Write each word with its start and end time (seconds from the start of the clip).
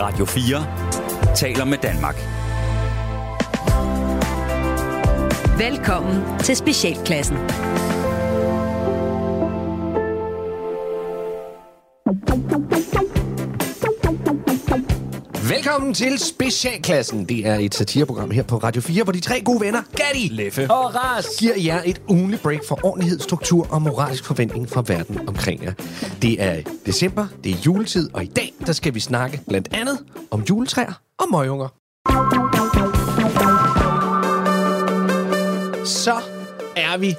Radio 0.00 0.24
4 0.24 1.34
taler 1.34 1.64
med 1.64 1.78
Danmark. 1.78 2.16
Velkommen 5.58 6.38
til 6.38 6.56
Specialklassen. 6.56 7.36
Velkommen 15.78 15.94
til 15.94 16.18
Specialklassen. 16.18 17.24
Det 17.24 17.46
er 17.46 17.54
et 17.54 17.74
satireprogram 17.74 18.30
her 18.30 18.42
på 18.42 18.56
Radio 18.56 18.82
4, 18.82 19.04
hvor 19.04 19.12
de 19.12 19.20
tre 19.20 19.40
gode 19.40 19.60
venner, 19.60 19.82
Gatti, 19.96 20.28
Leffe. 20.30 20.70
og 20.70 20.94
Ras, 20.94 21.26
giver 21.38 21.54
jer 21.56 21.82
et 21.84 22.02
ugenligt 22.08 22.42
break 22.42 22.60
for 22.68 22.80
ordentlighed, 22.84 23.20
struktur 23.20 23.66
og 23.70 23.82
moralsk 23.82 24.24
forventning 24.24 24.68
fra 24.68 24.84
verden 24.86 25.28
omkring 25.28 25.64
jer. 25.64 25.72
Det 26.22 26.42
er 26.42 26.62
december, 26.86 27.26
det 27.44 27.52
er 27.52 27.56
juletid, 27.66 28.10
og 28.14 28.24
i 28.24 28.26
dag 28.26 28.52
der 28.66 28.72
skal 28.72 28.94
vi 28.94 29.00
snakke 29.00 29.40
blandt 29.48 29.68
andet 29.72 29.98
om 30.30 30.40
juletræer 30.40 30.92
og 31.18 31.26
møgunger. 31.30 31.68
Så 35.84 36.16
er 36.76 36.98
vi 36.98 37.14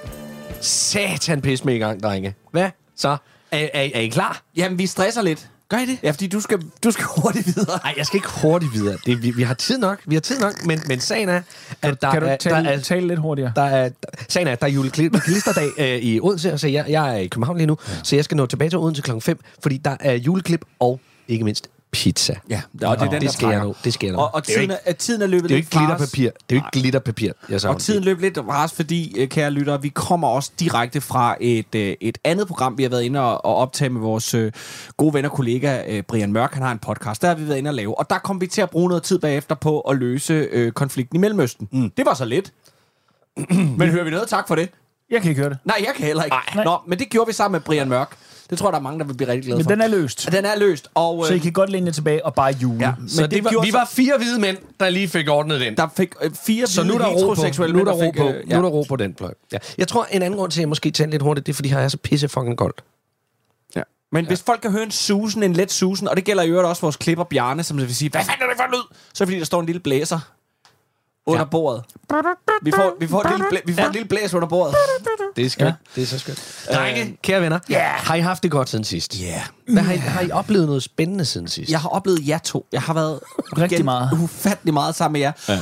satan 0.61 1.41
pis 1.41 1.65
med 1.65 1.75
i 1.75 1.77
gang, 1.77 2.03
drenge. 2.03 2.35
Hvad 2.51 2.69
så? 2.95 3.09
Er, 3.51 3.67
er, 3.73 3.89
er 3.93 3.99
I 3.99 4.07
klar? 4.07 4.41
Jamen, 4.55 4.77
vi 4.77 4.87
stresser 4.87 5.21
lidt. 5.21 5.49
Gør 5.69 5.77
I 5.77 5.85
det? 5.85 5.97
Ja, 6.03 6.11
fordi 6.11 6.27
du 6.27 6.39
skal, 6.39 6.61
du 6.83 6.91
skal 6.91 7.05
hurtigt 7.17 7.55
videre. 7.55 7.79
Nej, 7.83 7.93
jeg 7.97 8.05
skal 8.05 8.17
ikke 8.17 8.29
hurtigt 8.41 8.73
videre. 8.73 8.97
Det, 9.05 9.23
vi, 9.23 9.31
vi 9.31 9.43
har 9.43 9.53
tid 9.53 9.77
nok, 9.77 9.99
vi 10.05 10.15
har 10.15 10.19
tid 10.19 10.39
nok, 10.39 10.65
men, 10.65 10.79
men 10.87 10.99
sagen 10.99 11.29
er, 11.29 11.41
at 11.81 12.01
der 12.01 12.11
Kan 12.11 12.21
du 12.21 12.27
er, 12.27 12.35
tale, 12.35 12.65
der 12.65 12.71
er, 12.71 12.79
tale 12.79 13.07
lidt 13.07 13.19
hurtigere? 13.19 13.51
der 13.55 13.61
er, 13.61 13.89
der, 13.89 14.07
sagen 14.29 14.47
er, 14.47 14.51
at 14.51 14.61
der 14.61 14.67
er 14.67 14.71
juleklisterdag 14.71 15.69
øh, 15.77 15.87
i 15.87 16.19
Odense, 16.19 16.57
så 16.57 16.67
jeg, 16.67 16.85
jeg 16.89 17.15
er 17.15 17.17
i 17.17 17.27
København 17.27 17.57
lige 17.57 17.67
nu, 17.67 17.77
ja. 17.87 17.93
så 18.03 18.15
jeg 18.15 18.25
skal 18.25 18.37
nå 18.37 18.45
tilbage 18.45 18.69
til 18.69 18.79
Odense 18.79 19.01
klokken 19.01 19.21
5, 19.21 19.39
fordi 19.63 19.77
der 19.77 19.97
er 19.99 20.13
juleklip 20.13 20.65
og 20.79 20.99
ikke 21.27 21.43
mindst 21.43 21.69
pizza. 21.91 22.35
Ja, 22.49 22.61
og 22.73 22.97
det 22.99 23.05
er 23.05 23.09
den, 23.11 23.11
det 23.11 23.21
der 23.21 23.31
trækker. 23.31 23.63
nå. 23.63 23.75
Det 23.83 24.03
jeg 24.03 24.11
nå. 24.11 24.17
Og, 24.17 24.33
og 24.33 24.39
er 24.39 24.41
tiden, 24.41 24.61
ikke, 24.61 24.75
er, 24.85 24.93
tiden 24.93 25.21
er 25.21 25.27
løbet 25.27 25.49
det 25.49 25.55
er 25.55 25.55
jo 25.55 25.57
lidt 25.57 25.65
ikke 25.65 25.75
fra 25.75 25.93
os. 25.93 26.11
glitterpapir. 26.11 26.31
Det 26.49 26.55
er 26.55 26.59
jo 26.59 26.67
ikke 26.67 26.79
glitterpapir, 26.79 27.31
jeg 27.49 27.61
så 27.61 27.69
Og 27.69 27.79
tiden 27.81 28.03
løb 28.03 28.19
lidt 28.19 28.37
ras, 28.37 28.73
fordi, 28.73 29.19
øh, 29.19 29.27
kære 29.27 29.51
lyttere, 29.51 29.81
vi 29.81 29.89
kommer 29.89 30.27
også 30.27 30.51
direkte 30.59 31.01
fra 31.01 31.35
et, 31.41 31.75
øh, 31.75 31.95
et 32.01 32.17
andet 32.23 32.47
program, 32.47 32.77
vi 32.77 32.83
har 32.83 32.89
været 32.89 33.03
inde 33.03 33.19
og, 33.19 33.45
og 33.45 33.55
optage 33.55 33.89
med 33.89 34.01
vores 34.01 34.33
øh, 34.33 34.51
gode 34.97 35.13
ven 35.13 35.25
og 35.25 35.31
kollega 35.31 35.83
øh, 35.87 36.03
Brian 36.03 36.33
Mørk. 36.33 36.53
Han 36.53 36.63
har 36.63 36.71
en 36.71 36.79
podcast, 36.79 37.21
der 37.21 37.27
har 37.27 37.35
vi 37.35 37.47
været 37.47 37.57
inde 37.57 37.69
og 37.69 37.73
lave. 37.75 37.99
Og 37.99 38.09
der 38.09 38.17
kom 38.17 38.41
vi 38.41 38.47
til 38.47 38.61
at 38.61 38.69
bruge 38.69 38.87
noget 38.89 39.03
tid 39.03 39.19
bagefter 39.19 39.55
på 39.55 39.79
at 39.79 39.97
løse 39.97 40.33
øh, 40.33 40.71
konflikten 40.71 41.15
i 41.17 41.19
Mellemøsten. 41.19 41.67
Mm. 41.71 41.89
Det 41.97 42.05
var 42.05 42.13
så 42.13 42.25
lidt. 42.25 42.53
Men 43.79 43.89
hører 43.89 44.03
vi 44.03 44.09
noget? 44.09 44.27
Tak 44.29 44.47
for 44.47 44.55
det. 44.55 44.69
Jeg 45.11 45.21
kan 45.21 45.29
ikke 45.29 45.41
høre 45.41 45.49
det. 45.49 45.57
Nej, 45.65 45.75
jeg 45.79 45.93
kan 45.95 46.05
heller 46.05 46.23
ikke. 46.23 46.37
Nej. 46.55 46.63
Nå, 46.63 46.77
men 46.87 46.99
det 46.99 47.09
gjorde 47.09 47.27
vi 47.27 47.33
sammen 47.33 47.53
med 47.53 47.61
Brian 47.65 47.89
Mørk. 47.89 48.17
Det 48.49 48.57
tror 48.57 48.67
jeg, 48.67 48.71
der 48.73 48.79
er 48.79 48.83
mange, 48.83 48.99
der 48.99 49.05
vil 49.05 49.13
blive 49.13 49.27
rigtig 49.29 49.43
glade 49.45 49.57
Men 49.57 49.63
for. 49.63 49.69
den 49.71 49.81
er 49.81 49.87
løst. 49.87 50.29
Den 50.31 50.45
er 50.45 50.55
løst. 50.57 50.87
Og, 50.93 51.25
Så 51.25 51.33
I 51.33 51.35
øh, 51.35 51.41
kan 51.41 51.51
godt 51.53 51.69
læne 51.69 51.85
jer 51.85 51.91
tilbage 51.93 52.25
og 52.25 52.33
bare 52.33 52.51
jule. 52.61 52.79
Ja, 52.87 52.93
så 53.07 53.21
det, 53.21 53.31
det 53.31 53.43
var, 53.43 53.49
gjorde 53.49 53.65
vi 53.65 53.71
så- 53.71 53.77
var 53.77 53.85
fire 53.91 54.17
hvide 54.17 54.39
mænd, 54.39 54.57
der 54.79 54.89
lige 54.89 55.07
fik 55.07 55.29
ordnet 55.29 55.61
den. 55.61 55.77
der 55.77 55.87
fik 55.97 56.13
øh, 56.21 56.31
fire 56.45 56.67
Så 56.67 56.83
nu 56.83 56.93
er 56.93 56.97
der 56.97 57.05
ro 57.05 57.11
på. 57.11 57.17
heteroseksuelle 57.17 57.73
Nu 57.75 57.79
er 57.81 57.85
der 57.85 57.95
mænd, 57.97 58.19
ro 58.19 58.23
på. 58.23 58.27
fik, 58.27 58.35
øh, 58.43 58.49
Nu 58.49 58.55
er 58.57 58.61
der 58.61 58.69
ro 58.69 58.83
på 58.89 58.95
den 58.95 59.13
pløj. 59.13 59.33
Ja. 59.53 59.57
Jeg 59.77 59.87
tror, 59.87 60.05
en 60.11 60.21
anden 60.21 60.39
grund 60.39 60.51
til, 60.51 60.59
at 60.59 60.61
jeg 60.61 60.69
måske 60.69 60.91
taler 60.91 61.11
lidt 61.11 61.21
hurtigt, 61.21 61.45
det 61.47 61.53
er, 61.53 61.55
fordi 61.55 61.69
her 61.69 61.77
er 61.79 61.87
så 61.87 61.97
pisse 61.97 62.29
fucking 62.29 62.57
koldt. 62.57 62.83
Ja. 63.75 63.81
Men 64.11 64.23
ja. 64.23 64.27
hvis 64.27 64.41
folk 64.45 64.61
kan 64.61 64.71
høre 64.71 64.83
en 64.83 64.91
susen, 64.91 65.43
en 65.43 65.53
let 65.53 65.71
susen, 65.71 66.07
og 66.07 66.15
det 66.15 66.23
gælder 66.25 66.43
i 66.43 66.49
øvrigt 66.49 66.67
også 66.67 66.81
vores 66.81 66.95
klipper 66.95 67.23
Bjarne, 67.23 67.63
som 67.63 67.77
vil 67.77 67.95
sige, 67.95 68.09
hvad 68.09 68.21
fanden 68.23 68.43
er 68.43 68.47
det 68.47 68.57
for 68.57 68.63
en 68.63 68.71
lyd? 68.71 68.95
Så 69.13 69.23
er 69.23 69.25
det 69.25 69.27
fordi, 69.27 69.39
der 69.39 69.45
står 69.45 69.59
en 69.59 69.65
lille 69.65 69.79
blæser 69.81 70.19
under 71.25 71.39
Ja. 71.39 71.43
ja. 71.43 71.49
bordet. 71.49 71.83
Vi 72.61 72.71
får, 72.71 72.95
vi 72.99 73.07
får, 73.07 73.21
et 73.23 73.29
lille, 73.31 73.45
blæ, 73.49 73.59
vi 73.65 73.73
får 73.73 73.81
ja. 73.81 73.87
et 73.87 73.93
lille 73.93 74.07
blæs 74.07 74.33
under 74.33 74.47
bordet. 74.47 74.75
Det 75.35 75.45
er 75.45 75.49
skønt. 75.49 75.65
Ja. 75.65 75.65
Ja. 75.65 75.73
Det 75.95 76.03
er 76.03 76.07
så 76.07 76.19
skønt. 76.19 76.67
Drenge, 76.73 77.17
kære 77.23 77.41
venner, 77.41 77.59
Ja. 77.69 77.87
har 77.87 78.15
I 78.15 78.19
haft 78.19 78.43
det 78.43 78.51
godt 78.51 78.69
siden 78.69 78.85
sidst? 78.85 79.21
Ja. 79.21 79.25
Yeah. 79.27 79.41
Hvad 79.73 79.83
har, 79.83 79.93
I, 79.93 79.97
har 79.97 80.21
I 80.21 80.31
oplevet 80.31 80.65
noget 80.67 80.83
spændende 80.83 81.25
siden 81.25 81.47
sidst? 81.47 81.71
Jeg 81.71 81.79
har 81.79 81.89
oplevet 81.89 82.27
jer 82.27 82.37
to. 82.37 82.65
Jeg 82.71 82.81
har 82.81 82.93
været 82.93 83.19
Rigtig 83.57 83.85
meget. 83.85 84.09
ufattelig 84.23 84.73
meget 84.73 84.95
sammen 84.95 85.13
med 85.13 85.21
jer. 85.21 85.31
Ja. 85.49 85.59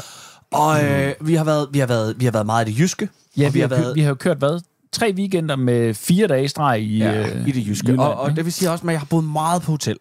Og 0.52 0.84
øh, 0.86 1.14
vi, 1.22 1.36
har 1.36 1.44
været, 1.44 1.68
vi, 1.72 1.80
har 1.80 1.88
været, 1.88 2.16
vi 2.20 2.26
har 2.26 2.32
været 2.32 2.46
meget 2.46 2.68
i 2.68 2.72
det 2.72 2.80
jyske. 2.80 3.10
Ja, 3.38 3.48
og 3.48 3.54
vi, 3.54 3.60
har, 3.60 3.68
været... 3.68 3.96
vi 3.96 4.02
har 4.02 4.08
jo 4.10 4.16
kørt, 4.16 4.38
hvad? 4.38 4.60
Tre 4.92 5.14
weekender 5.16 5.56
med 5.56 5.94
fire 5.94 6.28
dage 6.28 6.44
i 6.44 6.48
streg 6.48 6.82
i, 6.82 6.98
ja, 6.98 7.20
øh, 7.20 7.48
i 7.48 7.52
det 7.52 7.68
jyske. 7.68 7.88
Jylland, 7.88 8.00
og, 8.00 8.16
og 8.16 8.36
det 8.36 8.46
vil 8.46 8.54
sige 8.54 8.72
også, 8.72 8.86
at 8.88 8.92
jeg 8.92 9.00
har 9.00 9.06
boet 9.06 9.24
meget 9.24 9.62
på 9.62 9.72
hotel. 9.72 9.98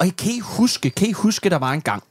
Og 0.00 0.06
I 0.06 0.10
kan 0.10 0.32
I 0.32 0.40
huske, 0.40 0.90
kan 0.90 1.08
I 1.08 1.12
huske, 1.12 1.50
der 1.50 1.56
var 1.58 1.72
en 1.72 1.80
gang, 1.80 2.02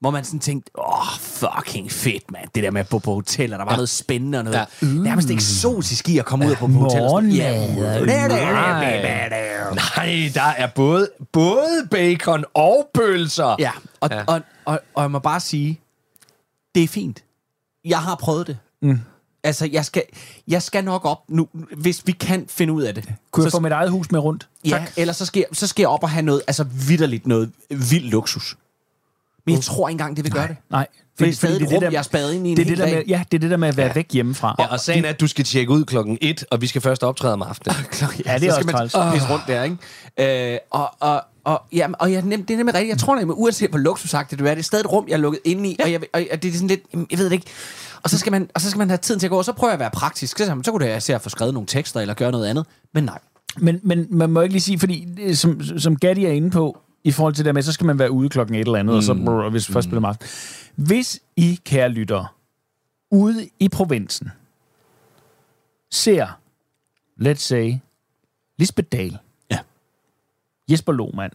hvor 0.00 0.10
man 0.10 0.24
sådan 0.24 0.40
tænkte, 0.40 0.70
åh, 0.78 1.00
oh, 1.00 1.18
fucking 1.20 1.92
fedt, 1.92 2.30
mand. 2.30 2.48
Det 2.54 2.62
der 2.62 2.70
med 2.70 2.80
at 2.80 2.88
bo 2.88 2.98
på 2.98 3.14
hotel, 3.14 3.52
og 3.52 3.58
der 3.58 3.64
var 3.64 3.72
ja. 3.72 3.76
noget 3.76 3.88
spændende 3.88 4.38
og 4.38 4.44
noget 4.44 4.56
Ja. 4.56 4.64
ja. 4.82 4.86
nærmest 4.92 5.30
eksotisk 5.30 6.08
i 6.08 6.18
at 6.18 6.24
komme 6.24 6.46
ud 6.46 6.50
og 6.50 6.58
bo 6.58 6.66
på 6.66 6.72
hotel. 6.72 7.00
og 7.00 7.08
Morgenmad. 7.08 7.36
Nej, 9.74 10.30
der 10.34 10.42
er 10.42 10.66
både, 10.66 11.08
både 11.32 11.88
bacon 11.90 12.44
og 12.54 12.90
pølser. 12.94 13.56
Ja, 13.58 13.70
og, 14.00 14.08
Ja. 14.10 14.16
ja. 14.16 14.24
Og, 14.26 14.40
og, 14.64 14.80
og 14.94 15.02
jeg 15.02 15.10
må 15.10 15.18
bare 15.18 15.40
sige, 15.40 15.80
det 16.74 16.82
er 16.82 16.88
fint. 16.88 17.24
Jeg 17.84 17.98
har 17.98 18.14
prøvet 18.14 18.46
det. 18.46 18.58
Mm. 18.82 19.00
Altså, 19.44 19.68
jeg 19.72 19.84
skal, 19.84 20.02
jeg 20.48 20.62
skal 20.62 20.84
nok 20.84 21.04
op 21.04 21.18
nu, 21.28 21.48
hvis 21.76 22.02
vi 22.06 22.12
kan 22.12 22.46
finde 22.48 22.72
ud 22.72 22.82
af 22.82 22.94
det. 22.94 23.04
Kunne 23.30 23.44
jeg 23.44 23.50
så, 23.50 23.56
få 23.56 23.60
mit 23.60 23.72
eget 23.72 23.90
hus 23.90 24.10
med 24.10 24.20
rundt? 24.20 24.48
Ja, 24.64 24.86
eller 24.96 25.12
så 25.14 25.26
skal, 25.26 25.40
jeg, 25.40 25.56
så 25.56 25.66
skal 25.66 25.82
jeg 25.82 25.88
op 25.88 26.02
og 26.02 26.10
have 26.10 26.22
noget, 26.22 26.42
altså 26.46 26.64
vidderligt 26.64 27.26
noget 27.26 27.52
vild 27.70 28.04
luksus. 28.10 28.56
Men 29.48 29.54
jeg 29.54 29.64
tror 29.64 29.88
ikke 29.88 29.94
engang, 29.94 30.16
det 30.16 30.24
vil 30.24 30.32
gøre 30.32 30.48
det. 30.48 30.56
Nej. 30.70 30.86
For 31.18 31.24
det 31.24 31.32
er 31.32 31.36
stadig 31.36 31.62
et 31.62 31.72
rum, 31.72 31.82
jeg 31.82 31.94
er 31.94 32.02
spadet 32.02 32.32
ind 32.34 32.46
i 32.46 32.50
en 32.50 32.56
det 32.56 32.62
er 32.62 32.68
det 32.68 32.78
der 32.78 32.84
dag. 32.84 32.94
med, 32.94 33.04
Ja, 33.08 33.22
det 33.32 33.38
er 33.38 33.40
det 33.40 33.50
der 33.50 33.56
med 33.56 33.68
at 33.68 33.76
være 33.76 33.86
ja. 33.86 33.92
væk 33.92 34.12
hjemmefra. 34.12 34.56
Ja, 34.58 34.66
og 34.66 34.80
sagen 34.80 35.04
er, 35.04 35.08
at 35.08 35.20
du 35.20 35.26
skal 35.26 35.44
tjekke 35.44 35.72
ud 35.72 35.84
klokken 35.84 36.18
1, 36.20 36.44
og 36.50 36.60
vi 36.60 36.66
skal 36.66 36.80
først 36.80 37.04
optræde 37.04 37.32
om 37.32 37.42
aftenen. 37.42 37.76
Ja, 38.26 38.38
det 38.38 38.48
er 38.48 38.50
så 38.52 38.56
også 38.56 38.88
skal 38.88 39.00
man 39.00 39.12
pisse 39.12 39.28
rundt 39.30 39.44
der, 39.46 39.62
ikke? 39.62 40.52
Øh, 40.52 40.58
og, 40.70 40.90
og, 41.00 41.22
og, 41.44 41.62
ja, 41.72 41.88
og 41.98 42.12
jeg, 42.12 42.22
det 42.22 42.50
er 42.50 42.56
nemlig 42.56 42.74
rigtigt. 42.74 42.90
Jeg 42.90 42.98
tror 42.98 43.16
nemlig, 43.16 43.38
uanset 43.38 43.70
hvor 43.70 43.78
luksusagtigt 43.78 44.38
det 44.38 44.48
er, 44.50 44.54
det 44.54 44.60
er 44.60 44.64
stadig 44.64 44.84
et 44.84 44.92
rum, 44.92 45.04
jeg 45.08 45.14
er 45.14 45.18
lukket 45.18 45.40
inde 45.44 45.70
i, 45.70 45.76
ja. 45.78 45.84
og, 45.84 45.92
jeg, 45.92 46.00
og, 46.12 46.24
og 46.32 46.42
det 46.42 46.48
er 46.48 46.52
sådan 46.52 46.68
lidt, 46.68 46.80
jeg 47.10 47.18
ved 47.18 47.24
det 47.24 47.32
ikke. 47.32 47.46
Og 48.02 48.10
så 48.10 48.18
skal 48.18 48.32
man, 48.32 48.50
og 48.54 48.60
så 48.60 48.70
skal 48.70 48.78
man 48.78 48.88
have 48.88 48.98
tiden 48.98 49.20
til 49.20 49.26
at 49.26 49.30
gå, 49.30 49.38
og 49.38 49.44
så 49.44 49.52
prøver 49.52 49.70
jeg 49.70 49.74
at 49.74 49.80
være 49.80 49.90
praktisk. 49.90 50.38
Så, 50.38 50.44
så, 50.44 50.60
så 50.64 50.70
kunne 50.70 50.86
det 50.86 51.02
være 51.08 51.14
at 51.14 51.22
få 51.22 51.28
skrevet 51.28 51.54
nogle 51.54 51.66
tekster, 51.66 52.00
eller 52.00 52.14
gøre 52.14 52.30
noget 52.32 52.46
andet. 52.46 52.66
Men 52.94 53.04
nej. 53.04 53.18
Men, 53.56 53.80
men 53.82 54.06
man 54.10 54.30
må 54.30 54.40
ikke 54.40 54.52
lige 54.52 54.62
sige, 54.62 54.78
fordi 54.78 55.08
som, 55.34 55.78
som 55.78 55.96
Gatti 55.96 56.24
er 56.24 56.30
inde 56.30 56.50
på, 56.50 56.78
i 57.04 57.12
forhold 57.12 57.34
til 57.34 57.44
det 57.44 57.54
med, 57.54 57.62
så 57.62 57.72
skal 57.72 57.86
man 57.86 57.98
være 57.98 58.10
ude 58.10 58.28
klokken 58.28 58.54
et 58.54 58.60
eller 58.60 58.78
andet, 58.78 58.92
mm. 58.92 58.96
og 58.96 59.02
så 59.02 59.14
brr, 59.14 59.48
hvis 59.50 59.68
vi 59.68 59.72
først 59.72 59.84
spiller 59.84 59.98
om 60.00 60.04
aftenen. 60.04 60.30
Hvis 60.76 61.20
I, 61.36 61.60
kære 61.64 61.88
lyttere, 61.88 62.26
ude 63.10 63.48
i 63.60 63.68
provinsen, 63.68 64.30
ser, 65.90 66.26
let's 67.20 67.34
say, 67.34 67.74
Lisbeth 68.58 68.88
Dahl, 68.88 69.18
Ja. 69.50 69.58
Jesper 70.70 70.92
Lohmann, 70.92 71.32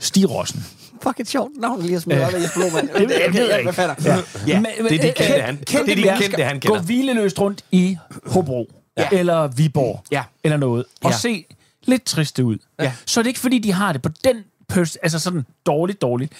Stig 0.00 0.30
Rossen, 0.30 0.64
Fuck 1.02 1.20
et 1.20 1.28
sjovt 1.28 1.52
navn 1.56 1.82
lige 1.82 1.96
at 1.96 2.02
smide 2.02 2.26
op 2.26 2.34
af 2.34 2.40
Jesper 2.42 2.60
Lohmann. 2.60 2.88
Det 2.88 3.08
ved 3.08 3.48
jeg- 3.50 3.58
ikke. 3.60 3.82
Ja. 3.82 4.16
ja. 4.46 4.60
Men- 4.60 4.66
Det 4.88 4.92
er 4.94 5.02
de 5.02 5.12
kendte, 5.16 5.40
han, 5.42 5.56
det 5.60 5.74
er 5.74 5.84
de 5.84 5.86
mennesker 5.86 6.16
kendte, 6.28 6.44
han 6.44 6.60
gå 6.60 6.60
kender. 6.60 6.82
hvileløst 6.82 7.38
rundt 7.40 7.64
i 7.72 7.96
Hobro, 8.26 8.70
ja. 8.98 9.08
eller 9.12 9.46
Viborg, 9.48 10.04
Ja. 10.10 10.24
eller 10.44 10.56
noget, 10.56 10.84
og 11.02 11.10
Ja. 11.10 11.16
se 11.16 11.46
lidt 11.84 12.04
triste 12.04 12.44
ud. 12.44 12.58
Ja. 12.80 12.92
Så 13.06 13.20
er 13.20 13.22
det 13.22 13.28
ikke, 13.28 13.40
fordi 13.40 13.58
de 13.58 13.72
har 13.72 13.92
det 13.92 14.02
på 14.02 14.08
den 14.24 14.36
pøs, 14.68 14.96
altså 14.96 15.18
sådan 15.18 15.46
dårligt, 15.66 16.02
dårligt. 16.02 16.32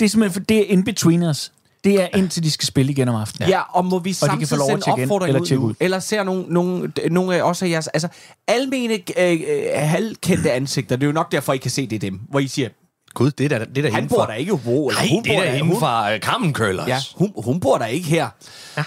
Det 0.00 0.06
er 0.06 0.10
simpelthen, 0.10 0.40
for 0.42 0.46
det 0.46 0.58
er 0.58 0.64
in 0.64 0.84
between 0.84 1.22
us. 1.22 1.52
Det 1.84 2.02
er 2.02 2.08
indtil 2.16 2.42
de 2.42 2.50
skal 2.50 2.66
spille 2.66 2.92
igen 2.92 3.08
om 3.08 3.14
aftenen. 3.14 3.48
Ja, 3.48 3.60
og 3.76 3.84
må 3.84 3.98
vi 3.98 4.10
kan 4.10 4.16
få 4.16 4.26
samtidig 4.26 4.58
lov 4.58 4.70
at 4.76 4.82
sende 4.84 5.02
opfordring 5.02 5.28
eller 5.36 5.40
ud 5.40 5.50
nu? 5.58 5.66
ud. 5.66 5.74
Eller 5.80 5.98
ser 5.98 6.22
nogle, 6.22 6.44
nogle, 6.48 6.92
nogle 7.10 7.36
af 7.36 7.42
også 7.42 7.64
af 7.64 7.68
jeres... 7.70 7.88
Altså, 7.88 8.08
almene 8.48 8.94
øh, 9.18 9.32
øh, 9.48 9.64
halvkendte 9.74 10.52
ansigter, 10.52 10.96
det 10.96 11.02
er 11.02 11.06
jo 11.06 11.12
nok 11.12 11.32
derfor, 11.32 11.52
I 11.52 11.56
kan 11.56 11.70
se, 11.70 11.86
det 11.86 11.96
er 11.96 12.00
dem. 12.00 12.20
Hvor 12.28 12.38
I 12.40 12.46
siger, 12.48 12.68
Gud, 13.14 13.30
det 13.30 13.52
er 13.52 13.58
da, 13.58 13.64
det 13.64 13.78
er 13.78 13.82
da 13.82 13.90
han 13.94 14.08
bor 14.08 14.26
der 14.26 14.34
ikke 14.34 14.48
i 14.48 14.50
Hobro. 14.50 14.88
Eller 14.88 15.00
Nej, 15.00 15.08
hun 15.10 15.22
det 15.24 15.36
er 15.36 15.52
da 15.52 15.58
hun- 15.60 15.78
fra 15.78 16.14
uh, 16.14 16.20
Carmen 16.20 16.52
Køllers. 16.52 16.88
Ja, 16.88 16.98
hun, 17.16 17.32
hun 17.36 17.60
bor 17.60 17.78
der 17.78 17.86
ikke 17.86 18.06
her. 18.08 18.28
Ja. 18.76 18.84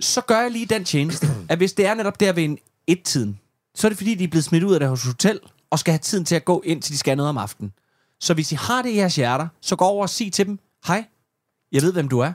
Så 0.00 0.20
gør 0.20 0.40
jeg 0.40 0.50
lige 0.50 0.66
den 0.66 0.84
tjeneste, 0.84 1.26
at 1.48 1.58
hvis 1.58 1.72
det 1.72 1.86
er 1.86 1.94
netop 1.94 2.20
der 2.20 2.32
ved 2.32 2.44
en 2.44 2.58
et-tiden, 2.86 3.38
så 3.74 3.86
er 3.86 3.88
det 3.88 3.98
fordi, 3.98 4.14
de 4.14 4.24
er 4.24 4.28
blevet 4.28 4.44
smidt 4.44 4.64
ud 4.64 4.74
af 4.74 4.80
deres 4.80 5.04
hotel, 5.04 5.40
og 5.70 5.78
skal 5.78 5.92
have 5.92 5.98
tiden 5.98 6.24
til 6.24 6.34
at 6.34 6.44
gå 6.44 6.62
ind, 6.66 6.82
til 6.82 6.92
de 6.92 6.98
skal 6.98 7.16
noget 7.16 7.28
om 7.30 7.38
aftenen. 7.38 7.72
Så 8.22 8.34
hvis 8.34 8.52
I 8.52 8.54
har 8.54 8.82
det 8.82 8.90
i 8.90 8.96
jeres 8.96 9.16
hjerter, 9.16 9.48
så 9.60 9.76
gå 9.76 9.84
over 9.84 10.02
og 10.02 10.10
sig 10.10 10.32
til 10.32 10.46
dem, 10.46 10.58
hej, 10.86 11.04
jeg 11.72 11.82
ved, 11.82 11.92
hvem 11.92 12.08
du 12.08 12.18
er. 12.18 12.32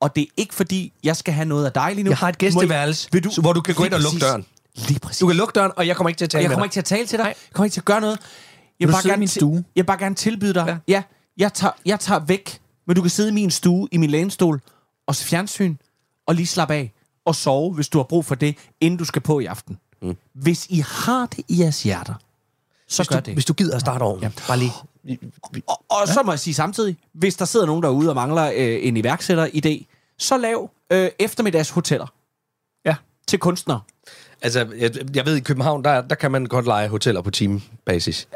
Og 0.00 0.16
det 0.16 0.22
er 0.22 0.26
ikke 0.36 0.54
fordi, 0.54 0.92
jeg 1.04 1.16
skal 1.16 1.34
have 1.34 1.44
noget 1.44 1.66
af 1.66 1.72
dig 1.72 1.94
lige 1.94 2.04
nu. 2.04 2.10
Jeg 2.10 2.18
har 2.18 2.28
et 2.28 2.38
gæsteværelse, 2.38 3.08
Vil 3.12 3.24
du- 3.24 3.40
hvor 3.40 3.52
du 3.52 3.60
kan 3.60 3.74
gå 3.74 3.84
ind 3.84 3.94
og 3.94 4.00
lukke 4.00 4.18
døren. 4.18 4.46
Lige 4.76 5.00
præcis. 5.00 5.18
Du 5.18 5.26
kan 5.26 5.36
lukke 5.36 5.52
døren, 5.52 5.72
og 5.76 5.86
jeg 5.86 5.96
kommer 5.96 6.08
ikke 6.08 6.18
til 6.18 6.24
at 6.24 6.30
tale 6.30 6.42
jeg 6.42 6.48
med 6.48 6.54
kommer 6.56 6.64
ikke 6.64 6.72
til 6.74 6.80
at 6.80 6.84
tale 6.84 7.06
til 7.06 7.18
dig. 7.18 7.24
Jeg 7.26 7.34
kommer 7.52 7.64
ikke 7.64 7.74
til 7.74 7.80
at 7.80 7.84
gøre 7.84 8.00
noget. 8.00 8.18
Jeg 8.80 8.88
du 8.88 8.92
bare 8.92 9.02
gerne 9.02 9.16
min 9.18 9.28
stue? 9.28 9.54
Jeg 9.54 9.82
vil 9.82 9.86
bare 9.86 9.98
gerne 9.98 10.14
tilbyde 10.14 10.54
dig. 10.54 10.64
Ja. 10.66 10.72
Ja. 10.72 10.78
ja 10.88 11.02
jeg, 11.38 11.52
tager, 11.54 11.72
jeg 11.86 12.00
tager 12.00 12.18
væk, 12.20 12.60
men 12.86 12.96
du 12.96 13.02
kan 13.02 13.10
sidde 13.10 13.28
i 13.28 13.32
min 13.32 13.50
stue, 13.50 13.88
i 13.92 13.96
min 13.96 14.10
lænestol, 14.10 14.60
og 15.06 15.14
se 15.16 15.24
fjernsyn, 15.24 15.76
og 16.26 16.34
lige 16.34 16.46
slappe 16.46 16.74
af, 16.74 16.92
og 17.24 17.34
sove, 17.34 17.74
hvis 17.74 17.88
du 17.88 17.98
har 17.98 18.02
brug 18.04 18.24
for 18.24 18.34
det, 18.34 18.56
inden 18.80 18.98
du 18.98 19.04
skal 19.04 19.22
på 19.22 19.40
i 19.40 19.44
aften. 19.46 19.78
Mm. 20.02 20.16
Hvis 20.34 20.66
I 20.70 20.84
har 20.86 21.26
det 21.26 21.44
i 21.48 21.60
jeres 21.62 21.82
hjerter, 21.82 22.14
så 22.88 23.02
Hvis 23.02 23.08
gør 23.08 23.16
du, 23.20 23.24
det. 23.24 23.34
hvis 23.34 23.44
du 23.44 23.52
gider 23.52 23.74
at 23.74 23.80
starte 23.80 24.02
over. 24.02 24.18
Ja. 24.22 24.30
Bare 24.48 24.58
lige. 24.58 24.72
Og, 25.66 25.84
og 25.88 26.08
så 26.08 26.22
må 26.22 26.32
jeg 26.32 26.38
sige 26.38 26.54
samtidig, 26.54 26.96
hvis 27.12 27.36
der 27.36 27.44
sidder 27.44 27.66
nogen 27.66 27.82
derude 27.82 28.08
og 28.08 28.14
mangler 28.14 28.52
øh, 28.56 28.86
en 28.86 28.96
iværksætter-idé, 28.96 29.84
så 30.18 30.36
lav 30.36 30.70
øh, 30.92 31.10
eftermiddags 31.18 31.70
hoteller. 31.70 32.06
Ja. 32.84 32.96
til 33.28 33.38
kunstnere. 33.38 33.80
Altså, 34.42 34.66
jeg, 34.78 34.90
jeg 35.14 35.26
ved, 35.26 35.36
i 35.36 35.40
København, 35.40 35.84
der, 35.84 36.00
der 36.00 36.14
kan 36.14 36.30
man 36.30 36.46
godt 36.46 36.64
lege 36.66 36.88
hoteller 36.88 37.22
på 37.22 37.30
timebasis. 37.30 38.28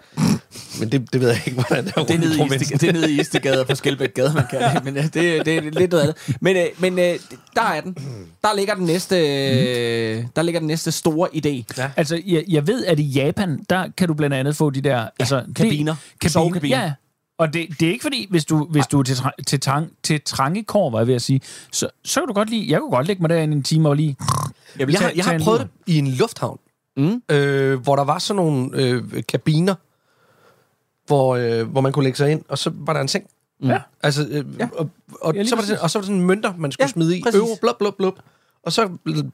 Men 0.81 0.93
det, 0.93 1.13
det 1.13 1.21
ved 1.21 1.29
jeg 1.29 1.43
ikke, 1.47 1.65
hvordan 1.69 1.85
det 1.85 1.93
er, 1.97 2.05
Det 2.05 2.15
er 2.15 2.19
nede 2.19 2.39
i. 2.39 2.45
Istegade, 2.45 2.79
det 2.79 2.89
er 2.89 2.93
nede 2.93 3.13
i 3.13 3.21
Istegade 3.21 3.65
på 3.65 3.75
Skelbæk-gade, 3.75 4.33
man 4.35 4.45
kan 4.51 4.61
det. 4.75 4.85
Men 4.85 4.97
øh, 4.97 5.03
det, 5.03 5.15
det 5.15 5.49
er 5.49 5.61
lidt 5.61 5.91
noget 5.91 6.03
andet. 6.03 6.17
Men, 6.41 6.57
øh, 6.57 6.67
men 6.79 6.99
øh, 6.99 7.19
der 7.55 7.63
er 7.63 7.81
den. 7.81 7.97
Der 8.43 8.57
ligger 8.57 8.75
den 8.75 8.87
næste, 8.87 9.17
øh, 9.17 10.25
der 10.37 10.43
ligger 10.43 10.61
den 10.61 10.67
næste 10.67 10.93
store 10.93 11.29
idé. 11.35 11.65
Ja. 11.79 11.91
Altså, 11.97 12.23
jeg, 12.27 12.45
jeg 12.49 12.67
ved, 12.67 12.85
at 12.85 12.99
i 12.99 13.03
Japan, 13.03 13.65
der 13.71 13.89
kan 13.97 14.09
du 14.09 14.15
blandt 14.15 14.37
andet 14.37 14.57
få 14.57 14.71
de 14.71 14.81
der... 14.81 15.07
altså, 15.19 15.43
kabiner. 15.57 15.95
Det, 16.23 16.31
Sovekabiner. 16.31 16.83
Ja, 16.83 16.93
og 17.39 17.53
det, 17.53 17.67
det 17.81 17.89
er 17.89 17.93
ikke 17.93 18.03
fordi, 18.03 18.27
hvis 18.31 18.45
du, 18.45 18.65
hvis 18.65 18.87
du 18.87 18.99
er 18.99 19.03
til, 19.03 19.17
til, 19.47 19.61
tang, 19.61 19.89
til 20.03 20.21
trangekår, 20.25 20.91
var 20.91 20.99
jeg 20.99 21.07
ved 21.07 21.15
at 21.15 21.23
sige, 21.23 21.41
så, 21.73 21.89
så 22.05 22.21
kan 22.21 22.29
du 22.29 22.33
godt 22.33 22.51
lide... 22.51 22.71
Jeg 22.71 22.81
kunne 22.81 22.91
godt 22.91 23.07
lægge 23.07 23.23
mig 23.23 23.31
derinde 23.31 23.57
en 23.57 23.63
time 23.63 23.89
og 23.89 23.97
lige... 23.97 24.17
Jeg 24.79 24.87
vil 24.87 24.93
Jeg 24.93 25.01
har, 25.01 25.09
tage, 25.09 25.17
jeg 25.17 25.25
har 25.25 25.39
prøvet 25.45 25.61
det 25.61 25.69
i 25.87 25.99
en 25.99 26.07
lufthavn, 26.09 26.59
Mm. 26.97 27.23
øh, 27.31 27.81
hvor 27.81 27.97
der 27.97 28.05
var 28.05 28.19
sådan 28.19 28.37
nogle 28.37 28.71
øh, 28.75 29.23
kabiner, 29.29 29.75
hvor, 31.07 31.37
øh, 31.37 31.71
hvor 31.71 31.81
man 31.81 31.93
kunne 31.93 32.03
lægge 32.03 32.17
sig 32.17 32.31
ind, 32.31 32.43
og 32.49 32.59
så 32.59 32.71
var 32.75 32.93
der 32.93 33.01
en 33.01 33.09
seng. 33.09 33.25
Ja. 33.65 33.79
Altså, 34.03 34.27
øh, 34.31 34.45
Ja. 34.59 34.69
og, 34.77 34.89
og, 35.21 35.35
Ja, 35.35 35.45
så 35.45 35.55
var 35.55 35.61
det, 35.63 35.69
sådan- 35.69 35.83
og 35.83 35.91
så 35.91 35.99
var 35.99 36.01
der 36.03 36.07
sådan 36.07 36.21
en 36.21 36.27
mønter, 36.27 36.53
man 36.59 36.73
skulle 36.73 36.85
Ja, 36.85 36.89
smide 36.93 37.19
i. 37.19 37.23
præcis. 37.23 37.39
Euro, 37.41 37.57
blub, 37.61 37.79
blub, 37.79 37.97
blub. 37.97 38.19
Og 38.63 38.73
så 38.73 38.89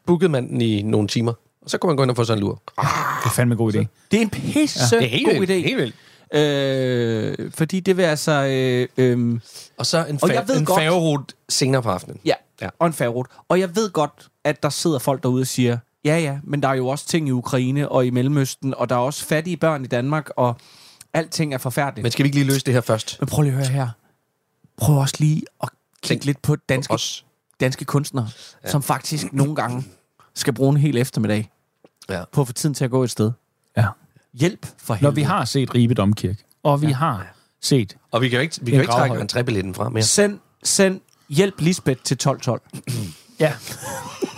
bookede 0.06 0.28
man 0.28 0.48
den 0.48 0.60
i 0.60 0.82
nogle 0.82 1.08
timer. 1.08 1.32
Og 1.62 1.70
så 1.70 1.78
kunne 1.78 1.88
man 1.88 1.96
gå 1.96 2.02
ind 2.02 2.10
og 2.10 2.16
få 2.16 2.24
sådan 2.24 2.38
en 2.42 2.44
lur. 2.48 2.62
Det 2.76 2.82
er 3.24 3.30
fandme 3.30 3.52
en 3.52 3.56
god 3.58 3.72
idé. 3.74 3.78
det 4.10 4.16
er 4.18 4.20
en 4.22 4.30
pisse 4.30 4.96
Det 4.96 5.04
er 5.04 5.08
helt 5.08 5.26
god 5.26 5.34
vildt. 5.34 5.50
idé. 5.50 5.54
Helt 5.68 5.76
vildt. 5.76 5.94
Øh, 6.34 7.50
fordi 7.54 7.80
det 7.80 7.96
vil 7.96 8.02
altså... 8.02 8.32
Øh, 8.32 8.88
øh, 8.96 9.40
Og 9.78 9.86
så 9.86 10.04
en, 10.08 10.18
Og 10.22 10.30
fa- 10.30 10.34
jeg 10.34 10.48
ved 10.48 10.56
en 10.58 10.64
godt- 10.64 10.80
færgerute 10.80 11.34
senere 11.48 11.82
på 11.82 11.88
aftenen. 11.90 12.20
ja, 12.24 12.32
Ja. 12.60 12.64
ja, 12.66 12.70
og 12.78 12.86
en 12.86 12.92
færgerute. 12.92 13.30
Og 13.48 13.60
jeg 13.60 13.76
ved 13.76 13.90
godt, 13.90 14.28
at 14.48 14.62
der 14.62 14.68
sidder 14.68 14.98
folk 14.98 15.22
derude 15.22 15.40
og 15.40 15.46
siger, 15.46 15.78
ja 16.04 16.18
ja, 16.18 16.38
men 16.44 16.62
der 16.62 16.68
er 16.68 16.74
jo 16.74 16.88
også 16.88 17.06
ting 17.06 17.28
i 17.28 17.30
Ukraine 17.30 17.88
og 17.88 18.06
i 18.06 18.10
Mellemøsten, 18.10 18.74
og 18.74 18.88
der 18.88 18.94
er 18.94 19.00
også 19.00 19.24
fattige 19.26 19.56
børn 19.56 19.84
i 19.84 19.86
Danmark, 19.86 20.30
og 20.36 20.56
alting 21.14 21.54
er 21.54 21.58
forfærdeligt. 21.58 22.02
Men 22.02 22.12
skal 22.12 22.22
vi 22.22 22.26
ikke 22.28 22.38
lige 22.38 22.46
løse 22.46 22.60
det 22.66 22.74
her 22.74 22.80
først? 22.80 23.16
Men 23.20 23.28
prøv 23.28 23.42
lige 23.42 23.52
at 23.52 23.58
høre 23.58 23.68
her. 23.68 23.88
Prøv 24.76 24.96
også 24.96 25.16
lige 25.18 25.42
at 25.62 25.68
kigge 26.02 26.14
Tænk 26.14 26.24
lidt 26.24 26.42
på 26.42 26.56
danske, 26.56 26.94
Os. 26.94 27.24
danske 27.60 27.84
kunstnere, 27.84 28.28
ja. 28.64 28.70
som 28.70 28.82
faktisk 28.82 29.32
nogle 29.32 29.54
gange 29.54 29.84
skal 30.34 30.52
bruge 30.52 30.70
en 30.70 30.76
hel 30.76 30.96
eftermiddag 30.96 31.50
Ja. 32.10 32.22
på 32.32 32.40
at 32.40 32.46
få 32.46 32.52
tiden 32.52 32.74
til 32.74 32.84
at 32.84 32.90
gå 32.90 33.02
et 33.04 33.10
sted. 33.10 33.32
Ja. 33.76 33.86
Hjælp 34.34 34.66
for 34.78 34.94
Når 34.94 34.98
helvede. 34.98 35.14
vi 35.14 35.22
har 35.22 35.44
set 35.44 35.74
Ribe 35.74 35.94
Domkirke, 35.94 36.44
og 36.62 36.82
vi 36.82 36.86
ja. 36.86 36.92
har 36.92 37.34
set... 37.60 37.96
Og 38.10 38.22
vi 38.22 38.28
kan 38.28 38.36
jo 38.36 38.42
ikke, 38.42 38.56
vi 38.60 38.70
kan 38.70 38.74
jo 38.74 38.80
ikke 38.80 38.92
trække 38.92 39.16
entrébilletten 39.16 39.74
fra 39.74 39.88
mere. 39.88 40.02
Send, 40.02 40.38
send 40.64 41.00
hjælp 41.28 41.60
Lisbeth 41.60 42.02
til 42.02 42.14
1212. 42.14 42.62
Ja. 43.40 43.52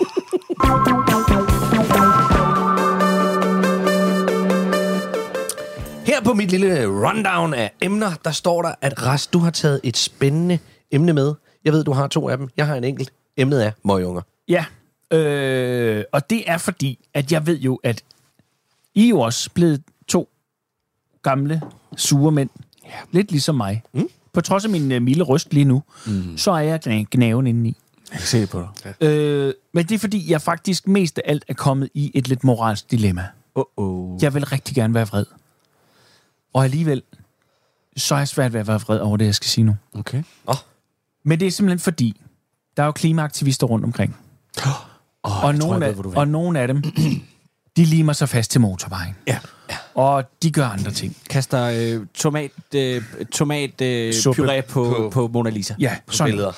Her 6.06 6.20
på 6.25 6.34
mit 6.34 6.50
lille 6.50 6.87
rundown 6.87 7.55
af 7.55 7.72
emner, 7.82 8.11
der 8.25 8.31
står 8.31 8.62
der, 8.62 8.75
at 8.81 9.06
Ras, 9.06 9.26
du 9.26 9.38
har 9.38 9.50
taget 9.50 9.81
et 9.84 9.96
spændende 9.96 10.58
emne 10.90 11.12
med. 11.12 11.34
Jeg 11.64 11.72
ved, 11.72 11.84
du 11.84 11.93
har 11.93 12.06
to 12.06 12.28
af 12.28 12.38
dem. 12.38 12.49
Jeg 12.56 12.67
har 12.67 12.75
en 12.76 12.84
enkelt. 12.84 13.12
Emnet 13.37 13.67
er 13.67 13.70
møgunger. 13.84 14.22
Ja. 14.49 14.64
Øh, 15.12 16.05
og 16.12 16.31
det 16.31 16.43
er 16.50 16.58
fordi, 16.58 16.99
at 17.14 17.32
jeg 17.32 17.46
ved 17.46 17.58
jo, 17.58 17.81
at 17.84 18.02
I 18.94 19.05
er 19.05 19.08
jo 19.08 19.20
også 19.20 19.50
blevet 19.55 19.82
to 20.08 20.28
gamle, 21.22 21.61
sure 21.96 22.32
mænd. 22.32 22.50
Ja. 22.84 22.90
Lidt 23.12 23.31
ligesom 23.31 23.55
mig. 23.55 23.82
Mm. 23.93 24.08
På 24.32 24.40
trods 24.40 24.64
af 24.64 24.70
min 24.70 24.93
uh, 24.93 25.02
milde 25.02 25.22
røst 25.25 25.52
lige 25.55 25.64
nu, 25.64 25.82
mm. 26.06 26.37
så 26.37 26.50
er 26.50 26.58
jeg 26.61 26.81
gna- 26.88 27.05
gnaven 27.11 27.46
indeni. 27.46 27.76
Jeg 28.10 28.18
kan 28.18 28.26
se 28.26 28.40
det 28.40 28.50
på 28.50 28.66
dig. 28.84 29.08
Øh, 29.08 29.54
men 29.74 29.86
det 29.88 29.94
er 29.94 29.98
fordi, 29.98 30.30
jeg 30.30 30.42
faktisk 30.42 30.86
mest 30.88 31.18
af 31.18 31.22
alt 31.26 31.44
er 31.48 31.54
kommet 31.54 31.88
i 31.94 32.10
et 32.14 32.28
lidt 32.28 32.44
moralsk 32.44 32.90
dilemma. 32.90 33.26
Uh-oh. 33.58 34.18
Jeg 34.22 34.34
vil 34.34 34.44
rigtig 34.44 34.74
gerne 34.74 34.94
være 34.94 35.06
vred. 35.06 35.26
Og 36.54 36.64
alligevel, 36.64 37.02
så 37.96 38.14
er 38.14 38.18
jeg 38.18 38.28
svært 38.28 38.52
ved 38.52 38.60
at 38.60 38.66
være 38.68 38.80
vred 38.80 38.98
over 38.98 39.16
det, 39.16 39.24
jeg 39.24 39.34
skal 39.34 39.48
sige 39.48 39.64
nu. 39.64 39.76
Okay. 39.94 40.22
Men 41.24 41.40
det 41.40 41.46
er 41.46 41.50
simpelthen 41.50 41.78
fordi, 41.78 42.20
der 42.76 42.82
er 42.82 42.86
jo 42.86 42.92
klimaaktivister 42.92 43.66
rundt 43.66 43.84
omkring. 43.84 44.16
Oh, 45.22 45.44
og, 45.44 45.54
nogle 45.54 45.86
af, 45.86 45.94
og 46.16 46.28
nogle 46.28 46.60
af 46.60 46.68
dem, 46.68 46.82
de 47.76 47.84
limer 47.84 48.12
sig 48.12 48.28
fast 48.28 48.50
til 48.50 48.60
motorvejen. 48.60 49.14
Ja. 49.26 49.38
Og 49.94 50.24
de 50.42 50.50
gør 50.50 50.66
andre 50.66 50.90
ting. 50.90 51.16
Kaster 51.30 51.64
øh, 52.00 52.06
tomat, 52.14 52.50
øh, 52.74 53.02
tomat 53.32 53.80
øh, 53.80 54.10
puré 54.10 54.60
på, 54.60 54.64
på- 54.68 54.94
på, 54.94 55.10
på 55.10 55.28
Mona 55.28 55.50
Lisa. 55.50 55.74
Ja, 55.78 55.96
sådan. 56.10 56.30
Billeder. 56.32 56.52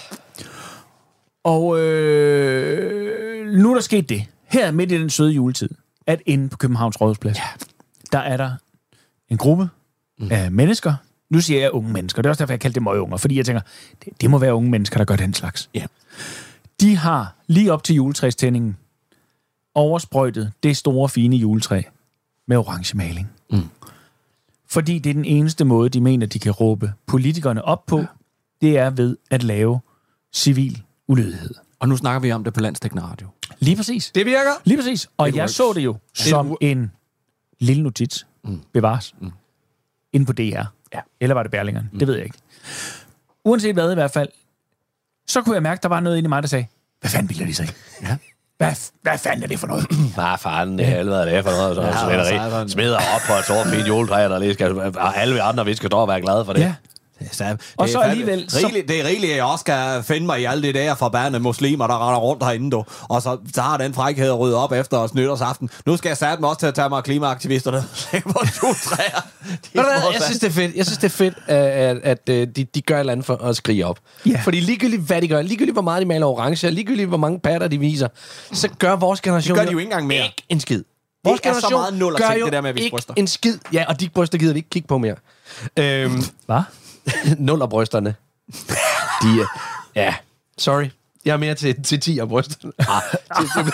Og 1.44 1.80
øh, 1.80 3.52
nu 3.52 3.70
er 3.70 3.74
der 3.74 3.82
sket 3.82 4.08
det, 4.08 4.24
her 4.44 4.70
midt 4.70 4.92
i 4.92 4.98
den 4.98 5.10
søde 5.10 5.32
juletid, 5.32 5.68
at 6.06 6.22
inde 6.26 6.48
på 6.48 6.56
Københavns 6.56 7.00
Rådhusplads, 7.00 7.38
ja. 7.38 7.44
der 8.12 8.18
er 8.18 8.36
der 8.36 8.50
en 9.28 9.38
gruppe 9.38 9.68
mm. 10.18 10.28
af 10.30 10.52
mennesker. 10.52 10.94
Nu 11.30 11.40
siger 11.40 11.60
jeg 11.60 11.70
unge 11.70 11.92
mennesker. 11.92 12.22
Det 12.22 12.26
er 12.26 12.30
også 12.30 12.38
derfor, 12.38 12.52
jeg 12.52 12.60
kalder 12.60 12.72
det 12.72 12.82
møgunger. 12.82 13.16
Fordi 13.16 13.36
jeg 13.36 13.46
tænker, 13.46 13.62
det, 14.04 14.20
det 14.20 14.30
må 14.30 14.38
være 14.38 14.54
unge 14.54 14.70
mennesker, 14.70 14.98
der 14.98 15.04
gør 15.04 15.16
den 15.16 15.34
slags. 15.34 15.70
Ja. 15.74 15.86
De 16.80 16.96
har 16.96 17.34
lige 17.46 17.72
op 17.72 17.84
til 17.84 17.94
juletræstændingen 17.94 18.76
oversprøjtet 19.74 20.52
det 20.62 20.76
store, 20.76 21.08
fine 21.08 21.36
juletræ 21.36 21.82
med 22.46 22.56
orange 22.56 22.96
maling. 22.96 23.30
Mm. 23.50 23.68
Fordi 24.68 24.98
det 24.98 25.10
er 25.10 25.14
den 25.14 25.24
eneste 25.24 25.64
måde, 25.64 25.88
de 25.88 26.00
mener, 26.00 26.26
de 26.26 26.38
kan 26.38 26.52
råbe 26.52 26.92
politikerne 27.06 27.64
op 27.64 27.86
på, 27.86 27.98
ja. 27.98 28.06
det 28.60 28.78
er 28.78 28.90
ved 28.90 29.16
at 29.30 29.42
lave 29.42 29.80
civil 30.32 30.82
ulydighed. 31.12 31.54
Og 31.80 31.88
nu 31.88 31.96
snakker 31.96 32.20
vi 32.20 32.32
om 32.32 32.44
det 32.44 32.54
på 32.54 32.60
landstækkende 32.60 33.02
radio. 33.04 33.26
Lige 33.58 33.76
præcis. 33.76 34.10
Det 34.14 34.26
virker. 34.26 34.50
Lige 34.64 34.78
præcis. 34.78 35.08
Og 35.16 35.28
It 35.28 35.34
jeg 35.34 35.42
works. 35.42 35.54
så 35.54 35.72
det 35.74 35.80
jo 35.84 35.96
som 36.14 36.50
wo- 36.52 36.56
en 36.60 36.92
lille 37.60 37.82
notits. 37.82 38.26
Mm. 38.44 38.60
Bevares. 38.72 39.14
Mm. 39.20 39.30
Inde 40.12 40.26
på 40.26 40.32
DR. 40.32 40.42
Ja. 40.94 41.00
Eller 41.20 41.34
var 41.34 41.42
det 41.42 41.50
Berlingeren? 41.52 41.88
Mm. 41.92 41.98
Det 41.98 42.08
ved 42.08 42.14
jeg 42.14 42.24
ikke. 42.24 42.38
Uanset 43.44 43.74
hvad 43.74 43.90
i 43.90 43.94
hvert 43.94 44.10
fald, 44.10 44.28
så 45.28 45.42
kunne 45.42 45.54
jeg 45.54 45.62
mærke, 45.62 45.78
at 45.78 45.82
der 45.82 45.88
var 45.88 46.00
noget 46.00 46.16
inde 46.18 46.26
i 46.26 46.28
mig, 46.28 46.42
der 46.42 46.48
sagde, 46.48 46.66
hvad 47.00 47.10
fanden 47.10 47.28
bilder 47.28 47.46
de 47.46 47.54
sig? 47.54 47.68
Ja. 48.02 48.16
Hvad, 48.58 48.72
hvad 49.02 49.18
fanden 49.18 49.42
er 49.42 49.46
det 49.48 49.58
for 49.58 49.66
noget? 49.66 49.86
Hvad 50.14 50.38
fanden 50.38 50.78
det 50.78 50.86
helvede 50.86 51.20
er 51.30 51.34
det 51.34 51.44
for 51.44 51.50
noget? 51.50 51.76
Så 51.76 51.82
Ja, 51.82 51.92
så 52.24 52.34
er 52.36 52.66
smider 52.66 52.96
op 52.96 53.20
på 53.26 53.32
et 53.38 53.44
stort 53.44 53.66
fint 53.66 53.88
juletræ, 53.88 54.28
der 54.28 54.38
lige 54.38 54.54
skal, 54.54 54.78
og 54.80 55.16
alle 55.16 55.42
andre, 55.42 55.64
vi 55.64 55.74
skal 55.74 55.88
stå 55.88 55.96
og 55.96 56.08
være 56.08 56.20
glade 56.20 56.44
for 56.44 56.52
det. 56.52 56.60
ja. 56.60 56.74
Så, 57.32 57.56
Og 57.76 57.86
det 57.86 57.92
så 57.92 57.98
er 57.98 58.02
fandme 58.02 58.10
alligevel, 58.10 58.50
så- 58.50 58.58
Rigeligt, 58.58 58.88
det 58.88 59.00
er 59.00 59.04
rigeligt, 59.04 59.30
at 59.30 59.36
jeg 59.36 59.44
også 59.44 59.60
skal 59.62 60.02
finde 60.02 60.26
mig 60.26 60.40
i 60.40 60.44
alle 60.44 60.62
de 60.68 60.72
der 60.72 60.94
forbandede 60.94 61.42
muslimer, 61.42 61.86
der 61.86 62.08
render 62.08 62.20
rundt 62.20 62.44
herinde, 62.44 62.70
du. 62.70 62.84
Og 63.02 63.22
så, 63.22 63.38
så 63.54 63.60
har 63.62 63.76
den 63.76 63.94
frækhed 63.94 64.26
at 64.28 64.38
rydde 64.38 64.56
op 64.56 64.72
efter 64.72 64.96
os 64.98 65.14
nytårsaften. 65.14 65.70
Nu 65.86 65.96
skal 65.96 66.08
jeg 66.10 66.16
satme 66.16 66.48
også 66.48 66.58
til 66.60 66.66
at 66.66 66.74
tage 66.74 66.88
mig 66.88 66.96
af 66.98 67.04
klimaaktivisterne. 67.04 67.84
På 68.22 68.40
hvad? 69.74 70.02
må 70.04 70.12
Jeg 70.12 70.22
synes, 70.22 70.38
det 70.38 70.46
er 70.48 70.50
fedt. 70.52 70.76
Jeg 70.76 70.84
synes, 70.86 70.98
det 70.98 71.04
er 71.04 71.08
fedt, 71.16 71.34
at, 71.46 71.56
at, 71.56 71.96
at 72.02 72.28
øh, 72.30 72.46
de, 72.56 72.64
de 72.64 72.80
gør 72.82 72.94
et 72.96 73.00
eller 73.00 73.12
andet 73.12 73.26
for 73.26 73.36
at 73.44 73.56
skrige 73.56 73.86
op. 73.86 73.98
Ja. 74.26 74.40
Fordi 74.44 74.60
ligegyldigt, 74.60 75.02
hvad 75.02 75.22
de 75.22 75.28
gør, 75.28 75.42
ligegyldigt, 75.42 75.74
hvor 75.74 75.82
meget 75.82 76.00
de 76.02 76.06
maler 76.06 76.26
orange, 76.26 76.66
og 76.66 76.72
ligegyldigt, 76.72 77.08
hvor 77.08 77.16
mange 77.18 77.40
patter 77.40 77.68
de 77.68 77.78
viser, 77.78 78.08
så 78.52 78.68
gør 78.78 78.96
vores 78.96 79.20
generation 79.20 79.56
Det 79.56 79.62
gør 79.62 79.66
de 79.66 79.72
jo 79.72 79.78
ikke 79.78 79.86
engang 79.88 80.06
mere. 80.06 80.24
Ikke 80.24 80.42
en 80.48 80.60
skid. 80.60 80.82
er 81.24 81.52
så 81.60 81.68
meget 81.70 81.94
nul 81.94 82.14
at 82.14 82.20
gør 82.20 82.30
jo 82.32 82.44
det 82.44 82.52
der 82.52 82.60
med 82.60 82.70
at 82.70 82.78
ikke 82.78 82.90
bryster. 82.90 83.14
en 83.16 83.26
skid. 83.26 83.58
Ja, 83.72 83.84
og 83.88 84.00
de 84.00 84.08
bryster 84.08 84.38
gider 84.38 84.52
vi 84.52 84.58
ikke 84.58 84.70
kigge 84.70 84.88
på 84.88 84.98
mere. 84.98 85.14
Øhm, 85.78 86.22
Hvad? 86.46 86.60
nullerbrysterne. 87.38 88.14
De 89.22 89.40
er... 89.40 89.60
Ja, 89.94 90.14
sorry. 90.58 90.88
Jeg 91.24 91.32
er 91.32 91.36
mere 91.36 91.54
til, 91.54 91.82
til 91.82 92.00
10 92.00 92.18
af 92.18 92.28
brysterne. 92.28 92.72
Ah, 92.78 93.02
til, 93.40 93.64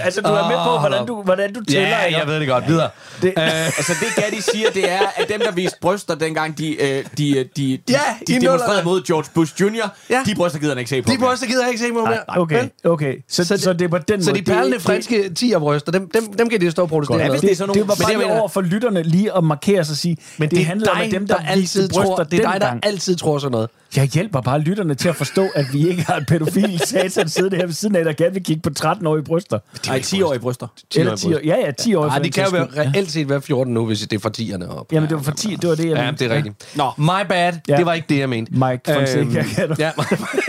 Altså, 0.00 0.20
du 0.20 0.28
er 0.28 0.48
med 0.48 0.56
på, 0.66 0.78
hvordan 0.78 1.06
du, 1.06 1.22
hvordan 1.22 1.52
du 1.52 1.64
tæller. 1.64 1.88
ja, 1.88 2.04
ikke? 2.04 2.18
jeg 2.18 2.26
ved 2.26 2.40
det 2.40 2.48
godt. 2.48 2.68
Videre. 2.68 2.90
Det, 3.22 3.32
Altså 3.36 3.92
det 4.00 4.24
Gatti 4.24 4.40
siger, 4.40 4.70
det 4.70 4.92
er, 4.92 5.00
at 5.16 5.28
dem, 5.28 5.40
der 5.40 5.52
viste 5.52 5.78
bryster 5.80 6.14
dengang, 6.14 6.58
de, 6.58 6.82
øh, 6.82 7.04
de, 7.18 7.38
øh, 7.38 7.44
de, 7.44 7.44
de, 7.56 7.78
Ja, 7.88 7.98
de 8.28 8.40
demonstrerede 8.40 8.84
mod 8.84 9.02
George 9.02 9.24
Bush 9.34 9.60
Jr., 9.60 9.88
Ja. 10.10 10.22
de 10.26 10.34
bryster 10.34 10.58
gider 10.58 10.70
han 10.72 10.78
ikke 10.78 10.88
se 10.90 11.02
på. 11.02 11.12
De 11.12 11.18
bryster 11.18 11.46
gider 11.46 11.60
jeg 11.62 11.70
ikke 11.70 11.84
se 11.84 11.92
på 11.92 12.04
mere. 12.06 12.18
okay, 12.40 12.68
okay. 12.84 13.16
Så, 13.28 13.44
så, 13.44 13.54
det- 13.54 13.62
så 13.62 13.72
det 13.72 13.82
er 13.82 13.88
på 13.88 13.98
den 13.98 14.24
Så 14.24 14.30
måde. 14.30 14.40
de 14.40 14.44
perlende 14.44 14.74
det, 14.76 14.82
franske 14.82 15.34
10 15.34 15.52
bryster, 15.58 15.92
dem, 15.92 16.10
dem, 16.14 16.32
dem 16.32 16.48
kan 16.48 16.60
de 16.60 16.70
stå 16.70 16.82
og 16.82 16.88
protestere 16.88 17.18
Det, 17.18 17.26
med. 17.26 17.32
det, 17.34 17.40
det 17.42 17.46
er 17.46 17.50
det, 17.50 17.58
sådan 17.58 17.68
det 17.68 17.76
nogle- 17.76 17.88
var 17.88 17.94
Men 18.14 18.18
bare 18.18 18.32
det 18.32 18.40
over 18.40 18.48
for 18.48 18.60
lytterne 18.60 19.02
lige 19.02 19.36
at 19.36 19.44
markere 19.44 19.84
sig 19.84 19.92
og 19.92 19.96
sige, 19.96 20.16
Men 20.38 20.48
det, 20.50 20.56
det, 20.58 20.66
handler 20.66 20.90
om, 20.90 21.10
dem, 21.10 21.26
der, 21.26 21.36
altid 21.48 21.88
tror, 21.88 22.02
bryster 22.16 22.24
det 22.24 22.44
er 22.44 22.50
dig, 22.52 22.60
der 22.60 22.74
altid 22.82 23.16
tror 23.16 23.38
sådan 23.38 23.52
noget. 23.52 23.68
Jeg 23.96 24.04
hjælper 24.06 24.40
bare 24.40 24.58
lytterne 24.58 24.94
til 24.94 25.08
at 25.08 25.16
forstå, 25.16 25.48
at 25.54 25.72
vi 25.72 25.88
ikke 25.88 26.02
har 26.02 26.16
et 26.16 26.26
pædofil 26.26 26.78
satan 26.86 27.28
siddende 27.28 27.56
her 27.56 27.66
ved 27.66 27.74
siden 27.74 27.96
af, 27.96 28.04
der 28.04 28.12
gerne 28.12 28.34
vil 28.34 28.44
kigge 28.44 28.62
på 28.62 28.70
13-årige 28.80 29.24
bryster. 29.24 29.58
Nej, 29.86 29.98
10-årige 29.98 30.40
bryster. 30.40 30.66
Eller 30.96 31.16
10 31.16 31.34
år. 31.34 31.38
Ja, 31.44 31.56
ja, 31.56 31.70
10 31.70 31.94
år. 31.94 32.06
Nej, 32.06 32.18
de 32.18 32.30
kan 32.30 32.44
jo 32.44 32.50
være, 32.50 32.68
reelt 32.76 33.10
set 33.10 33.28
være 33.28 33.42
14 33.42 33.74
nu, 33.74 33.86
hvis 33.86 34.00
det 34.00 34.12
er 34.12 34.18
fra 34.20 34.30
10'erne 34.38 34.70
op. 34.78 34.92
Jamen, 34.92 35.08
det 35.08 35.16
var 35.16 35.22
for 35.22 35.32
10, 35.32 35.56
det 35.56 35.68
var 35.70 35.74
det, 35.74 35.88
jeg 35.88 35.96
Ja, 35.96 36.04
mente. 36.06 36.24
det 36.24 36.32
er 36.32 36.36
rigtigt. 36.36 36.76
Nå. 36.76 36.90
My 36.98 37.26
bad. 37.28 37.52
Ja. 37.68 37.76
Det 37.76 37.86
var 37.86 37.92
ikke 37.94 38.06
det, 38.08 38.18
jeg 38.18 38.28
mente. 38.28 38.52
Mike 38.52 38.80
Fonseca, 38.94 39.42
kan 39.54 39.68
du- 39.68 39.74
Ja, 39.78 39.90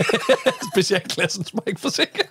specialklassens 0.72 1.54
Mike 1.66 1.80
Fonseca. 1.80 2.22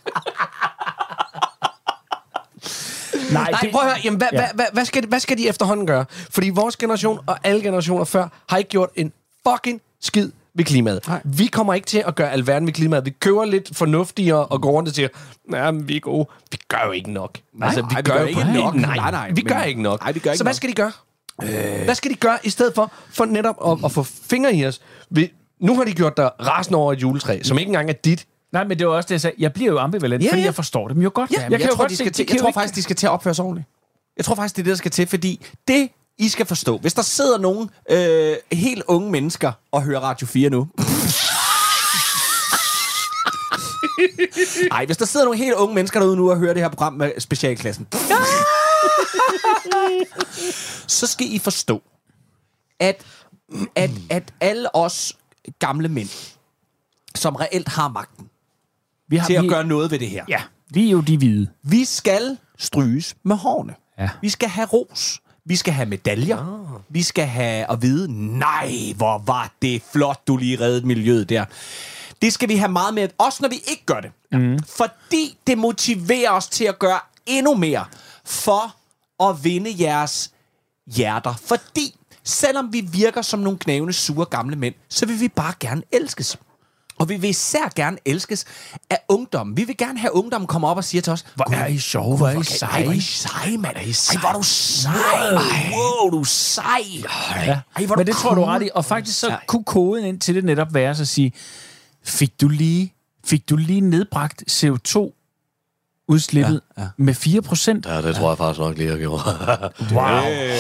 Nej, 3.33 3.51
Nej, 3.51 3.59
det, 3.61 3.71
prøv 3.71 3.81
at 3.81 3.87
høre. 3.87 3.97
Jamen, 4.03 4.17
hvad, 4.17 4.27
Ja. 4.33 4.41
ja. 4.41 4.45
hvad, 4.47 4.55
hvad, 4.55 4.65
hvad, 4.73 4.85
skal, 4.85 5.03
de- 5.03 5.07
hvad 5.07 5.19
skal 5.19 5.37
de 5.37 5.47
efterhånden 5.49 5.87
gøre? 5.87 6.05
Fordi 6.29 6.49
vores 6.49 6.75
generation 6.77 7.19
og 7.25 7.37
alle 7.43 7.61
generationer 7.61 8.03
før 8.05 8.27
har 8.49 8.57
ikke 8.57 8.69
gjort 8.69 8.89
en 8.95 9.11
fucking 9.49 9.81
skid 10.01 10.31
ved 10.55 10.65
klimaet. 10.65 11.07
Nej. 11.07 11.21
Vi 11.23 11.45
kommer 11.45 11.73
ikke 11.73 11.85
til 11.87 12.03
at 12.07 12.15
gøre 12.15 12.31
alverden 12.31 12.65
ved 12.67 12.73
klimaet. 12.73 13.05
Vi 13.05 13.09
køber 13.09 13.45
lidt 13.45 13.75
fornuftigere 13.77 14.45
og 14.45 14.61
går 14.61 14.71
rundt 14.71 14.89
og 14.89 14.95
siger, 14.95 15.07
nej, 15.49 15.71
men 15.71 15.87
vi 15.87 15.95
er 15.95 15.99
gode. 15.99 16.27
Vi 16.51 16.57
gør 16.67 16.83
jo 16.85 16.91
ikke 16.91 17.11
nok. 17.11 17.37
Altså, 17.61 17.81
Nej, 17.81 17.89
vi 17.95 18.01
gør 18.01 18.23
ikke 18.25 18.39
nok. 18.53 18.75
Nej, 18.75 18.95
Nej, 18.95 19.11
nej, 19.11 19.27
vi 19.27 19.33
men- 19.41 19.45
gør 19.53 19.61
ikke 19.61 19.81
nok. 19.81 20.01
Nej, 20.01 20.11
vi 20.11 20.19
gør 20.19 20.31
ikke 20.31 20.37
Så 20.37 20.43
hvad 20.43 20.51
nok. 20.53 20.55
skal 20.57 20.69
de 20.69 20.73
gøre? 20.75 20.91
Hvad 21.85 21.95
skal 21.95 22.11
de 22.11 22.15
gøre 22.15 22.37
i 22.43 22.49
stedet 22.49 22.75
for, 22.75 22.91
for 23.09 23.25
netop 23.25 23.55
at, 23.71 23.85
at 23.85 23.91
få 23.91 24.03
fingre 24.03 24.55
i 24.55 24.65
os? 24.65 24.81
Vi, 25.09 25.31
nu 25.61 25.75
har 25.75 25.83
de 25.83 25.93
gjort 25.93 26.17
dig 26.17 26.29
rasende 26.39 26.77
over 26.79 26.93
et 26.93 27.01
juletræ, 27.01 27.39
som 27.43 27.57
ikke 27.57 27.69
engang 27.69 27.89
er 27.89 27.93
dit. 27.93 28.25
Nej, 28.53 28.63
men 28.63 28.79
det 28.79 28.87
var 28.87 28.93
også 28.93 29.07
det, 29.07 29.11
jeg 29.11 29.21
sagde. 29.21 29.35
Jeg 29.39 29.53
bliver 29.53 29.71
jo 29.71 29.79
ambivalent, 29.79 30.23
Ja, 30.23 30.29
fordi 30.29 30.39
ja. 30.41 30.45
jeg 30.45 30.55
forstår 30.55 30.87
dem 30.87 31.01
jo 31.01 31.11
godt. 31.13 31.31
Ja, 31.31 31.41
jeg, 31.41 31.51
jeg, 31.51 31.59
kan 31.59 31.69
jo 31.69 31.75
tror, 31.75 31.83
godt 31.83 31.89
de 31.91 31.95
se, 31.95 32.03
skal 32.03 32.11
til, 32.13 32.25
kan 32.25 32.35
jeg 32.35 32.41
tror 32.43 32.51
faktisk, 32.51 32.75
de 32.75 32.81
skal 32.81 32.95
til 32.95 33.07
at 33.07 33.11
opføre 33.11 33.33
sig 33.33 33.45
ordentligt. 33.45 33.69
Jeg 34.17 34.25
tror 34.25 34.35
faktisk, 34.35 34.55
det 34.55 34.61
er 34.61 34.63
det, 34.63 34.69
der 34.71 34.75
skal 34.77 34.91
til, 34.91 35.07
fordi 35.07 35.45
det, 35.67 35.89
I 36.17 36.29
skal 36.29 36.45
forstå, 36.45 36.77
hvis 36.77 36.93
der 36.93 37.01
sidder 37.01 37.37
nogle 37.37 37.69
øh, 37.89 38.35
helt 38.51 38.83
unge 38.87 39.11
mennesker 39.11 39.51
og 39.71 39.83
hører 39.83 39.99
Radio 39.99 40.27
4 40.27 40.49
nu... 40.49 40.67
Nej, 44.69 44.85
hvis 44.85 44.97
der 44.97 45.05
sidder 45.05 45.25
nogle 45.25 45.37
helt 45.39 45.53
unge 45.55 45.75
mennesker 45.75 45.99
derude 45.99 46.15
nu 46.15 46.31
og 46.31 46.37
hører 46.37 46.53
det 46.53 46.61
her 46.61 46.69
program 46.69 46.93
med 46.93 47.11
specialklassen, 47.19 47.87
så 50.87 51.07
skal 51.07 51.33
I 51.33 51.39
forstå, 51.39 51.81
at, 52.79 53.05
at, 53.75 53.89
at 54.09 54.33
alle 54.41 54.75
os 54.75 55.13
gamle 55.59 55.89
mænd, 55.89 56.09
som 57.15 57.35
reelt 57.35 57.67
har 57.67 57.87
magten 57.87 58.29
vi 59.07 59.17
har, 59.17 59.27
til 59.27 59.33
at 59.33 59.43
vi, 59.43 59.47
gøre 59.47 59.63
noget 59.63 59.91
ved 59.91 59.99
det 59.99 60.09
her, 60.09 60.25
Ja, 60.27 60.41
vi 60.69 60.87
er 60.87 60.91
jo 60.91 61.01
de 61.01 61.17
hvide. 61.17 61.47
vi 61.63 61.85
skal 61.85 62.37
stryges 62.57 63.15
med 63.23 63.35
hårene. 63.35 63.75
Ja. 63.99 64.09
Vi 64.21 64.29
skal 64.29 64.49
have 64.49 64.67
ros. 64.67 65.19
Vi 65.45 65.55
skal 65.55 65.73
have 65.73 65.89
medaljer. 65.89 66.37
Oh. 66.37 66.81
Vi 66.89 67.03
skal 67.03 67.25
have 67.25 67.71
at 67.71 67.81
vide, 67.81 68.37
nej, 68.39 68.73
hvor 68.95 69.17
var 69.25 69.51
det 69.61 69.81
flot, 69.91 70.27
du 70.27 70.37
lige 70.37 70.59
reddede 70.59 70.87
miljøet 70.87 71.29
der. 71.29 71.45
Det 72.21 72.33
skal 72.33 72.49
vi 72.49 72.55
have 72.55 72.71
meget 72.71 72.93
med, 72.93 73.09
også 73.17 73.37
når 73.41 73.49
vi 73.49 73.55
ikke 73.55 73.83
gør 73.85 73.99
det. 73.99 74.11
Mm. 74.31 74.59
Fordi 74.77 75.37
det 75.47 75.57
motiverer 75.57 76.31
os 76.31 76.47
til 76.47 76.65
at 76.65 76.79
gøre 76.79 76.99
endnu 77.25 77.55
mere 77.55 77.85
for 78.25 78.75
at 79.29 79.43
vinde 79.43 79.75
jeres 79.79 80.31
hjerter. 80.87 81.33
Fordi 81.45 81.95
selvom 82.23 82.73
vi 82.73 82.81
virker 82.81 83.21
som 83.21 83.39
nogle 83.39 83.59
knævende, 83.59 83.93
sure 83.93 84.25
gamle 84.25 84.55
mænd, 84.55 84.75
så 84.89 85.05
vil 85.05 85.19
vi 85.19 85.27
bare 85.27 85.53
gerne 85.59 85.81
elskes. 85.91 86.37
Og 86.99 87.09
vi 87.09 87.15
vil 87.15 87.29
især 87.29 87.73
gerne 87.75 87.97
elskes 88.05 88.45
af 88.89 88.99
ungdommen. 89.09 89.57
Vi 89.57 89.63
vil 89.63 89.77
gerne 89.77 89.99
have 89.99 90.15
ungdommen 90.15 90.47
kommer 90.47 90.67
op 90.67 90.77
og 90.77 90.83
siger 90.83 91.01
til 91.01 91.13
os, 91.13 91.25
Hvor 91.35 91.53
er 91.53 91.67
I 91.67 91.77
sjove, 91.77 92.17
hvor 92.17 92.27
er 92.27 92.39
I 92.39 92.43
seje. 92.43 92.71
Ej, 92.71 92.83
hvor 92.83 92.91
er 92.91 92.95
I 92.95 93.01
sej, 93.01 93.49
mand. 93.59 93.75
Ej, 93.75 94.19
hvor 94.19 94.29
er 94.29 94.33
du 94.33 94.43
sej. 94.43 94.93
Ej, 94.93 95.71
wow, 95.71 96.11
du 96.11 96.19
er 96.19 96.23
sej. 96.23 96.81
Ja. 97.45 97.59
Ej, 97.75 97.85
hvor 97.85 97.95
Men 97.95 98.07
det 98.07 98.15
tror 98.15 98.29
du 98.29 98.35
cool. 98.35 98.47
ret 98.47 98.63
i. 98.63 98.69
Og 98.75 98.85
faktisk 98.85 99.19
så 99.19 99.37
kunne 99.47 99.63
koden 99.63 100.05
ind 100.05 100.19
til 100.19 100.35
det 100.35 100.43
netop 100.43 100.73
være 100.73 100.89
at 100.89 101.07
sige, 101.07 101.31
fik 102.03 102.41
du 102.41 102.47
lige, 102.47 102.93
fik 103.25 103.49
du 103.49 103.55
lige 103.55 103.81
nedbragt 103.81 104.43
CO2 104.51 105.24
udslippet 106.07 106.61
ja, 106.77 106.81
ja. 106.81 106.87
med 106.97 107.13
4 107.13 107.41
procent. 107.41 107.85
Ja, 107.85 108.01
det 108.01 108.15
tror 108.15 108.29
jeg 108.29 108.37
faktisk 108.37 108.59
nok 108.59 108.77
lige, 108.77 108.89
jeg 108.89 108.99
gjorde. 108.99 109.21
Wow, 109.91 110.05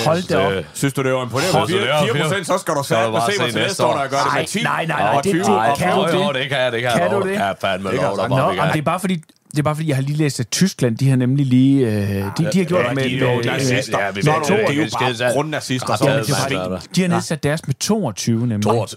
hold 0.05 0.27
da 0.27 0.37
op. 0.37 0.63
Synes 0.73 0.93
du, 0.93 1.03
det 1.03 1.13
var 1.13 1.23
imponerende? 1.23 1.59
Op, 1.59 1.69
4%, 1.69 2.43
så 2.43 2.57
skal 2.57 2.73
du 2.73 2.83
Så 2.83 2.95
er 2.97 3.03
det 3.03 3.13
bare 3.13 3.49
se 3.51 3.55
næste 3.59 3.85
år. 3.85 3.99
jeg 3.99 4.09
gør 4.09 4.17
det 4.17 4.33
med 4.39 4.45
10. 4.47 4.63
Nej, 4.63 4.85
nej, 4.85 4.99
nej, 5.01 5.17
og 5.17 5.23
det, 5.23 5.31
20. 5.31 5.39
det, 5.55 5.77
kan 5.77 5.95
du 5.95 6.01
det? 6.03 6.35
det 6.41 6.49
kan 6.49 6.57
jeg, 6.61 6.71
det 6.71 6.81
kan, 6.81 6.91
Kan 6.97 7.11
du 7.11 7.21
det? 7.27 7.33
Ja, 7.33 7.51
fandme 7.51 7.91
lov 7.95 8.15
for, 8.15 8.53
jamen, 8.53 8.73
det 8.73 8.79
er 8.79 8.83
bare 8.83 8.99
fordi, 8.99 9.15
det 9.51 9.59
er 9.59 9.63
bare 9.63 9.75
fordi, 9.75 9.87
jeg 9.87 9.95
har 9.97 10.03
lige 10.03 10.17
læst, 10.17 10.39
at 10.39 10.47
Tyskland, 10.51 10.97
de 10.97 11.09
har 11.09 11.15
nemlig 11.15 11.45
lige... 11.45 11.85
Øh, 11.87 11.93
de, 11.93 12.49
de 12.53 12.57
har 12.57 12.63
gjort 12.65 12.85
ja, 12.85 12.93
med... 12.93 13.03
de 13.03 13.17
er 13.17 13.31
jo 13.31 13.35
med- 13.35 13.43
nazister. 13.45 13.99
Ja, 13.99 14.11
vi 14.11 14.21
med- 14.25 14.33
to- 14.47 14.53
Det 14.55 14.69
er 14.69 14.73
jo 14.73 14.87
bare 14.99 15.33
grundnazister. 15.33 15.97
Ja, 16.01 16.21
fordi, 16.43 16.55
de 16.95 17.01
har 17.01 17.07
nedsat 17.07 17.43
deres 17.43 17.67
med 17.67 17.75
22, 17.79 18.39
nemlig. 18.47 18.63
Stort. 18.63 18.95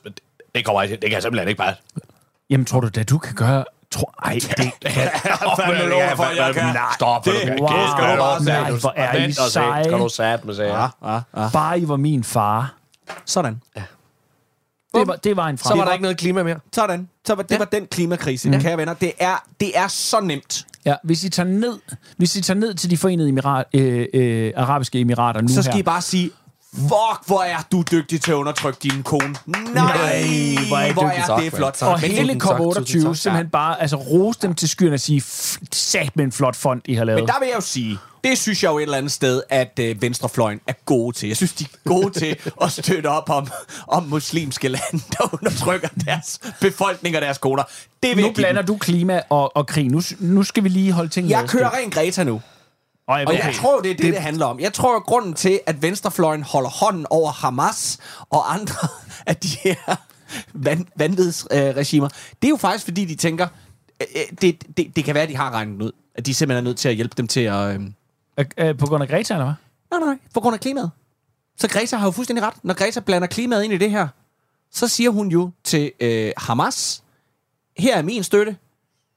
Det 0.54 0.64
kommer 0.64 0.82
ikke. 0.82 0.98
Det 1.02 1.10
kan 1.10 1.22
simpelthen 1.22 1.48
ikke 1.48 1.58
bare. 1.58 1.74
Jamen, 2.50 2.64
tror 2.66 2.80
du 2.80 2.88
da, 2.88 3.02
du 3.02 3.18
kan 3.18 3.34
gøre... 3.34 3.64
Tror, 3.90 4.14
ej, 4.24 4.32
det 4.32 4.56
kan... 4.56 4.72
fandme 5.58 5.88
love 5.88 6.00
dig 6.02 6.12
for, 6.16 6.24
at 6.24 6.36
jeg 6.36 6.54
kan. 6.54 6.76
Stop. 6.94 7.24
Det- 7.24 7.32
kan. 7.42 7.60
Wow. 7.60 7.68
Det 7.68 7.90
skal 7.96 8.12
du 8.12 8.16
bare 8.16 8.44
Nej, 8.44 8.70
hvor 8.70 8.92
er 8.96 9.26
I 9.26 9.32
seje. 9.32 9.84
Skal 9.84 9.98
du 9.98 10.08
sat 10.08 10.44
med 10.44 10.54
sige. 10.54 10.76
Ja. 10.76 10.88
Bare 11.52 11.80
I 11.80 11.88
var 11.88 11.96
min 11.96 12.24
far. 12.24 12.74
Sådan. 13.24 13.60
Det 14.94 15.06
var, 15.08 15.16
det 15.16 15.36
var 15.36 15.46
en 15.48 15.58
fra. 15.58 15.68
Så 15.68 15.76
var 15.76 15.84
der 15.84 15.92
ikke 15.92 16.02
noget 16.02 16.18
klima 16.18 16.42
mere. 16.42 16.56
Sådan. 16.72 17.08
Så 17.26 17.34
var, 17.34 17.42
det 17.42 17.58
var 17.58 17.64
den 17.64 17.86
klimakrise, 17.86 18.50
ja. 18.50 18.58
kære 18.58 18.76
venner. 18.78 18.94
Det 18.94 19.12
er, 19.18 19.44
det 19.60 19.78
er 19.78 19.88
så 19.88 20.20
nemt. 20.20 20.66
Ja, 20.84 20.94
hvis 21.04 21.24
I 21.24 21.28
tager 21.30 21.48
ned, 21.48 21.78
hvis 22.16 22.36
I 22.36 22.42
tager 22.42 22.58
ned 22.58 22.74
til 22.74 22.90
de 22.90 22.96
forenede 22.96 23.28
emirat, 23.28 23.64
øh, 23.74 24.06
øh, 24.14 24.52
arabiske 24.56 25.00
emirater 25.00 25.40
nu 25.40 25.48
Så 25.48 25.62
skal 25.62 25.74
her. 25.74 25.80
I 25.80 25.82
bare 25.82 26.02
sige, 26.02 26.30
Fuck, 26.76 27.26
hvor 27.26 27.42
er 27.42 27.56
du 27.72 27.84
dygtig 27.90 28.20
til 28.20 28.30
at 28.30 28.34
undertrykke 28.34 28.78
din 28.82 29.02
kone. 29.02 29.34
Nej, 29.46 29.64
hvor 30.68 30.76
er 30.78 30.92
hvor 30.92 31.02
er 31.02 31.26
Tak, 31.26 31.42
det 31.42 31.52
flot. 31.52 31.74
Tak. 31.74 31.88
Og 31.88 31.98
Men 32.02 32.10
hele 32.10 32.34
tusind 32.34 32.40
tak, 32.40 32.58
tusind 32.86 33.02
COP28 33.02 33.06
tak. 33.08 33.16
simpelthen 33.16 33.50
bare 33.50 33.80
altså, 33.80 33.96
rose 33.96 34.38
dem 34.42 34.54
til 34.54 34.68
skyerne 34.68 34.94
og 34.94 35.00
sige, 35.00 35.20
"F- 35.26 35.58
sat 35.72 36.16
med 36.16 36.24
en 36.24 36.32
flot 36.32 36.56
fond, 36.56 36.82
I 36.84 36.94
har 36.94 37.04
lavet. 37.04 37.20
Men 37.22 37.28
der 37.28 37.34
vil 37.40 37.46
jeg 37.48 37.56
jo 37.56 37.60
sige, 37.60 37.98
det 38.24 38.38
synes 38.38 38.62
jeg 38.62 38.70
jo 38.70 38.78
et 38.78 38.82
eller 38.82 38.96
andet 38.98 39.12
sted, 39.12 39.42
at 39.50 39.78
øh, 39.80 40.02
venstrefløjen 40.02 40.60
er 40.66 40.72
gode 40.84 41.16
til. 41.16 41.26
Jeg 41.26 41.36
synes, 41.36 41.52
de 41.52 41.64
er 41.64 41.78
gode 41.88 42.10
til 42.18 42.36
at 42.62 42.72
støtte 42.72 43.06
op 43.06 43.30
om, 43.30 43.48
om 43.88 44.02
muslimske 44.02 44.68
lande, 44.68 45.00
der 45.12 45.34
undertrykker 45.34 45.88
deres 46.04 46.40
befolkning 46.60 47.16
og 47.16 47.22
deres 47.22 47.38
koner. 47.38 47.62
Det 48.02 48.16
vil 48.16 48.24
nu 48.24 48.32
blander 48.32 48.62
dem. 48.62 48.66
du 48.66 48.76
klima 48.76 49.20
og, 49.30 49.56
og 49.56 49.66
krig. 49.66 49.88
Nu, 49.88 50.02
nu 50.18 50.42
skal 50.42 50.64
vi 50.64 50.68
lige 50.68 50.92
holde 50.92 51.08
tingene 51.10 51.38
Jeg 51.38 51.48
kører 51.48 51.70
ren 51.76 51.90
Greta 51.90 52.24
nu. 52.24 52.40
Og 53.08 53.18
jeg, 53.18 53.28
Og 53.28 53.34
jeg 53.34 53.54
tror, 53.54 53.80
det 53.80 53.90
er 53.90 53.94
det, 53.94 54.04
det, 54.04 54.12
det 54.14 54.22
handler 54.22 54.46
om. 54.46 54.60
Jeg 54.60 54.72
tror, 54.72 54.96
at 54.96 55.02
grunden 55.02 55.34
til, 55.34 55.60
at 55.66 55.82
venstrefløjen 55.82 56.42
holder 56.42 56.70
hånden 56.70 57.06
over 57.10 57.30
Hamas 57.32 57.98
og 58.30 58.54
andre 58.54 58.88
af 59.26 59.36
de 59.36 59.48
her 59.48 59.96
van, 60.52 60.88
vanvidsregimer, 60.96 61.70
øh, 61.70 61.76
regimer, 61.76 62.08
det 62.08 62.48
er 62.48 62.50
jo 62.50 62.56
faktisk, 62.56 62.84
fordi 62.84 63.04
de 63.04 63.14
tænker, 63.14 63.48
øh, 64.02 64.06
øh, 64.16 64.36
det, 64.40 64.76
det, 64.76 64.96
det 64.96 65.04
kan 65.04 65.14
være, 65.14 65.22
at 65.22 65.28
de 65.28 65.36
har 65.36 65.50
regnet 65.50 65.82
ud. 65.82 65.92
At 66.14 66.26
de 66.26 66.34
simpelthen 66.34 66.64
er 66.64 66.68
nødt 66.68 66.78
til 66.78 66.88
at 66.88 66.94
hjælpe 66.94 67.14
dem 67.16 67.28
til 67.28 67.40
at... 67.40 67.74
Øh, 67.74 67.80
Øh, 68.38 68.46
øh, 68.58 68.78
På 68.78 68.86
grund 68.86 69.02
af 69.02 69.08
Greta, 69.08 69.34
eller 69.34 69.44
hvad? 69.44 69.54
Nej, 70.00 70.08
nej, 70.08 70.18
på 70.34 70.40
grund 70.40 70.54
af 70.54 70.60
klimaet. 70.60 70.90
Så 71.56 71.68
Greta 71.68 71.96
har 71.96 72.06
jo 72.06 72.10
fuldstændig 72.10 72.44
ret. 72.44 72.54
Når 72.62 72.74
Greta 72.74 73.00
blander 73.00 73.28
klimaet 73.28 73.64
ind 73.64 73.72
i 73.72 73.78
det 73.78 73.90
her, 73.90 74.08
så 74.70 74.88
siger 74.88 75.10
hun 75.10 75.28
jo 75.28 75.50
til 75.64 75.92
øh, 76.00 76.32
Hamas, 76.36 77.02
her 77.78 77.96
er 77.96 78.02
min 78.02 78.22
støtte. 78.22 78.56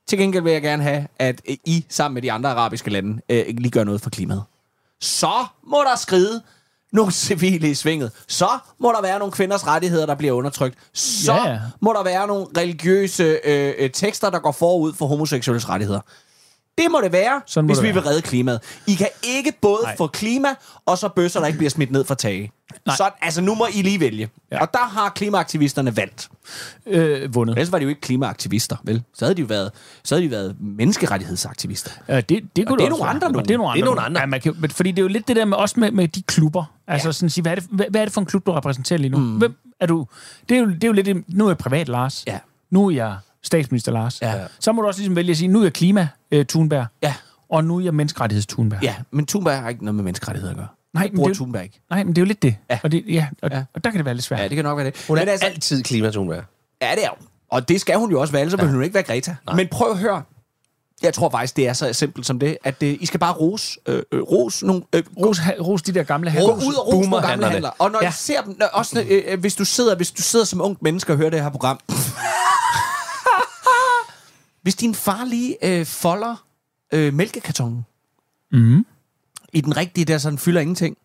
Til 0.08 0.18
gengæld 0.18 0.44
vil 0.44 0.54
jeg 0.54 0.62
gerne 0.62 0.84
have, 0.84 1.08
at 1.20 1.42
øh, 1.50 1.58
I 1.66 1.86
sammen 1.90 2.14
med 2.14 2.22
de 2.22 2.32
andre 2.32 2.50
arabiske 2.50 2.90
lande 2.90 3.22
øh, 3.30 3.46
lige 3.48 3.72
gør 3.72 3.84
noget 3.84 4.02
for 4.02 4.10
klimaet. 4.10 4.44
Så 5.02 5.46
må 5.68 5.78
der 5.90 5.96
skride 5.98 6.42
nogle 6.94 7.12
civile 7.12 7.70
i 7.70 7.74
svinget. 7.74 8.12
Så 8.28 8.48
må 8.80 8.92
der 8.92 9.02
være 9.02 9.20
nogle 9.20 9.32
kvinders 9.32 9.68
rettigheder, 9.68 10.06
der 10.06 10.16
bliver 10.16 10.34
undertrykt. 10.34 10.78
Så 10.94 11.34
Ja, 11.34 11.60
må 11.80 11.94
der 11.94 12.04
være 12.04 12.28
nogle 12.28 12.48
religiøse 12.58 13.24
øh, 13.44 13.74
øh, 13.78 13.90
tekster, 13.90 14.30
der 14.30 14.40
går 14.40 14.52
forud 14.52 14.94
for 14.94 15.06
homoseksuelles 15.08 15.70
rettigheder. 15.70 16.02
Det 16.78 16.92
må 16.92 17.02
det 17.04 17.12
være, 17.12 17.42
Sådan 17.46 17.66
må 17.66 17.68
hvis 17.68 17.78
det 17.78 17.84
vi 17.84 17.88
være. 17.88 17.94
vil 17.94 18.04
redde 18.04 18.22
klimaet. 18.22 18.60
I 18.88 18.94
kan 18.96 19.08
ikke 19.24 19.54
både 19.62 19.84
Nej. 19.84 19.98
Få 19.98 20.08
klima, 20.08 20.48
og 20.86 20.98
så 20.98 21.10
bøsser, 21.10 21.40
der 21.40 21.48
ikke 21.48 21.58
bliver 21.58 21.70
smidt 21.70 21.92
ned 21.92 22.04
fra 22.04 22.16
tage. 22.16 22.52
Nej. 22.86 22.96
Så 22.96 23.10
altså, 23.22 23.42
nu 23.42 23.56
må 23.56 23.68
I 23.74 23.82
lige 23.82 24.00
vælge. 24.00 24.30
Ja. 24.52 24.62
Og 24.62 24.74
der 24.74 24.80
har 24.80 25.10
klimaaktivisterne 25.10 25.98
valgt. 25.98 26.30
Øh, 26.86 27.36
vundet. 27.36 27.58
Ellers 27.58 27.72
var 27.72 27.78
de 27.78 27.84
jo 27.84 27.90
ikke 27.90 28.02
klimaaktivister, 28.02 28.78
vel? 28.84 29.04
Så 29.14 29.26
havde 29.26 29.36
de 29.36 29.42
jo 29.42 29.46
været, 29.48 29.72
så 30.04 30.16
havde 30.16 30.26
de 30.26 30.32
været 30.32 30.56
menneskerettighedsaktivister. 30.60 31.92
Ja, 32.08 32.22
det, 32.22 32.44
det, 32.56 32.68
kunne 32.68 32.76
Og 32.76 32.80
det 32.80 32.86
er 32.86 32.90
nogle 32.90 33.06
andre 33.06 33.32
nogle. 33.32 33.48
Det 33.48 33.54
er 33.54 33.58
nogle 33.58 33.72
andre. 33.72 33.76
Det 33.78 33.82
er 33.82 33.86
nogle 33.86 34.02
andre. 34.02 34.20
Ja, 34.22 34.26
man 34.26 34.42
kan, 34.42 34.70
fordi 34.72 34.92
det 34.92 35.00
er 35.00 35.04
jo 35.04 35.08
lidt 35.08 35.28
det 35.28 35.36
der 35.36 35.46
med, 35.46 35.58
også 35.58 35.80
med, 35.80 35.92
med 35.92 36.08
de 36.08 36.22
klubber. 36.22 36.64
Altså 36.88 37.08
ja. 37.08 37.12
sådan 37.12 37.26
at 37.26 37.32
sige, 37.32 37.42
hvad 37.42 37.52
er, 37.52 37.56
det, 37.56 37.68
hvad, 37.72 37.86
hvad 37.90 38.02
er 38.02 38.06
det 38.06 38.14
for 38.14 38.22
en 38.22 38.28
klub, 38.28 38.46
du 38.46 38.52
repræsenterer 38.52 39.00
lige 39.00 39.10
nu? 39.12 39.18
Mm. 39.18 39.38
Hvem 39.38 39.56
er 39.80 39.86
du? 39.86 40.08
Det 40.50 40.58
er, 40.58 40.62
jo, 40.62 40.68
det 40.68 40.84
er 40.84 40.88
jo 40.88 40.94
lidt, 40.94 41.36
nu 41.36 41.46
er 41.46 41.50
jeg 41.50 41.58
privat 41.58 41.88
Lars. 41.90 42.24
Ja. 42.28 42.40
Nu 42.70 42.88
er 42.88 42.92
jeg 42.92 43.18
statsminister 43.44 43.92
Lars. 43.92 44.22
Ja. 44.22 44.34
Så 44.60 44.72
må 44.72 44.82
du 44.82 44.88
også 44.88 45.00
ligesom 45.00 45.16
vælge 45.16 45.32
at 45.32 45.38
sige, 45.38 45.48
nu 45.48 45.60
er 45.60 45.64
jeg 45.64 45.74
klima 45.74 46.08
øh, 46.32 46.46
Thunberg, 46.46 46.86
Ja. 47.04 47.14
og 47.50 47.64
nu 47.64 47.78
er 47.78 47.84
jeg 47.84 47.94
menneskerettigheds 47.94 48.46
Thunberg. 48.48 48.84
Ja, 48.84 48.96
men 49.12 49.26
Thunberg 49.26 49.62
har 49.62 49.70
ikke 49.70 49.86
noget 49.86 49.96
med 49.96 50.04
menneskerettigheder 50.04 50.52
at 50.52 50.58
gøre. 50.58 50.68
Nej, 50.94 51.04
Det 51.04 51.14
men 51.14 51.20
det, 51.20 51.26
er 51.26 51.30
jo- 51.30 51.34
Thunberg 51.36 51.64
ikke. 51.64 51.82
nej, 51.90 52.04
men 52.04 52.16
det 52.16 52.18
er 52.18 52.22
jo 52.22 52.26
lidt 52.28 52.42
det. 52.42 52.56
Ja. 52.70 52.80
Og, 52.84 52.92
det, 52.92 53.04
ja, 53.08 53.28
og, 53.42 53.50
Ja. 53.52 53.64
og 53.74 53.84
der 53.84 53.90
kan 53.90 53.98
det 53.98 54.06
være 54.06 54.14
lidt 54.14 54.24
svært. 54.26 54.40
Ja, 54.40 54.48
det 54.48 54.56
kan 54.56 54.66
nok 54.66 54.78
være 54.78 54.86
det. 54.86 55.06
Hun 55.08 55.18
er 55.18 55.22
men 55.22 55.30
altså, 55.30 55.46
altid 55.46 55.84
klimatunvær. 55.84 56.42
Ja, 56.82 56.92
det 56.96 57.04
er 57.04 57.08
jo. 57.20 57.26
Og 57.52 57.70
det 57.70 57.82
skal 57.82 57.96
hun 57.98 58.12
jo 58.12 58.22
også 58.22 58.32
være, 58.32 58.42
ellers 58.42 58.58
ja. 58.58 58.64
vil 58.64 58.68
hun 58.70 58.76
jo 58.76 58.82
ikke 58.84 58.94
være 58.94 59.04
Greta. 59.04 59.36
Nej. 59.46 59.56
Men 59.56 59.68
prøv 59.72 59.92
at 59.92 59.98
høre. 59.98 60.24
Jeg 61.04 61.14
tror 61.14 61.30
faktisk, 61.30 61.56
det 61.58 61.68
er 61.68 61.74
så 61.74 61.94
simpelt 61.94 62.26
som 62.26 62.40
det, 62.40 62.58
at 62.64 62.82
det, 62.82 62.98
I 63.00 63.06
skal 63.06 63.20
bare 63.20 63.34
rose, 63.34 63.80
øh, 63.88 64.02
øh, 64.12 64.22
rose 64.22 64.66
nogle... 64.68 64.84
Øh, 64.96 65.04
Ros, 65.18 65.38
ha- 65.38 65.54
ros 65.62 65.82
de 65.82 65.92
der 65.94 66.04
gamle 66.04 66.30
Gå 66.30 66.34
herrer. 66.34 66.46
ud 66.68 66.74
og 66.74 66.88
rose 66.94 67.10
nogle 67.10 67.28
gamle 67.28 67.46
handler. 67.46 67.70
Og 67.80 67.92
når 67.92 68.00
ja. 68.02 68.06
Ja. 68.06 68.10
I 68.10 68.14
ser 68.14 68.42
dem, 68.42 68.56
når, 68.60 68.66
også 68.66 69.06
øh, 69.10 69.22
øh, 69.28 69.40
hvis, 69.40 69.56
du 69.56 69.66
sidder, 69.66 69.96
hvis 69.96 70.12
du 70.12 70.22
sidder 70.22 70.46
som 70.46 70.62
ung 70.62 70.78
menneske 70.82 71.14
og 71.14 71.18
hører 71.18 71.30
det 71.30 71.42
her 71.44 71.50
program. 71.50 71.80
Hvis 74.62 74.76
din 74.76 74.96
far 74.96 75.26
lige 75.26 75.58
øh, 75.80 75.86
folder 75.86 76.46
øh, 76.94 77.14
mælkekartonen 77.14 77.86
Mhm. 78.52 78.86
i 79.54 79.62
den 79.62 79.78
rigtige, 79.78 80.06
der 80.06 80.18
så 80.18 80.30
den 80.30 80.38
fylder 80.38 80.62
ingenting, 80.62 80.98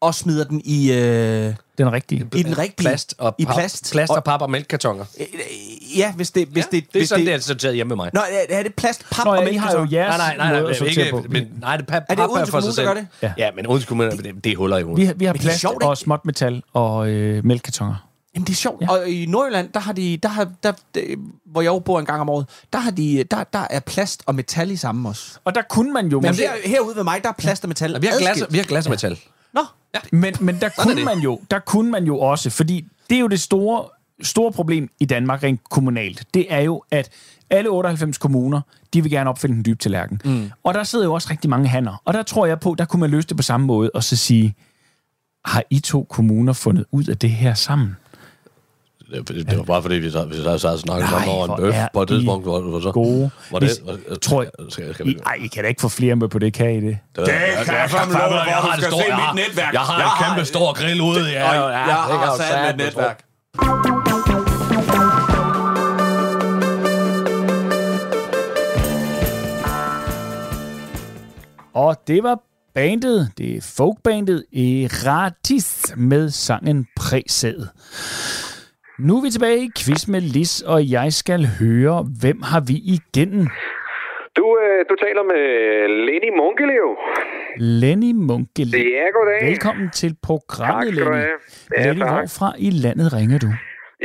og 0.00 0.14
smider 0.14 0.44
den 0.44 0.62
i, 0.64 0.92
øh, 0.92 1.54
Den 1.78 1.92
rigtige. 1.92 2.26
i 2.36 2.42
den 2.42 2.58
rigtige... 2.58 2.76
Plast 2.88 3.14
og 3.18 3.34
I 3.38 3.44
pap, 3.44 3.54
plast. 3.54 3.90
plast 3.92 4.10
og 4.10 4.16
og, 4.16 4.24
pap 4.24 4.42
og 4.42 4.50
mælkekartoner. 4.50 5.04
øh, 5.20 5.26
øh, 5.34 5.98
ja, 5.98 6.12
hvis 6.14 6.30
det... 6.30 6.48
Hvis 6.48 6.56
Ja, 6.56 6.62
det, 6.62 6.72
det 6.72 6.78
er 6.96 7.00
hvis 7.00 7.08
sådan, 7.08 7.26
det 7.26 7.34
er 7.34 7.38
sorteret 7.38 7.74
hjemme 7.74 7.88
med 7.88 7.96
mig. 7.96 8.10
Nå, 8.14 8.20
er, 8.20 8.58
er 8.58 8.62
det 8.62 8.74
plast, 8.74 9.04
pap 9.10 9.24
Nå, 9.24 9.30
og 9.30 9.42
ja, 9.44 9.48
I 9.50 9.56
har 9.56 9.72
jo 9.72 9.78
mælkekartoner? 9.78 9.98
jeres 10.02 10.18
Nej, 10.18 10.36
nej, 10.36 10.50
nej, 10.52 10.62
nej, 10.62 10.72
sortere 10.72 11.04
ikke, 11.06 11.10
på. 11.10 11.24
men, 11.28 11.48
nej, 11.60 11.76
det 11.76 11.82
er, 11.82 11.86
pap, 11.86 12.02
Er 12.02 12.14
det 12.14 12.16
pap 12.16 12.30
Odense 12.30 12.50
for 12.50 12.60
sig 12.60 12.74
selv. 12.74 12.88
Ja. 12.88 13.04
Ja. 13.22 13.32
ja, 13.38 13.50
men 13.56 13.66
Odense 13.66 13.86
Kommune, 13.88 14.10
det, 14.10 14.44
det 14.44 14.56
huller 14.56 14.78
jo. 14.78 14.92
Vi, 14.92 15.04
har- 15.04 15.14
vi 15.14 15.24
har 15.24 15.32
Men 15.32 15.38
det 15.38 15.44
er 15.46 15.48
plast 15.48 15.60
sjovt, 15.60 15.82
og 15.82 15.98
småt 15.98 16.24
metal 16.24 16.62
og 16.72 17.08
øh, 17.08 17.44
mælkekartoner. 17.44 18.08
Jamen, 18.34 18.46
det 18.46 18.52
er 18.52 18.56
sjovt. 18.56 18.82
Ja. 18.82 18.90
Og 18.90 19.08
i 19.08 19.26
Nordjylland, 19.26 19.72
der 19.72 19.80
har 19.80 19.92
de, 19.92 20.16
der 20.16 20.28
har, 20.28 20.50
der, 20.62 20.72
der, 20.94 21.00
hvor 21.46 21.62
jeg 21.62 21.82
bor 21.84 22.00
en 22.00 22.06
gang 22.06 22.20
om 22.20 22.28
året, 22.28 22.46
der, 22.72 22.78
har 22.78 22.90
de, 22.90 23.24
der, 23.30 23.44
der 23.44 23.66
er 23.70 23.80
plast 23.80 24.22
og 24.26 24.34
metal 24.34 24.70
i 24.70 24.76
sammen 24.76 25.06
også. 25.06 25.38
Og 25.44 25.54
der 25.54 25.62
kunne 25.62 25.92
man 25.92 26.06
jo... 26.08 26.20
Men 26.20 26.30
måske- 26.30 26.42
her, 26.42 26.68
herude 26.68 26.96
ved 26.96 27.04
mig, 27.04 27.22
der 27.22 27.28
er 27.28 27.32
plast 27.38 27.64
og 27.64 27.68
metal 27.68 28.02
Vi 28.02 28.06
har 28.06 28.18
glas, 28.18 28.42
vi 28.50 28.58
har 28.58 28.64
glas 28.64 28.86
og 28.86 28.90
metal. 28.90 29.18
Nå, 29.52 29.60
Men, 30.12 30.34
men 30.40 30.60
der, 30.60 30.66
er 30.66 30.70
kunne 30.78 31.04
man 31.04 31.18
jo, 31.18 31.40
der 31.50 31.58
kunne 31.58 31.90
man 31.90 32.04
jo 32.04 32.18
også, 32.18 32.50
fordi 32.50 32.86
det 33.10 33.16
er 33.16 33.20
jo 33.20 33.26
det 33.26 33.40
store, 33.40 33.84
store 34.22 34.52
problem 34.52 34.88
i 35.00 35.04
Danmark 35.04 35.42
rent 35.42 35.60
kommunalt. 35.70 36.26
Det 36.34 36.46
er 36.48 36.60
jo, 36.60 36.82
at 36.90 37.10
alle 37.50 37.70
98 37.70 38.18
kommuner, 38.18 38.60
de 38.94 39.02
vil 39.02 39.10
gerne 39.10 39.30
opfinde 39.30 39.56
den 39.56 39.64
dybe 39.64 39.78
tallerken. 39.78 40.20
Mm. 40.24 40.50
Og 40.64 40.74
der 40.74 40.84
sidder 40.84 41.04
jo 41.04 41.12
også 41.14 41.28
rigtig 41.30 41.50
mange 41.50 41.68
hanner. 41.68 42.02
Og 42.04 42.14
der 42.14 42.22
tror 42.22 42.46
jeg 42.46 42.60
på, 42.60 42.74
der 42.78 42.84
kunne 42.84 43.00
man 43.00 43.10
løse 43.10 43.28
det 43.28 43.36
på 43.36 43.42
samme 43.42 43.66
måde, 43.66 43.90
og 43.94 44.04
så 44.04 44.16
sige, 44.16 44.54
har 45.44 45.62
I 45.70 45.80
to 45.80 46.06
kommuner 46.10 46.52
fundet 46.52 46.84
ud 46.92 47.04
af 47.04 47.18
det 47.18 47.30
her 47.30 47.54
sammen? 47.54 47.96
Det, 49.10 49.28
det, 49.28 49.46
det 49.50 49.58
var 49.58 49.64
bare 49.64 49.82
fordi, 49.82 49.94
vi 49.94 50.10
sad, 50.10 50.28
vi 50.28 50.34
og 50.46 50.78
snakkede 50.78 51.10
Nej, 51.10 51.10
sammen 51.10 51.28
over 51.36 51.46
hvor 51.46 51.56
en 51.56 51.62
bøf 51.62 51.74
er 51.74 51.88
på 51.94 52.02
et 52.02 52.10
I 52.10 52.12
tidspunkt. 52.12 52.44
Hvor, 52.46 52.60
hvor 52.60 52.80
så, 52.80 52.90
gode. 52.92 53.30
Hvor 53.50 53.58
det, 53.58 53.68
Hvis- 53.68 53.78
hvor, 53.78 54.16
tror 54.22 54.42
jeg- 54.42 54.50
skal, 54.68 54.94
skal 54.94 55.06
I, 55.06 55.08
vi, 55.08 55.18
ej, 55.26 55.34
I 55.44 55.46
kan 55.46 55.62
da 55.64 55.68
ikke 55.68 55.80
få 55.80 55.88
flere 55.88 56.16
med 56.16 56.28
på 56.28 56.38
det, 56.38 56.52
kan 56.52 56.70
I 56.70 56.80
det? 56.80 56.98
det, 57.16 57.24
kan 57.66 57.74
jeg 57.74 57.90
fandme 57.90 58.18
love 58.18 58.28
dig, 58.28 58.44
jeg 58.46 58.56
har 58.56 58.76
et 58.78 58.84
stort, 58.84 59.04
jeg 59.08 59.16
har, 59.16 59.34
netværk. 59.34 59.72
jeg 59.72 59.80
har 59.80 60.24
en 60.28 60.34
kæmpe 60.34 60.46
stor 60.46 60.72
grill 60.72 61.00
ude. 61.00 61.30
Ja, 61.30 61.52
ja, 61.54 61.68
ja, 61.68 61.78
jeg 61.78 62.04
det 62.10 62.18
kan 62.18 62.28
har 62.28 62.62
med 62.62 62.70
et 62.70 62.86
netværk. 62.86 64.24
Og 71.74 71.96
det 72.06 72.22
var 72.22 72.38
bandet, 72.74 73.30
det 73.38 73.56
er 73.56 73.60
folkbandet 73.60 74.44
Eratis 74.52 75.92
med 75.96 76.30
sangen 76.30 76.86
Præsæd. 76.96 77.66
Nu 78.98 79.16
er 79.16 79.22
vi 79.22 79.30
tilbage 79.30 79.58
i 79.64 79.70
quiz 79.78 80.08
med 80.08 80.20
Lis, 80.20 80.60
og 80.62 80.90
jeg 80.90 81.12
skal 81.12 81.40
høre, 81.60 82.06
hvem 82.20 82.42
har 82.42 82.60
vi 82.70 82.76
igennem? 82.96 83.46
Du, 84.36 84.46
øh, 84.62 84.78
du 84.90 84.94
taler 85.04 85.22
med 85.32 85.42
Lenny 86.06 86.30
Munkelev. 86.40 86.88
Lenny 87.80 88.12
Munkele. 88.28 88.78
Ja, 88.78 89.06
goddag. 89.16 89.48
Velkommen 89.50 89.90
til 89.90 90.16
programmet, 90.22 90.94
Tak 90.94 90.94
Lenny. 90.94 91.22
Ja, 91.76 91.86
Lenny, 91.86 92.02
hvorfra 92.12 92.48
i 92.58 92.70
landet 92.70 93.12
ringer 93.12 93.38
du? 93.38 93.50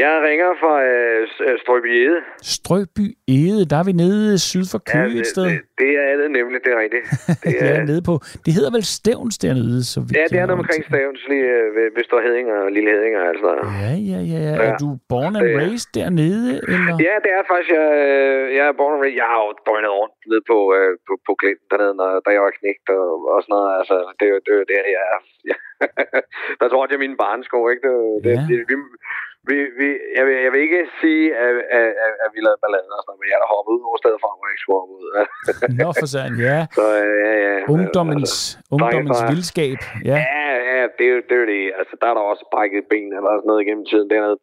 Jeg 0.03 0.13
ringer 0.27 0.49
fra 0.61 0.73
øh, 0.91 1.21
øh, 1.47 1.55
Strøbyede. 1.63 2.17
Strøby 2.55 3.05
Ede, 3.37 3.61
der 3.71 3.77
er 3.81 3.85
vi 3.89 3.93
nede 4.03 4.39
syd 4.49 4.65
for 4.73 4.79
Køge 4.93 5.09
det, 5.13 5.19
et 5.23 5.27
sted. 5.33 5.45
det, 5.49 5.59
det 5.81 5.91
er 6.09 6.13
det 6.21 6.27
nemlig, 6.37 6.57
det 6.65 6.71
er 6.75 6.79
rigtigt. 6.85 7.05
Det 7.43 7.53
Ja, 7.61 7.71
er, 7.79 7.83
nede 7.91 8.01
på. 8.09 8.13
Det 8.45 8.51
hedder 8.57 8.71
vel 8.77 8.85
Stævns 8.97 9.37
dernede, 9.43 9.81
så 9.93 9.97
vidt 10.05 10.15
ja, 10.19 10.23
det 10.31 10.37
er 10.41 10.45
noget 10.49 10.61
omkring 10.63 10.81
Stavns, 10.89 11.21
lige 11.31 11.47
øh, 11.59 11.67
ved, 11.75 11.87
ved 11.95 12.03
Stor 12.09 12.19
Heding 12.25 12.47
og 12.57 12.61
Lille 12.75 12.89
Heding 12.95 13.13
og 13.19 13.23
alt 13.29 13.39
sådan 13.41 13.49
noget. 13.49 13.63
Ja, 13.83 13.91
ja, 14.11 14.19
ja, 14.33 14.39
ja. 14.47 14.53
Er 14.65 14.69
Ja. 14.71 14.75
du 14.83 14.87
born 15.11 15.33
and 15.39 15.45
Det 15.45 15.53
er- 15.53 15.59
raised 15.63 15.89
dernede, 15.99 16.49
eller? 16.73 16.93
Ja, 17.07 17.13
det 17.25 17.31
er 17.37 17.43
faktisk, 17.51 17.71
jeg, 17.79 17.87
øh, 18.05 18.43
jeg 18.57 18.63
er 18.71 18.75
born 18.81 18.93
and 18.95 19.01
raised. 19.03 19.19
Jeg 19.21 19.27
har 19.33 19.39
jo 19.45 19.49
drønet 19.67 19.91
rundt 19.99 20.15
nede 20.31 20.43
på, 20.51 20.57
øh, 20.77 20.91
på, 21.07 21.13
på 21.27 21.31
Klinten 21.41 21.67
dernede, 21.71 21.93
når, 21.99 22.07
da 22.25 22.29
jeg 22.35 22.41
var 22.47 22.53
knægt 22.59 22.85
og, 22.99 23.05
og 23.33 23.37
sådan 23.43 23.53
noget. 23.55 23.69
Altså, 23.79 23.95
det 24.17 24.23
er 24.27 24.33
jo 24.35 24.39
det, 24.47 24.53
det 24.69 24.75
jeg 24.97 25.03
er. 25.13 25.19
Ja. 25.51 25.57
der 26.59 26.65
tror 26.67 26.81
jeg, 26.81 26.89
jeg 26.91 26.97
er 26.99 27.05
mine 27.07 27.19
barnesko, 27.23 27.57
ikke? 27.73 27.83
Det, 27.87 27.95
det, 28.25 28.31
Ja. 28.37 28.41
det, 28.49 28.57
vi, 29.49 29.57
vi, 29.79 29.87
jeg, 30.17 30.23
vil, 30.27 30.35
jeg 30.45 30.51
vil 30.53 30.61
ikke 30.67 30.81
sige, 31.01 31.23
at, 31.45 31.53
at, 31.77 31.87
at, 32.05 32.11
at 32.23 32.29
vi 32.35 32.39
lavede 32.45 32.59
ballade 32.63 32.87
og 32.97 33.01
sådan 33.01 33.09
noget, 33.09 33.19
men 33.21 33.27
jeg 33.31 33.37
er 33.45 33.49
hoppet 33.55 33.71
ud 33.75 33.81
over 33.89 33.97
stedet 34.03 34.19
fra, 34.23 34.29
hvor 34.37 34.45
jeg 34.47 34.53
ikke 34.55 34.63
skulle 34.65 34.79
hoppe 34.81 34.93
ud. 34.99 35.05
Nå, 35.81 35.87
for 36.01 36.07
sådan, 36.15 36.35
ja. 36.49 36.57
Så 36.79 36.85
øh, 37.03 37.15
ja, 37.25 37.33
ja. 37.47 37.55
Ungdommens, 37.75 38.33
ungdommens 38.75 39.17
drenge. 39.19 39.31
vildskab. 39.33 39.79
Ja. 40.11 40.17
Ja, 40.27 40.47
ja, 40.71 40.81
det 40.97 41.03
er 41.09 41.13
jo 41.15 41.21
det. 41.31 41.37
Er 41.43 41.47
det. 41.53 41.61
Altså, 41.79 41.93
der 42.01 42.07
er 42.11 42.15
der 42.19 42.23
også 42.31 42.43
brækket 42.53 42.83
ben 42.91 43.07
eller 43.17 43.31
sådan 43.39 43.47
noget 43.51 43.61
igennem 43.65 43.85
tiden 43.91 44.07
dernede. 44.13 44.37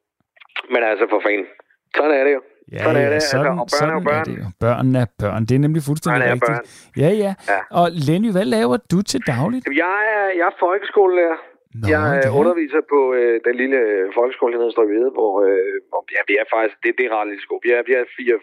Men 0.73 0.81
altså, 0.91 1.05
for 1.13 1.21
fanden. 1.27 1.49
Sådan 1.97 2.15
er 2.21 2.25
det 2.29 2.35
jo. 2.39 2.43
Ja, 2.73 2.79
Sådan 2.85 3.03
er 3.07 3.11
det, 3.15 3.23
sådan, 3.23 3.47
altså, 3.47 3.63
og 3.63 3.69
børn 3.75 3.91
er 3.91 3.99
sådan 3.99 4.05
børn. 4.11 4.21
er 4.21 4.25
det 4.31 4.37
jo. 4.43 4.47
Børn 4.67 4.89
er 5.03 5.07
børn. 5.23 5.41
Det 5.49 5.55
er 5.59 5.63
nemlig 5.67 5.83
fuldstændig 5.89 6.21
Børn 6.21 6.29
er 6.29 6.35
rigtigt. 6.35 6.51
børn. 6.51 7.03
Ja, 7.03 7.11
ja, 7.25 7.33
Ja. 7.53 7.61
Og 7.81 7.87
Lenny, 8.07 8.31
hvad 8.37 8.47
laver 8.57 8.77
du 8.93 8.99
til 9.11 9.21
dagligt? 9.35 9.65
Jeg 9.85 9.99
er, 10.19 10.27
jeg 10.41 10.47
er 10.53 10.57
folkeskolelærer. 10.65 11.39
Nå, 11.81 11.85
jeg 11.95 12.05
er 12.21 12.29
er- 12.29 12.35
underviser 12.41 12.83
på 12.95 13.01
øh, 13.19 13.35
den 13.47 13.55
lille 13.63 13.79
øh, 13.93 14.05
folkeskole 14.19 14.53
hernede 14.53 14.71
i 14.73 14.75
Strøvede, 14.77 15.11
hvor, 15.19 15.33
øh, 15.47 15.75
hvor 15.91 16.03
ja, 16.17 16.21
vi 16.31 16.35
er 16.43 16.47
faktisk, 16.55 16.77
det, 16.83 16.91
det 16.99 17.05
er 17.07 17.13
ret 17.17 17.29
lille 17.33 17.45
skole. 17.47 17.61
Vi 17.67 17.71
er, 17.77 17.83
vi 17.89 17.93
er 18.01 18.05
fire 18.19 18.37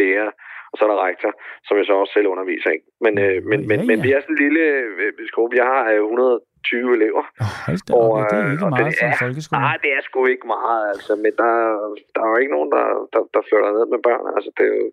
lærere, 0.00 0.30
og 0.70 0.74
så 0.76 0.80
er 0.84 0.90
der 0.92 1.06
rektor, 1.10 1.30
som 1.66 1.74
jeg 1.78 1.86
så 1.86 1.94
også 2.02 2.12
selv 2.16 2.28
underviser. 2.34 2.70
Ikke? 2.76 2.86
Men, 3.04 3.12
øh, 3.24 3.36
men, 3.50 3.58
Ja, 3.60 3.66
men, 3.70 3.78
ja. 3.80 3.86
men 3.90 3.98
vi 4.06 4.10
er 4.14 4.20
sådan 4.20 4.34
en 4.36 4.42
lille 4.46 4.64
øh, 5.02 5.12
skole. 5.32 5.48
Vi 5.56 5.60
har 5.70 5.80
øh, 5.92 6.00
120 6.04 6.96
elever. 6.98 7.22
Oh, 7.44 7.52
hold 7.66 7.80
da 7.88 7.92
Og, 8.00 8.10
ja, 8.18 8.24
det 8.30 8.38
er 8.40 8.46
øh, 8.46 8.52
ikke 8.54 8.68
meget 8.74 8.86
det 8.90 8.98
for 9.00 9.06
en 9.12 9.18
folkeskole. 9.24 9.60
Nej, 9.66 9.76
det 9.84 9.90
er 9.96 10.02
sgu 10.06 10.18
ikke 10.34 10.46
meget, 10.56 10.82
altså. 10.92 11.12
Men 11.24 11.32
der, 11.42 11.52
der 12.14 12.20
er 12.26 12.30
jo 12.32 12.38
ikke 12.42 12.54
nogen, 12.56 12.70
der, 12.76 12.84
der, 13.12 13.22
der 13.34 13.40
flytter 13.48 13.70
ned 13.76 13.86
med 13.94 14.00
børn. 14.08 14.24
Altså, 14.36 14.50
det 14.58 14.64
er 14.72 14.76
jo, 14.82 14.88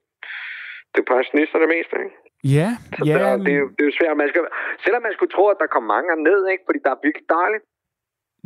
det 0.94 1.00
er 1.04 1.08
pensionister 1.14 1.58
det 1.64 1.70
meste, 1.78 1.96
ikke? 2.06 2.16
Ja, 2.58 2.70
Så 2.98 3.02
ja, 3.10 3.16
der, 3.24 3.30
det, 3.46 3.54
er 3.58 3.62
jo, 3.64 3.68
det 3.76 3.82
er 3.86 3.90
jo 3.92 3.96
svært. 4.00 4.16
Man 4.24 4.30
skal, 4.32 4.42
selvom 4.86 5.02
man 5.08 5.14
skulle 5.16 5.34
tro, 5.36 5.44
at 5.54 5.60
der 5.62 5.70
kom 5.76 5.86
mange 5.96 6.10
ned, 6.30 6.40
ikke? 6.54 6.64
Fordi 6.68 6.80
der 6.86 6.92
er 6.96 7.00
virkelig 7.08 7.28
dejligt. 7.40 7.66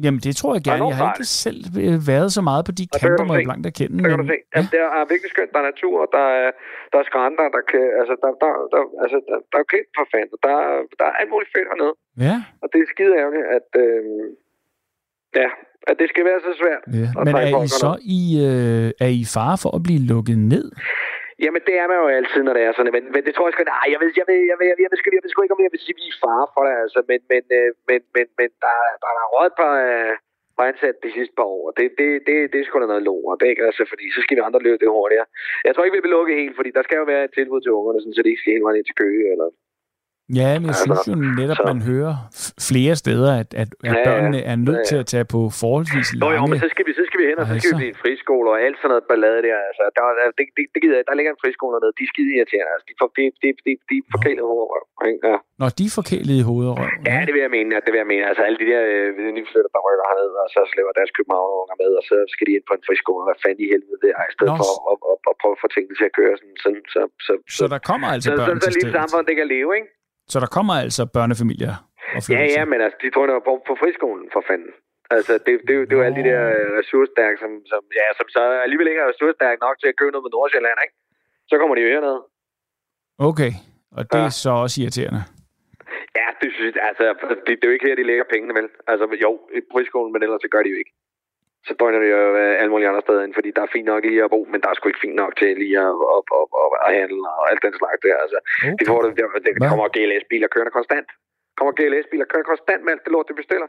Jamen 0.04 0.20
det 0.26 0.34
tror 0.40 0.50
jeg 0.54 0.60
er 0.62 0.68
gerne. 0.70 0.84
Jeg 0.92 0.98
har 1.02 1.10
ikke 1.14 1.26
selv 1.46 1.60
øh, 1.86 1.98
været 2.12 2.30
så 2.38 2.42
meget 2.50 2.64
på 2.68 2.72
de 2.80 2.84
Og 2.94 3.00
kanter, 3.00 3.18
du 3.22 3.28
må 3.30 3.34
jeg 3.38 3.48
blankt 3.50 3.66
erkende. 3.72 3.96
Der 4.04 4.10
kan 4.12 4.18
du 4.22 4.26
men- 4.26 4.34
se. 4.34 4.40
Ja. 4.56 4.62
Der 4.76 4.86
er 5.00 5.04
virkelig 5.14 5.32
skønt. 5.36 5.52
Der 5.54 5.60
er 5.64 5.68
natur, 5.72 5.96
der 6.18 6.26
er, 6.42 6.50
der 6.92 6.98
er 7.02 7.06
skrænter, 7.12 7.46
der 7.56 7.64
kan... 7.72 7.84
Altså, 8.00 8.14
der, 8.24 8.30
der, 8.44 8.52
der, 8.74 8.82
altså, 9.04 9.18
der, 9.30 9.38
der 9.50 9.56
er 9.60 9.64
jo 9.66 9.70
klint 9.74 9.92
for 9.98 10.06
fanden. 10.14 10.38
Der, 10.48 10.56
er- 10.66 10.86
der 11.00 11.06
er 11.10 11.14
alt 11.22 11.30
muligt 11.34 11.52
fedt 11.56 11.68
hernede. 11.72 11.94
Ja, 12.28 12.36
Og 12.62 12.68
det 12.72 12.80
er 12.84 12.88
skide 12.94 13.14
ærgerligt, 13.22 13.48
at... 13.58 13.68
Øh, 13.84 14.04
ja, 15.42 15.50
at 15.90 15.96
det 16.02 16.08
skal 16.12 16.24
være 16.30 16.40
så 16.48 16.52
svært. 16.62 16.84
ja. 17.02 17.08
Men 17.26 17.34
er 17.44 17.64
I 17.64 17.68
så 17.84 17.92
i, 18.20 18.22
øh, 18.50 18.88
er 19.06 19.10
I 19.18 19.20
i 19.26 19.28
fare 19.36 19.58
for 19.64 19.72
at 19.78 19.82
blive 19.88 20.02
lukket 20.14 20.38
ned? 20.54 20.66
Jamen, 21.44 21.62
det 21.68 21.76
er 21.82 21.86
man 21.92 21.98
jo 22.04 22.08
altid, 22.20 22.42
når 22.48 22.54
det 22.58 22.64
er 22.68 22.72
sådan. 22.78 22.94
Men, 22.98 23.04
men 23.16 23.22
det 23.26 23.32
tror 23.34 23.46
jeg 23.48 23.54
sgu... 23.54 23.62
Nej, 23.76 23.88
jeg 23.94 24.00
ved, 24.02 24.10
jeg 24.22 24.28
ved, 24.30 24.40
jeg 24.52 24.58
ved, 24.60 24.68
jeg 24.72 24.78
ved, 24.78 24.84
jeg 24.86 24.92
ved, 24.94 25.00
jeg 25.18 25.24
ved 25.24 25.32
sgu 25.32 25.40
ikke, 25.44 25.56
om 25.58 25.64
jeg 25.68 25.74
vil 25.76 25.84
sige, 25.86 25.96
vi 26.00 26.06
er 26.08 26.14
i 26.16 26.20
fare 26.24 26.46
for 26.54 26.62
det, 26.68 26.74
altså. 26.84 27.00
Men, 27.12 27.20
men, 27.32 27.44
øh, 27.60 27.70
men, 27.90 28.00
men, 28.16 28.26
men 28.40 28.50
der, 28.64 28.76
der 29.04 29.10
er 29.22 29.26
råd 29.36 29.50
par, 29.60 29.74
øh, 29.90 30.14
par 30.58 30.66
ansat 30.72 30.96
de 31.06 31.12
sidste 31.18 31.34
par 31.40 31.48
år. 31.58 31.64
Det, 31.78 31.86
det, 32.00 32.08
det, 32.28 32.36
det 32.52 32.58
er 32.60 32.66
sgu 32.68 32.76
da 32.82 32.88
noget 32.94 33.06
lort, 33.10 33.36
det 33.40 33.46
er 33.48 33.54
ikke? 33.54 33.66
Altså, 33.70 33.84
fordi 33.92 34.06
så 34.16 34.20
skal 34.24 34.36
vi 34.38 34.42
andre 34.48 34.62
løbe 34.68 34.80
det 34.84 34.96
hurtigere. 34.98 35.28
Jeg 35.68 35.72
tror 35.74 35.84
ikke, 35.86 35.98
vi 35.98 36.06
vil 36.06 36.16
lukke 36.18 36.34
helt, 36.42 36.56
fordi 36.60 36.70
der 36.78 36.84
skal 36.88 36.98
jo 37.02 37.06
være 37.14 37.24
et 37.28 37.34
tilbud 37.38 37.60
til 37.62 37.72
ungerne, 37.80 38.00
sådan, 38.02 38.16
så 38.18 38.22
de 38.24 38.30
ikke 38.32 38.42
skal 38.42 38.54
hele 38.56 38.66
vejen 38.68 38.80
ind 38.80 38.88
til 38.90 39.00
Køge. 39.04 39.26
Eller... 39.34 39.48
Ja, 40.42 40.52
men 40.60 40.68
jeg 40.70 40.76
Altså, 40.76 40.86
synes 40.88 41.08
jo 41.12 41.16
netop, 41.42 41.60
så- 41.62 41.68
man 41.72 41.80
hører 41.92 42.16
flere 42.72 42.94
steder, 43.04 43.32
at, 43.42 43.50
at, 43.62 43.70
at 43.90 43.96
Ja, 43.98 44.04
børnene 44.10 44.40
er 44.52 44.56
nødt 44.68 44.82
Ja, 44.82 44.86
ja. 44.86 44.90
til 44.92 44.98
at 45.04 45.08
tage 45.14 45.28
på 45.34 45.40
forholdsvis 45.62 46.08
Nå 46.24 46.28
jo, 46.28 46.32
men 46.32 46.38
lange... 46.40 46.64
så 46.66 46.70
skal 46.74 46.84
vi, 46.88 46.92
så 47.02 47.06
vi 47.22 47.26
hen, 47.30 47.38
og 47.42 47.46
så 47.50 47.54
skal 47.54 47.60
vi 47.62 47.68
Altså. 47.72 47.82
blive 47.82 47.94
en 47.96 48.02
friskole 48.04 48.48
og 48.54 48.58
alt 48.66 48.78
sådan 48.80 48.90
noget 48.94 49.06
ballade 49.12 49.40
der. 49.48 49.58
Altså, 49.70 49.84
der, 49.98 50.04
der, 50.20 50.26
det, 50.38 50.46
det, 50.58 50.64
det 50.74 50.80
gider 50.84 50.98
jeg. 51.00 51.06
Der 51.10 51.16
ligger 51.20 51.32
en 51.36 51.42
friskole 51.44 51.72
dernede. 51.76 51.94
De 52.00 52.04
er 52.08 52.12
skide 52.14 52.30
irriterende. 52.36 52.72
Altså, 52.76 52.86
de, 52.90 52.94
for, 53.02 53.08
de, 53.18 53.24
de, 53.42 53.48
de, 53.66 53.72
de 53.90 53.96
er 54.02 54.06
forkælet 54.16 54.44
hovedrøv. 54.52 54.84
Ja. 55.30 55.38
Når 55.62 55.70
de 55.78 55.84
er 55.90 55.94
forkælet 56.00 56.36
i 56.42 56.44
hovedet 56.50 56.70
og 56.72 56.76
røv. 56.82 56.90
Ja, 57.12 57.18
det 57.28 57.32
vil 57.36 57.42
jeg 57.48 57.54
mene. 57.58 57.70
Det 57.86 57.92
vil 57.94 58.00
jeg 58.04 58.10
mene. 58.14 58.24
Altså 58.30 58.42
alle 58.48 58.58
de 58.62 58.68
der 58.72 58.82
øh, 58.94 59.08
nyflytter, 59.38 59.72
der 59.76 59.82
rykker 59.88 60.06
herned, 60.10 60.32
og 60.44 60.48
så 60.56 60.62
slæber 60.72 60.92
deres 61.00 61.12
københavnerunger 61.18 61.76
med, 61.82 61.92
og 62.00 62.04
så 62.10 62.16
skal 62.34 62.44
de 62.48 62.52
ind 62.58 62.66
på 62.70 62.74
en 62.78 62.84
friskole. 62.90 63.22
Hvad 63.28 63.38
fanden 63.44 63.62
i 63.66 63.68
helvede 63.74 63.98
det 64.04 64.12
er, 64.20 64.24
i 64.32 64.34
stedet 64.38 64.54
Nå. 64.54 64.62
for 64.62 64.72
at, 64.92 64.98
at, 65.12 65.18
at, 65.32 65.36
prøve 65.42 65.54
at 65.58 65.62
få 65.64 65.68
tingene 65.76 65.96
til 66.00 66.06
at 66.10 66.14
køre. 66.20 66.34
Sådan, 66.42 66.58
sådan, 66.64 66.84
så, 66.94 67.02
så, 67.28 67.34
Så 67.60 67.66
der 67.74 67.80
kommer 67.90 68.08
altså 68.16 68.28
så, 68.30 68.34
så, 68.38 68.42
børn 68.48 68.60
så, 68.62 68.66
så 68.68 68.72
lille 68.78 68.92
stedet. 68.92 69.00
samfund, 69.00 69.24
det 69.30 69.36
kan 69.42 69.48
leve, 69.56 69.70
ikke? 69.80 69.90
Så 70.34 70.38
der 70.44 70.50
kommer 70.58 70.74
altså 70.86 71.02
børnefamilier 71.18 71.76
Ja, 72.38 72.44
ja, 72.58 72.64
men 72.72 72.80
altså, 72.86 72.98
de 73.04 73.10
drøner 73.16 73.36
på, 73.48 73.54
på 73.68 73.74
friskolen, 73.82 74.26
for 74.36 74.42
fanden. 74.50 74.72
Altså, 75.16 75.34
det, 75.46 75.56
det, 75.68 75.74
det, 75.88 75.94
er 75.94 75.98
jo 76.00 76.06
alle 76.08 76.18
de 76.22 76.28
der 76.32 76.42
øh, 76.58 76.68
ressourcestærke, 76.80 77.38
som, 77.44 77.52
som, 77.72 77.82
ja, 78.00 78.06
som 78.20 78.28
så 78.36 78.42
alligevel 78.66 78.88
ikke 78.92 79.02
er 79.06 79.10
ressourcestærke 79.14 79.60
nok 79.68 79.76
til 79.80 79.88
at 79.92 79.98
købe 80.00 80.12
noget 80.14 80.26
med 80.28 80.34
Nordsjælland, 80.38 80.78
ikke? 80.86 80.96
Så 81.50 81.54
kommer 81.60 81.76
de 81.76 81.82
jo 81.86 81.90
herned. 81.96 82.18
Okay, 83.30 83.52
og 83.98 84.02
det 84.12 84.20
Ja. 84.20 84.26
er 84.30 84.34
så 84.46 84.52
også 84.64 84.76
irriterende. 84.82 85.22
Ja, 86.20 86.28
det 86.42 86.50
synes 86.58 86.74
jeg, 86.76 86.84
altså, 86.90 87.04
det, 87.46 87.54
det 87.58 87.64
er 87.64 87.70
jo 87.72 87.76
ikke 87.78 87.88
her, 87.90 87.96
de 88.02 88.10
lægger 88.12 88.26
pengene, 88.34 88.54
vel? 88.60 88.68
Altså, 88.92 89.06
jo, 89.26 89.32
i 89.58 89.60
friskolen, 89.74 90.12
men 90.14 90.22
ellers 90.24 90.42
så 90.46 90.50
gør 90.56 90.64
de 90.66 90.70
jo 90.76 90.80
ikke. 90.84 90.94
Så 91.68 91.74
drøner 91.80 92.00
de 92.04 92.08
jo 92.16 92.22
øh, 92.42 92.54
alle 92.60 92.72
mulige 92.74 92.90
andre 92.92 93.04
steder 93.08 93.22
ind, 93.26 93.34
fordi 93.38 93.50
der 93.56 93.62
er 93.64 93.72
fint 93.76 93.88
nok 93.92 94.02
lige 94.10 94.24
at 94.26 94.30
bo, 94.36 94.40
men 94.52 94.60
der 94.62 94.70
er 94.70 94.76
sgu 94.76 94.86
ikke 94.90 95.04
fint 95.06 95.18
nok 95.24 95.34
til 95.42 95.52
lige 95.64 95.78
at, 95.88 95.96
at, 96.16 96.24
at, 96.40 96.46
at, 96.62 96.70
at 96.86 96.92
handle 97.00 97.22
og 97.40 97.44
alt 97.52 97.62
den 97.68 97.74
slags 97.80 98.00
der. 98.06 98.16
Altså, 98.24 98.38
Okay. 98.64 98.76
de 98.80 98.84
får 98.92 99.00
det, 99.04 99.10
der, 99.20 99.28
det 99.48 99.54
kommer 99.72 99.86
GLS-biler 99.96 100.50
kørende 100.54 100.74
konstant. 100.80 101.08
Kommer 101.58 101.74
GLS-biler 101.80 102.26
kørende 102.32 102.50
konstant 102.54 102.82
med 102.84 102.92
alt 102.94 103.04
det 103.06 103.12
lort, 103.16 103.28
de 103.30 103.36
bestiller. 103.42 103.68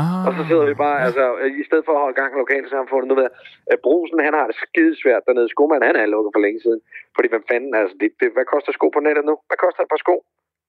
Ah, 0.00 0.22
Og 0.26 0.30
så 0.36 0.42
sidder 0.48 0.66
vi 0.70 0.74
bare, 0.84 0.98
altså, 1.06 1.24
i 1.62 1.64
stedet 1.68 1.84
for 1.86 1.92
at 1.96 2.02
holde 2.04 2.18
gang 2.20 2.30
i 2.34 2.38
lokalsamfundet, 2.44 3.06
nu 3.08 3.14
ved 3.18 3.26
jeg, 3.28 3.34
at 3.74 3.78
Brusen, 3.86 4.18
han 4.26 4.34
har 4.38 4.46
det 4.50 4.56
skide 4.64 4.94
svært 5.02 5.22
dernede. 5.26 5.48
Skomand, 5.54 5.82
han 5.88 5.96
er 6.02 6.06
lukket 6.14 6.32
for 6.34 6.42
længe 6.46 6.60
siden. 6.64 6.80
Fordi 7.16 7.26
hvad 7.32 7.42
fanden, 7.50 7.72
altså, 7.80 7.94
det, 8.00 8.08
det, 8.20 8.28
hvad 8.36 8.46
koster 8.54 8.72
sko 8.78 8.86
på 8.96 9.00
nettet 9.06 9.24
nu? 9.30 9.34
Hvad 9.48 9.58
koster 9.64 9.80
et 9.82 9.90
par 9.94 10.00
sko? 10.04 10.14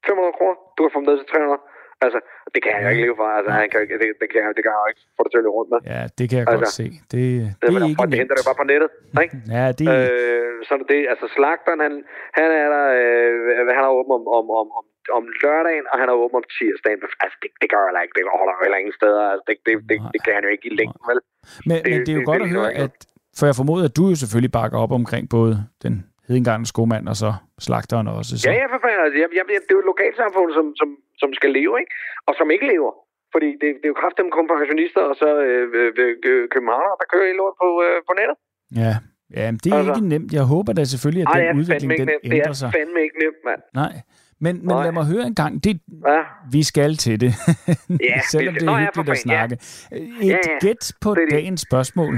500 0.07 0.38
kroner? 0.38 0.55
Du 0.75 0.79
kan 0.83 0.91
få 0.93 0.99
dem 1.01 1.07
ned 1.09 1.17
til 1.21 1.27
300. 1.31 1.62
Altså, 2.05 2.19
det 2.53 2.59
kan 2.63 2.71
jeg 2.73 2.81
jo 2.83 2.89
ikke 2.93 3.03
leve 3.05 3.17
for. 3.21 3.27
Altså, 3.38 3.51
han 3.59 3.67
kan, 3.71 3.79
det, 4.01 4.07
det, 4.21 4.27
kan, 4.31 4.39
jeg- 4.43 4.55
det 4.57 4.62
kan 4.63 4.71
jeg 4.75 4.81
jo 4.83 4.89
ikke 4.91 5.03
få 5.17 5.21
det 5.25 5.31
til 5.31 5.39
at 5.41 5.45
løbe 5.45 5.57
rundt 5.59 5.69
med. 5.73 5.79
Ja, 5.93 6.01
det 6.17 6.25
kan 6.29 6.38
jeg 6.41 6.45
Altså, 6.51 6.63
godt 6.65 6.77
se. 6.81 6.88
Det, 7.13 7.23
det 7.59 7.62
Det, 7.62 7.67
er 7.67 7.89
ikke 7.91 8.05
det 8.12 8.19
henter 8.21 8.38
det 8.38 8.43
nemt. 8.43 8.49
bare 8.49 8.59
på 8.63 8.67
nettet, 8.71 8.89
ikke? 9.23 9.36
Ja, 9.57 9.65
det 9.79 9.86
er... 9.95 10.01
Øh, 10.07 10.51
så 10.67 10.73
det 10.91 10.99
altså 11.13 11.25
slagteren, 11.36 11.79
han, 11.88 11.93
han 12.39 12.49
er 12.62 12.67
der, 12.75 12.86
øh, 13.01 13.67
han 13.77 13.83
har 13.88 13.91
åbent 13.99 14.13
om, 14.19 14.23
om, 14.39 14.45
om, 14.62 14.67
om 14.79 14.83
om 15.17 15.23
lørdagen, 15.43 15.85
og 15.91 15.95
han 16.01 16.07
er 16.11 16.15
åben 16.23 16.35
om 16.41 16.45
tirsdagen. 16.57 16.99
Altså, 17.23 17.37
det, 17.43 17.49
det 17.61 17.67
gør 17.73 17.81
heller 17.87 18.01
ikke. 18.05 18.15
Det 18.17 18.23
holder 18.39 18.55
heller 18.63 18.77
ingen 18.83 18.95
steder. 19.01 19.21
Altså, 19.31 19.43
det, 19.47 19.55
det, 19.65 19.73
det, 19.89 19.97
det 20.13 20.19
kan 20.25 20.33
han 20.37 20.43
jo 20.47 20.51
ikke 20.55 20.67
i 20.71 20.73
længden, 20.79 21.01
vel? 21.09 21.19
Men, 21.69 21.77
Det- 21.77 21.91
men 21.91 21.99
det 22.05 22.11
er 22.13 22.17
jo 22.19 22.23
det- 22.23 22.29
godt 22.31 22.41
det 22.41 22.47
at 22.49 22.55
høre, 22.57 22.69
at 22.85 22.93
for 23.37 23.43
jeg 23.49 23.55
formoder, 23.61 23.83
at 23.89 23.95
du 23.97 24.03
jo 24.11 24.15
selvfølgelig 24.23 24.53
bakker 24.59 24.77
op 24.83 24.91
omkring 25.01 25.23
både 25.37 25.53
den 25.85 25.95
hedengarne 26.27 26.65
skomand 26.73 27.03
og 27.11 27.15
så 27.23 27.29
slagteren 27.67 28.07
også. 28.17 28.31
Så. 28.39 28.43
Ja, 28.47 28.53
ja, 28.61 28.65
for 28.73 28.79
fanden. 28.83 28.99
Altså, 29.05 29.17
jeg, 29.23 29.27
jeg, 29.37 29.43
det 29.49 29.55
er 29.71 29.77
jo 29.77 29.83
et 29.85 29.89
lokalsamfund, 29.93 30.49
som, 30.57 30.65
som, 30.79 30.89
som 31.21 31.29
skal 31.39 31.49
leve, 31.59 31.73
ikke? 31.81 31.93
Og 32.27 32.33
som 32.39 32.47
ikke 32.55 32.67
lever. 32.73 32.93
Fordi 33.33 33.49
det, 33.61 33.69
det 33.81 33.85
er 33.87 33.91
jo 33.93 33.99
kraftigt 34.03 34.31
kun 34.37 34.45
pensionister 34.53 35.01
og 35.11 35.15
så 35.21 35.29
øh, 35.47 35.65
øh, 35.79 35.91
øh, 36.29 36.43
københavner, 36.53 36.93
der 37.01 37.07
kører 37.13 37.27
i 37.33 37.35
lort 37.41 37.55
på, 37.63 37.69
øh, 37.85 37.97
på 38.07 38.13
nettet. 38.19 38.37
Ja, 38.83 38.93
ja 39.37 39.45
men 39.51 39.59
det 39.63 39.69
er 39.73 39.77
Altså. 39.77 39.93
ikke 39.95 40.07
nemt. 40.13 40.29
Jeg 40.39 40.45
håber 40.53 40.71
da 40.79 40.83
selvfølgelig, 40.93 41.23
at 41.25 41.29
det 41.33 41.41
den 41.41 41.49
er 41.55 41.59
udvikling 41.61 41.89
den 42.01 42.07
nemt. 42.11 42.23
Det 42.23 42.33
ændrer 42.37 42.53
er 42.55 42.61
sig. 42.61 42.69
fandme 42.77 42.99
ikke 43.07 43.17
nemt, 43.23 43.39
mand. 43.49 43.61
Nej, 43.81 43.93
men, 44.45 44.53
men 44.67 44.75
lad 44.86 44.91
mig 44.99 45.06
høre 45.13 45.25
en 45.32 45.36
gang. 45.41 45.53
Det, 45.65 45.73
Ja, 46.13 46.21
vi 46.56 46.62
skal 46.71 46.91
til 47.06 47.15
det. 47.23 47.32
Ja, 48.10 48.17
Selvom 48.34 48.53
det 48.53 48.62
skal- 48.62 48.73
er 48.73 48.77
ja, 48.77 48.86
hyggeligt 48.86 49.10
at 49.10 49.17
fanden, 49.17 49.32
ja. 49.38 49.38
snakke. 49.38 49.56
Et 50.25 50.29
Ja, 50.32 50.38
ja. 50.51 50.58
gæt 50.65 50.84
på 51.03 51.10
Det 51.15 51.21
det. 51.27 51.32
dagens 51.38 51.62
spørgsmål. 51.69 52.13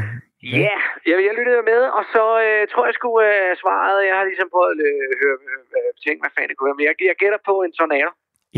ja. 0.57 0.73
Jeg, 1.11 1.17
jeg 1.27 1.33
lyttede 1.39 1.61
med, 1.71 1.81
og 1.97 2.03
så 2.15 2.23
øh, 2.45 2.61
tror 2.71 2.83
jeg 2.89 2.93
sgu 2.99 3.09
øh, 3.29 3.49
svaret. 3.63 3.97
Jeg 4.09 4.15
har 4.19 4.25
ligesom 4.31 4.47
prøvet 4.55 4.71
at 4.75 4.81
øh, 4.89 5.03
høre, 5.21 5.38
øh, 5.77 5.89
tænke, 6.03 6.19
hvad 6.23 6.31
fanden 6.35 6.49
det 6.51 6.55
kunne 6.57 6.67
være. 6.69 6.79
Men 6.79 6.85
jeg, 6.89 6.95
jeg 7.11 7.17
gætter 7.23 7.39
på 7.49 7.53
en 7.65 7.71
tornado. 7.79 8.09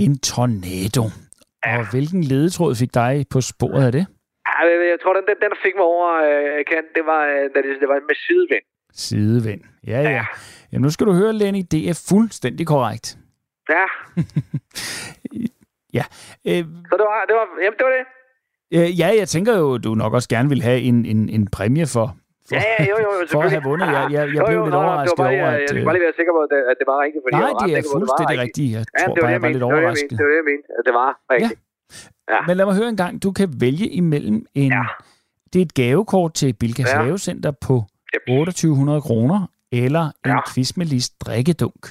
En 0.03 0.13
tornado. 0.31 1.05
Og 1.77 1.81
hvilken 1.93 2.21
ledetråd 2.31 2.73
fik 2.81 2.91
dig 3.03 3.13
på 3.33 3.39
sporet 3.51 3.83
af 3.89 3.91
det? 3.97 4.05
Ja, 4.47 4.59
jeg, 4.69 4.77
jeg 4.93 4.99
tror, 5.03 5.13
den, 5.17 5.23
den, 5.29 5.37
den 5.43 5.49
der 5.53 5.59
fik 5.65 5.75
mig 5.79 5.87
over 5.95 6.07
øh, 6.27 6.57
kanten, 6.71 6.91
det 6.97 7.05
var, 7.11 7.21
øh, 7.33 7.43
det, 7.53 7.61
det 7.81 7.87
var 7.91 7.97
med 8.11 8.17
sidevind. 8.25 8.65
Sidevind. 9.05 9.61
Ja, 9.93 9.99
ja. 10.17 10.25
Jamen, 10.71 10.83
nu 10.87 10.89
skal 10.95 11.05
du 11.09 11.13
høre, 11.21 11.33
Lenny. 11.41 11.61
Det 11.71 11.81
er 11.91 12.05
fuldstændig 12.09 12.67
korrekt. 12.67 13.07
Ja, 13.69 13.85
Ja. 15.97 16.03
Øh, 16.49 16.63
så 16.89 16.93
det 16.99 17.05
var, 17.11 17.19
det 17.29 17.35
var, 17.39 17.45
jamen, 17.63 17.77
det 17.79 17.85
var 17.87 17.93
det. 17.97 18.03
øh, 18.77 18.99
ja, 19.01 19.07
jeg 19.21 19.27
tænker 19.35 19.53
jo, 19.57 19.77
du 19.77 19.89
nok 20.03 20.13
også 20.13 20.29
gerne 20.35 20.49
vil 20.49 20.61
have 20.69 20.79
en, 20.89 21.05
en, 21.05 21.29
en 21.29 21.43
præmie 21.55 21.87
for, 21.95 22.07
for, 22.47 22.55
Ja, 22.55 22.63
ja, 22.79 22.83
jo, 22.91 22.95
jo, 23.05 23.09
for 23.33 23.41
at 23.41 23.51
have 23.55 23.63
vundet. 23.69 23.87
Jeg, 23.87 24.03
jeg, 24.11 24.23
jeg 24.27 24.35
Jo, 24.39 24.45
blev 24.47 24.57
jo, 24.57 24.63
lidt 24.65 24.75
var 24.75 24.83
overrasket 24.83 25.17
bare, 25.17 25.27
over, 25.27 25.35
jeg, 25.35 25.47
at... 25.47 25.53
jeg, 25.53 25.61
øh, 25.61 25.67
skal 25.69 25.83
bare 25.87 25.95
lige 25.97 26.05
være 26.07 26.17
sikker 26.19 26.33
på, 26.37 26.41
at 26.45 26.49
det, 26.53 26.59
at 26.71 26.75
det 26.79 26.85
var 26.91 26.97
rigtigt. 27.05 27.21
Fordi 27.25 27.33
jeg 27.35 27.41
Nej, 27.45 27.51
var 27.53 27.59
det 27.65 27.73
er 27.73 27.77
at 27.77 27.83
det 27.83 27.89
var 27.93 27.97
fuldstændig 27.99 28.35
rigtigt. 28.45 28.67
Jeg 28.75 28.83
Ja, 28.99 29.05
tror 29.05 29.13
det 29.15 29.21
var 29.23 29.27
bare, 29.27 29.31
det, 29.31 29.33
jeg 29.37 29.41
var 29.41 29.47
jeg 29.47 29.53
lidt 29.55 29.63
var 29.63 29.69
jeg 29.69 29.79
overrasket. 29.83 30.09
Det 30.19 30.23
var 30.25 30.31
det, 30.33 30.39
jeg 30.41 30.47
mente. 30.51 30.67
At 30.79 30.83
det 30.87 30.93
var 31.01 31.09
rigtigt. 31.33 31.59
Ja. 32.33 32.39
Men 32.47 32.53
lad 32.59 32.65
mig 32.69 32.75
høre 32.81 32.89
en 32.95 32.99
gang. 33.03 33.13
Du 33.25 33.29
kan 33.39 33.47
vælge 33.65 33.87
imellem 34.01 34.39
en... 34.61 34.71
Ja. 34.79 34.85
Det 35.51 35.57
er 35.61 35.65
et 35.69 35.75
gavekort 35.81 36.31
til 36.39 36.49
Bilkas 36.61 36.89
Ja. 36.93 36.97
Havecenter 37.03 37.51
på 37.67 37.75
Yep. 38.15 38.21
2800 38.27 39.01
kroner, 39.07 39.39
eller 39.71 40.03
en 40.25 40.31
Ja. 40.31 40.39
quiz 40.53 40.69
med 40.79 40.85
list 40.85 41.11
drikkedunk. 41.25 41.81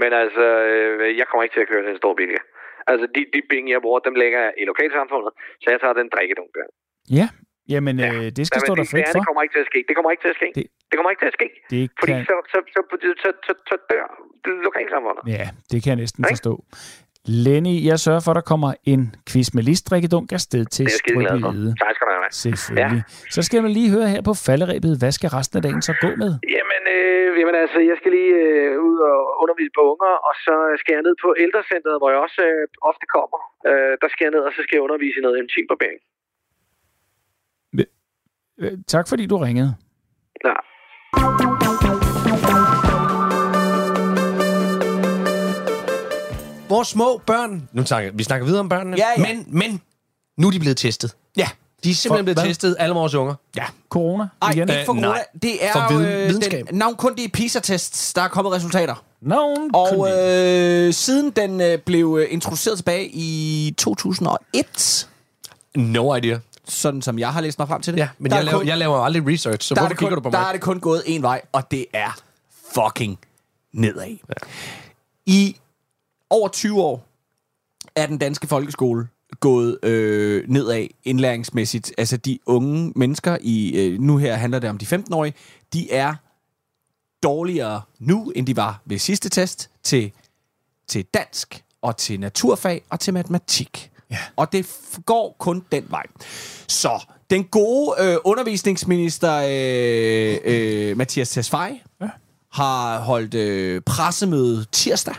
Ja, 0.00 0.04
men 0.04 0.10
altså, 0.24 0.44
øh, 0.70 1.18
jeg 1.20 1.26
kommer 1.28 1.42
ikke 1.44 1.54
til 1.56 1.64
at 1.64 1.70
køre 1.72 1.82
til 1.84 1.92
en 1.96 2.00
stor 2.04 2.14
bil. 2.20 2.32
Altså, 2.90 3.04
de, 3.14 3.20
de 3.34 3.40
penge, 3.52 3.66
jeg 3.74 3.80
bruger, 3.84 4.00
dem 4.08 4.14
lægger 4.22 4.38
jeg 4.46 4.52
i 4.62 4.64
lokalsamfundet, 4.72 5.32
så 5.62 5.66
jeg 5.72 5.78
tager 5.82 5.96
den 6.00 6.08
drikkedunk 6.14 6.50
der. 6.58 6.66
Ja, 7.18 7.26
jamen 7.74 7.96
Ja. 8.04 8.08
øh, 8.14 8.26
det 8.38 8.44
skal 8.48 8.56
Jamen, 8.58 8.68
stå 8.68 8.74
dig 8.80 8.86
frit 8.92 9.06
for. 9.08 9.18
det 9.18 9.26
kommer 9.28 9.42
ikke 9.44 9.54
til 9.56 9.64
at 9.66 9.70
ske. 9.72 9.80
Det 9.88 9.94
kommer 9.96 10.10
ikke 10.14 10.24
til 10.26 10.32
at 10.34 10.38
ske. 10.40 10.48
Det- 10.58 10.68
Det, 10.90 10.94
kommer 10.98 11.10
ikke 11.12 11.22
til 11.24 11.30
at 11.32 11.36
ske. 11.40 11.48
Det 11.72 11.82
Fordi 12.00 12.12
kan, 12.12 12.24
så, 12.30 12.34
så, 12.52 12.58
så, 12.74 12.80
så, 13.22 13.30
så, 13.46 13.52
så, 13.68 13.74
dør 13.92 14.06
lokalsamfundet. 14.68 15.22
ja, 15.36 15.46
det 15.70 15.78
kan 15.82 15.88
jeg 15.92 15.98
næsten 16.04 16.20
Ikke? 16.22 16.32
forstå. 16.34 16.52
Lenny, 17.26 17.76
jeg 17.90 17.98
sørger 17.98 18.22
for, 18.24 18.30
at 18.30 18.38
der 18.40 18.46
kommer 18.52 18.70
en 18.92 19.02
quiz 19.28 19.48
med 19.56 19.62
list 19.70 19.90
drikkedunk 19.90 20.32
afsted 20.32 20.64
til. 20.76 20.86
Strøbyhede. 20.90 21.70
Tak 21.84 21.92
skal 21.96 22.06
du 22.08 22.12
have. 22.16 22.30
Selvfølgelig. 22.30 23.02
Ja. 23.08 23.30
Så 23.34 23.40
skal 23.46 23.56
jeg 23.58 23.70
lige 23.80 23.90
høre 23.96 24.08
her 24.14 24.22
på 24.28 24.34
falderæbet, 24.46 24.92
hvad 25.00 25.12
skal 25.18 25.28
resten 25.38 25.56
af 25.58 25.62
dagen 25.66 25.82
så 25.88 25.94
gå 26.04 26.10
med? 26.22 26.32
Jamen, 26.56 26.82
øh, 26.96 27.26
jamen 27.40 27.56
altså, 27.64 27.78
jeg 27.90 27.96
skal 28.00 28.10
lige 28.18 28.34
øh, 28.44 28.70
ud 28.88 28.98
og 29.10 29.18
undervise 29.42 29.72
på 29.78 29.82
unger, 29.92 30.12
og 30.28 30.34
så 30.46 30.54
skal 30.80 30.92
jeg 30.96 31.02
ned 31.08 31.14
på 31.24 31.28
ældrecentret, 31.44 31.96
hvor 32.00 32.10
jeg 32.12 32.20
også 32.26 32.40
øh, 32.50 32.64
ofte 32.90 33.06
kommer. 33.16 33.40
Øh, 33.68 33.92
der 34.02 34.08
skal 34.12 34.22
jeg 34.26 34.32
ned, 34.36 34.42
og 34.48 34.52
så 34.56 34.60
skal 34.64 34.74
jeg 34.76 34.84
undervise 34.88 35.16
i 35.20 35.24
noget 35.26 35.36
intimbarbering. 35.42 36.00
Tak 38.94 39.04
fordi 39.10 39.24
du 39.32 39.36
ringede. 39.46 39.72
Ja. 40.48 40.58
Vores 46.70 46.88
små 46.88 47.20
børn... 47.26 47.68
Nu 47.72 47.86
snakker, 47.86 48.10
vi 48.14 48.22
snakker 48.22 48.44
videre 48.46 48.60
om 48.60 48.68
børnene. 48.68 48.96
Ja, 48.96 49.06
ja. 49.22 49.34
Men, 49.34 49.44
men 49.48 49.80
nu 50.38 50.46
er 50.46 50.50
de 50.50 50.58
blevet 50.60 50.76
testet. 50.76 51.14
Ja. 51.36 51.48
De 51.84 51.90
er 51.90 51.94
simpelthen 51.94 52.18
For 52.18 52.22
blevet 52.24 52.36
hvad? 52.38 52.44
testet, 52.46 52.76
alle 52.78 52.94
vores 52.94 53.14
unger. 53.14 53.34
Ja. 53.56 53.64
Corona 53.88 54.28
Ej, 54.42 54.50
igen? 54.50 54.68
ikke 54.68 54.82
for 54.86 54.92
corona. 54.92 55.08
nej. 55.08 55.24
Det 55.42 55.64
er 55.66 55.72
For 55.72 55.88
viden- 55.98 56.06
øh, 56.12 56.28
videnskab. 56.28 56.66
den 56.70 56.78
navnkundige 56.78 57.28
PISA-test, 57.28 58.16
der 58.16 58.22
er 58.22 58.28
kommet 58.28 58.52
resultater. 58.54 59.04
Nogen 59.20 59.70
Og 59.74 60.08
øh, 60.10 60.92
siden 60.94 61.30
den 61.30 61.60
øh, 61.60 61.78
blev 61.78 62.18
øh, 62.20 62.26
introduceret 62.32 62.78
tilbage 62.78 63.08
i 63.12 63.74
2001, 63.78 65.08
No 65.76 66.14
idea. 66.14 66.38
sådan 66.68 67.02
som 67.02 67.18
jeg 67.18 67.32
har 67.32 67.40
læst 67.40 67.58
mig 67.58 67.68
frem 67.68 67.82
til 67.82 67.92
det. 67.94 68.00
Ja, 68.00 68.08
men 68.18 68.30
der 68.30 68.36
jeg 68.36 68.40
er 68.40 68.44
laver, 68.44 68.58
kun- 68.58 68.66
jeg 68.66 68.78
laver 68.78 68.98
aldrig 68.98 69.26
research, 69.26 69.68
så 69.68 69.74
der 69.74 69.80
er 69.80 69.84
hvorfor 69.84 69.88
det 69.88 69.98
kigger 69.98 70.14
kun, 70.16 70.22
du 70.22 70.30
på 70.30 70.32
Der 70.32 70.38
mig? 70.40 70.48
er 70.48 70.52
det 70.52 70.60
kun 70.60 70.80
gået 70.80 71.02
en 71.06 71.22
vej, 71.22 71.40
og 71.52 71.70
det 71.70 71.86
er 71.92 72.18
fucking 72.74 73.18
nedad. 73.72 74.06
Ja. 74.06 74.34
I 75.26 75.56
over 76.30 76.48
20 76.48 76.82
år 76.82 77.06
er 77.96 78.06
den 78.06 78.18
danske 78.18 78.46
folkeskole 78.46 79.08
gået 79.40 79.84
øh, 79.84 80.44
nedad 80.48 80.86
indlæringsmæssigt. 81.04 81.92
Altså 81.98 82.16
de 82.16 82.38
unge 82.46 82.92
mennesker, 82.96 83.38
i 83.40 83.76
øh, 83.76 84.00
nu 84.00 84.16
her 84.16 84.34
handler 84.34 84.58
det 84.58 84.70
om 84.70 84.78
de 84.78 84.86
15-årige, 84.86 85.34
de 85.72 85.92
er 85.92 86.14
dårligere 87.22 87.82
nu, 87.98 88.32
end 88.36 88.46
de 88.46 88.56
var 88.56 88.82
ved 88.84 88.98
sidste 88.98 89.28
test 89.28 89.70
til, 89.82 90.12
til 90.88 91.04
dansk 91.04 91.64
og 91.82 91.96
til 91.96 92.20
naturfag 92.20 92.82
og 92.90 93.00
til 93.00 93.14
matematik. 93.14 93.90
Ja. 94.10 94.18
Og 94.36 94.52
det 94.52 94.66
går 95.06 95.36
kun 95.38 95.64
den 95.72 95.86
vej. 95.88 96.06
Så 96.66 97.06
den 97.30 97.44
gode 97.44 97.94
øh, 98.00 98.16
undervisningsminister 98.24 99.34
øh, 99.34 100.38
øh, 100.44 100.96
Mathias 100.96 101.30
Tesfaye 101.30 101.80
ja. 102.00 102.08
har 102.52 103.00
holdt 103.00 103.34
øh, 103.34 103.80
pressemøde 103.80 104.66
tirsdag, 104.72 105.14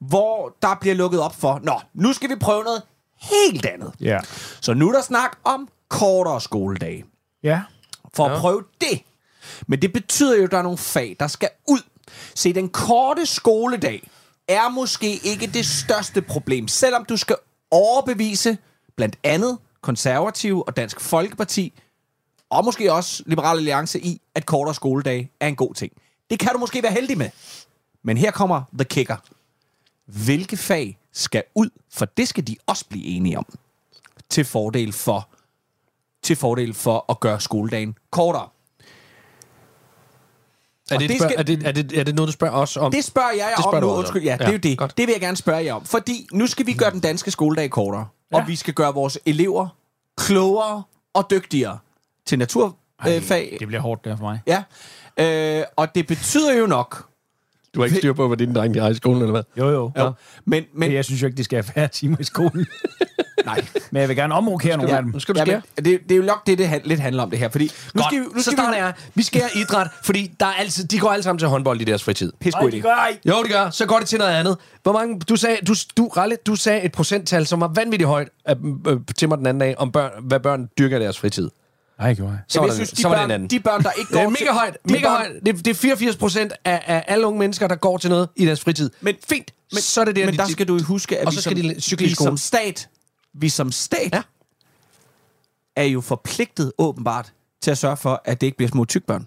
hvor 0.00 0.56
der 0.62 0.74
bliver 0.80 0.94
lukket 0.94 1.20
op 1.20 1.34
for, 1.40 1.60
nå, 1.62 1.80
nu 1.94 2.12
skal 2.12 2.30
vi 2.30 2.36
prøve 2.36 2.64
noget 2.64 2.82
helt 3.20 3.66
andet. 3.66 3.92
Ja. 4.00 4.20
Så 4.60 4.74
nu 4.74 4.88
er 4.88 4.92
der 4.92 5.02
snak 5.02 5.38
om 5.44 5.68
kortere 5.88 6.40
skoledage 6.40 7.04
Ja. 7.42 7.62
for 8.14 8.28
ja. 8.28 8.34
at 8.34 8.40
prøve 8.40 8.64
det. 8.80 9.02
Men 9.66 9.82
det 9.82 9.92
betyder 9.92 10.36
jo, 10.36 10.44
at 10.44 10.50
der 10.50 10.58
er 10.58 10.62
nogle 10.62 10.78
fag, 10.78 11.16
der 11.20 11.26
skal 11.26 11.48
ud. 11.68 11.80
Se, 12.34 12.52
den 12.52 12.68
korte 12.68 13.26
skoledag 13.26 14.10
er 14.48 14.68
måske 14.68 15.16
ikke 15.24 15.46
det 15.46 15.66
største 15.66 16.22
problem, 16.22 16.68
selvom 16.68 17.04
du 17.04 17.16
skal 17.16 17.36
overbevise 17.70 18.58
blandt 18.96 19.18
andet 19.24 19.58
konservative 19.80 20.68
og 20.68 20.76
Dansk 20.76 21.00
Folkeparti, 21.00 21.72
og 22.50 22.64
måske 22.64 22.92
også 22.92 23.22
Liberal 23.26 23.56
Alliance 23.56 24.00
i, 24.00 24.20
at 24.34 24.46
kortere 24.46 24.74
skoledag 24.74 25.30
er 25.40 25.48
en 25.48 25.56
god 25.56 25.74
ting. 25.74 25.92
Det 26.30 26.38
kan 26.38 26.52
du 26.52 26.58
måske 26.58 26.82
være 26.82 26.92
heldig 26.92 27.18
med. 27.18 27.30
Men 28.02 28.16
her 28.16 28.30
kommer 28.30 28.62
the 28.72 28.84
kicker. 28.84 29.16
Hvilke 30.24 30.56
fag 30.56 30.98
skal 31.12 31.42
ud? 31.54 31.70
For 31.92 32.04
det 32.04 32.28
skal 32.28 32.46
de 32.46 32.56
også 32.66 32.84
blive 32.88 33.04
enige 33.04 33.38
om. 33.38 33.46
Til 34.30 34.44
fordel 34.44 34.92
for, 34.92 35.28
til 36.22 36.36
fordel 36.36 36.74
for 36.74 37.04
at 37.08 37.20
gøre 37.20 37.40
skoledagen 37.40 37.94
kortere. 38.10 38.48
Er 40.90 40.98
det, 40.98 41.08
det 41.08 41.18
spørg, 41.18 41.30
skal- 41.30 41.38
er, 41.38 41.42
det, 41.42 41.66
er, 41.66 41.72
det, 41.72 41.98
er 41.98 42.04
det 42.04 42.14
noget, 42.14 42.26
du 42.26 42.32
spørger 42.32 42.54
os 42.54 42.76
om? 42.76 42.92
Det 42.92 43.04
spørger 43.04 43.30
jeg 43.30 43.52
Det 43.56 43.64
om 43.66 43.70
spørger 43.70 43.80
nu. 43.80 43.90
om. 43.90 43.98
Undskyld, 43.98 44.22
ja, 44.22 44.32
det 44.32 44.40
Ja, 44.40 44.46
er 44.48 44.52
jo 44.52 44.58
det. 44.58 44.78
godt. 44.78 44.96
Det 44.98 45.06
vil 45.06 45.12
jeg 45.12 45.20
gerne 45.20 45.36
spørge 45.36 45.64
jer 45.64 45.74
om. 45.74 45.84
Fordi 45.84 46.28
nu 46.32 46.46
skal 46.46 46.66
vi 46.66 46.72
gøre 46.72 46.90
den 46.90 47.00
danske 47.00 47.30
skoledag 47.30 47.70
kortere. 47.70 48.06
Ja. 48.32 48.36
Og 48.40 48.48
vi 48.48 48.56
skal 48.56 48.74
gøre 48.74 48.94
vores 48.94 49.18
elever 49.26 49.68
klogere 50.16 50.82
og 51.14 51.26
dygtigere 51.30 51.78
til 52.26 52.38
naturfag. 52.38 53.56
Det 53.58 53.66
bliver 53.68 53.80
hårdt 53.80 54.04
der 54.04 54.16
for 54.16 54.24
mig. 54.24 54.40
Ja. 54.46 54.62
Øh, 55.60 55.64
og 55.76 55.94
det 55.94 56.06
betyder 56.06 56.54
jo 56.54 56.66
nok... 56.66 57.06
Du 57.74 57.80
har 57.80 57.84
ikke 57.84 57.96
styr 57.98 58.12
på, 58.12 58.28
hvad 58.28 58.36
dine 58.36 58.54
drenge 58.54 58.74
de 58.74 58.80
har 58.80 58.88
i 58.90 58.94
skolen, 58.94 59.22
eller 59.22 59.30
hvad? 59.32 59.42
Jo, 59.58 59.68
jo. 59.70 59.92
Jo, 59.98 60.04
men, 60.04 60.12
men, 60.44 60.64
Men 60.74 60.92
jeg 60.92 61.04
synes 61.04 61.22
jo 61.22 61.26
ikke, 61.26 61.36
de 61.36 61.44
skal 61.44 61.56
have 61.56 61.72
færre 61.74 61.88
timer 61.88 62.16
i 62.20 62.24
skolen. 62.24 62.66
nej. 63.46 63.64
Men 63.90 64.00
jeg 64.00 64.08
vil 64.08 64.16
gerne 64.16 64.34
omrokere 64.34 64.76
nogle 64.76 64.96
af 64.96 65.02
dem. 65.02 65.10
Nu 65.12 65.18
skal 65.20 65.34
du 65.34 65.38
Ja, 65.40 65.44
skære. 65.44 65.62
men 65.76 65.84
det, 65.84 66.00
det 66.02 66.12
er 66.12 66.16
jo 66.16 66.22
nok 66.22 66.46
det, 66.46 66.58
det 66.58 66.68
han- 66.68 66.80
lidt 66.84 67.00
handler 67.00 67.22
om 67.22 67.30
det 67.30 67.38
her. 67.38 67.48
Fordi 67.48 67.70
nu 67.94 68.02
skal, 68.10 68.20
vi, 68.20 68.24
nu 68.24 68.30
så 68.36 68.42
skal 68.42 68.52
starter 68.52 68.70
vi... 68.72 68.76
jeg. 68.78 68.92
Vi 69.14 69.22
skærer 69.22 69.48
idræt, 69.56 69.86
fordi 70.04 70.34
der 70.40 70.46
er 70.46 70.52
altid, 70.52 70.84
de 70.84 70.98
går 70.98 71.08
alle 71.10 71.22
sammen 71.22 71.38
til 71.38 71.48
håndbold 71.48 71.80
i 71.80 71.84
deres 71.84 72.04
fritid. 72.04 72.32
Pis 72.40 72.54
Nej, 72.54 72.70
de 72.70 72.80
gør. 72.80 73.08
Jo, 73.28 73.42
det 73.42 73.50
gør. 73.52 73.70
Så 73.70 73.86
går 73.86 73.98
det 73.98 74.08
til 74.08 74.18
noget 74.18 74.32
andet. 74.32 74.56
Hvor 74.82 74.92
mange, 74.92 75.20
du 75.20 75.36
sagde, 75.36 75.56
du, 75.68 75.74
du, 75.96 76.08
Ralle, 76.08 76.36
du 76.46 76.54
sagde 76.56 76.82
et 76.82 76.92
procenttal, 76.92 77.46
som 77.46 77.60
var 77.60 77.68
vanvittigt 77.74 78.08
højt 78.08 78.28
øh, 78.48 78.56
øh, 78.88 78.96
til 79.16 79.28
mig 79.28 79.38
den 79.38 79.46
anden 79.46 79.60
dag, 79.60 79.78
om 79.78 79.92
børn, 79.92 80.10
hvad 80.22 80.40
børn 80.40 80.68
dyrker 80.78 80.96
i 80.96 81.00
deres 81.02 81.18
fritid. 81.18 81.50
Nej, 82.00 82.14
gjorde 82.14 82.32
jeg. 82.32 82.40
Så 82.48 82.60
var, 82.60 82.66
jeg 82.66 82.74
synes, 82.74 82.90
de, 82.90 82.96
så 83.02 83.08
det 83.08 83.16
børn, 83.16 83.30
anden. 83.30 83.50
de 83.50 83.60
børn, 83.60 83.82
der 83.82 83.90
ikke 83.92 84.08
Det 84.08 84.14
går 84.14 84.20
er 84.20 84.28
mega 84.30 84.52
højt. 84.52 84.76
de 84.88 84.92
Mega 84.92 85.06
børn- 85.08 85.16
højt. 85.16 85.46
Det, 85.46 85.64
det 85.64 85.70
er 85.70 85.74
84 85.74 86.16
procent 86.16 86.52
af, 86.64 86.82
af 86.86 87.04
alle 87.06 87.26
unge 87.26 87.38
mennesker, 87.38 87.68
der 87.68 87.76
går 87.76 87.98
til 87.98 88.10
noget 88.10 88.28
i 88.36 88.46
deres 88.46 88.60
fritid. 88.60 88.90
Men 89.00 89.14
Fint. 89.28 89.54
Men, 89.72 89.80
så 89.82 90.00
er 90.00 90.04
det 90.04 90.16
der, 90.16 90.24
men 90.24 90.34
de- 90.34 90.38
der 90.38 90.46
skal 90.48 90.68
du 90.68 90.82
huske, 90.82 91.18
at 91.18 91.26
Og 91.26 91.30
vi, 91.32 91.36
så 91.36 91.42
som, 91.42 91.50
skal 91.52 91.64
de 91.64 91.80
cykle 91.80 92.06
vi 92.06 92.14
som 92.14 92.36
stat, 92.36 92.88
vi 93.34 93.48
som 93.48 93.72
stat, 93.72 94.12
Ja. 94.12 94.16
ja. 94.16 94.22
er 95.76 95.84
jo 95.84 96.00
forpligtet 96.00 96.72
åbenbart 96.78 97.32
til 97.62 97.70
at 97.70 97.78
sørge 97.78 97.96
for, 97.96 98.22
at 98.24 98.40
det 98.40 98.46
ikke 98.46 98.56
bliver 98.56 98.70
små 98.70 98.84
tykbørn. 98.84 99.26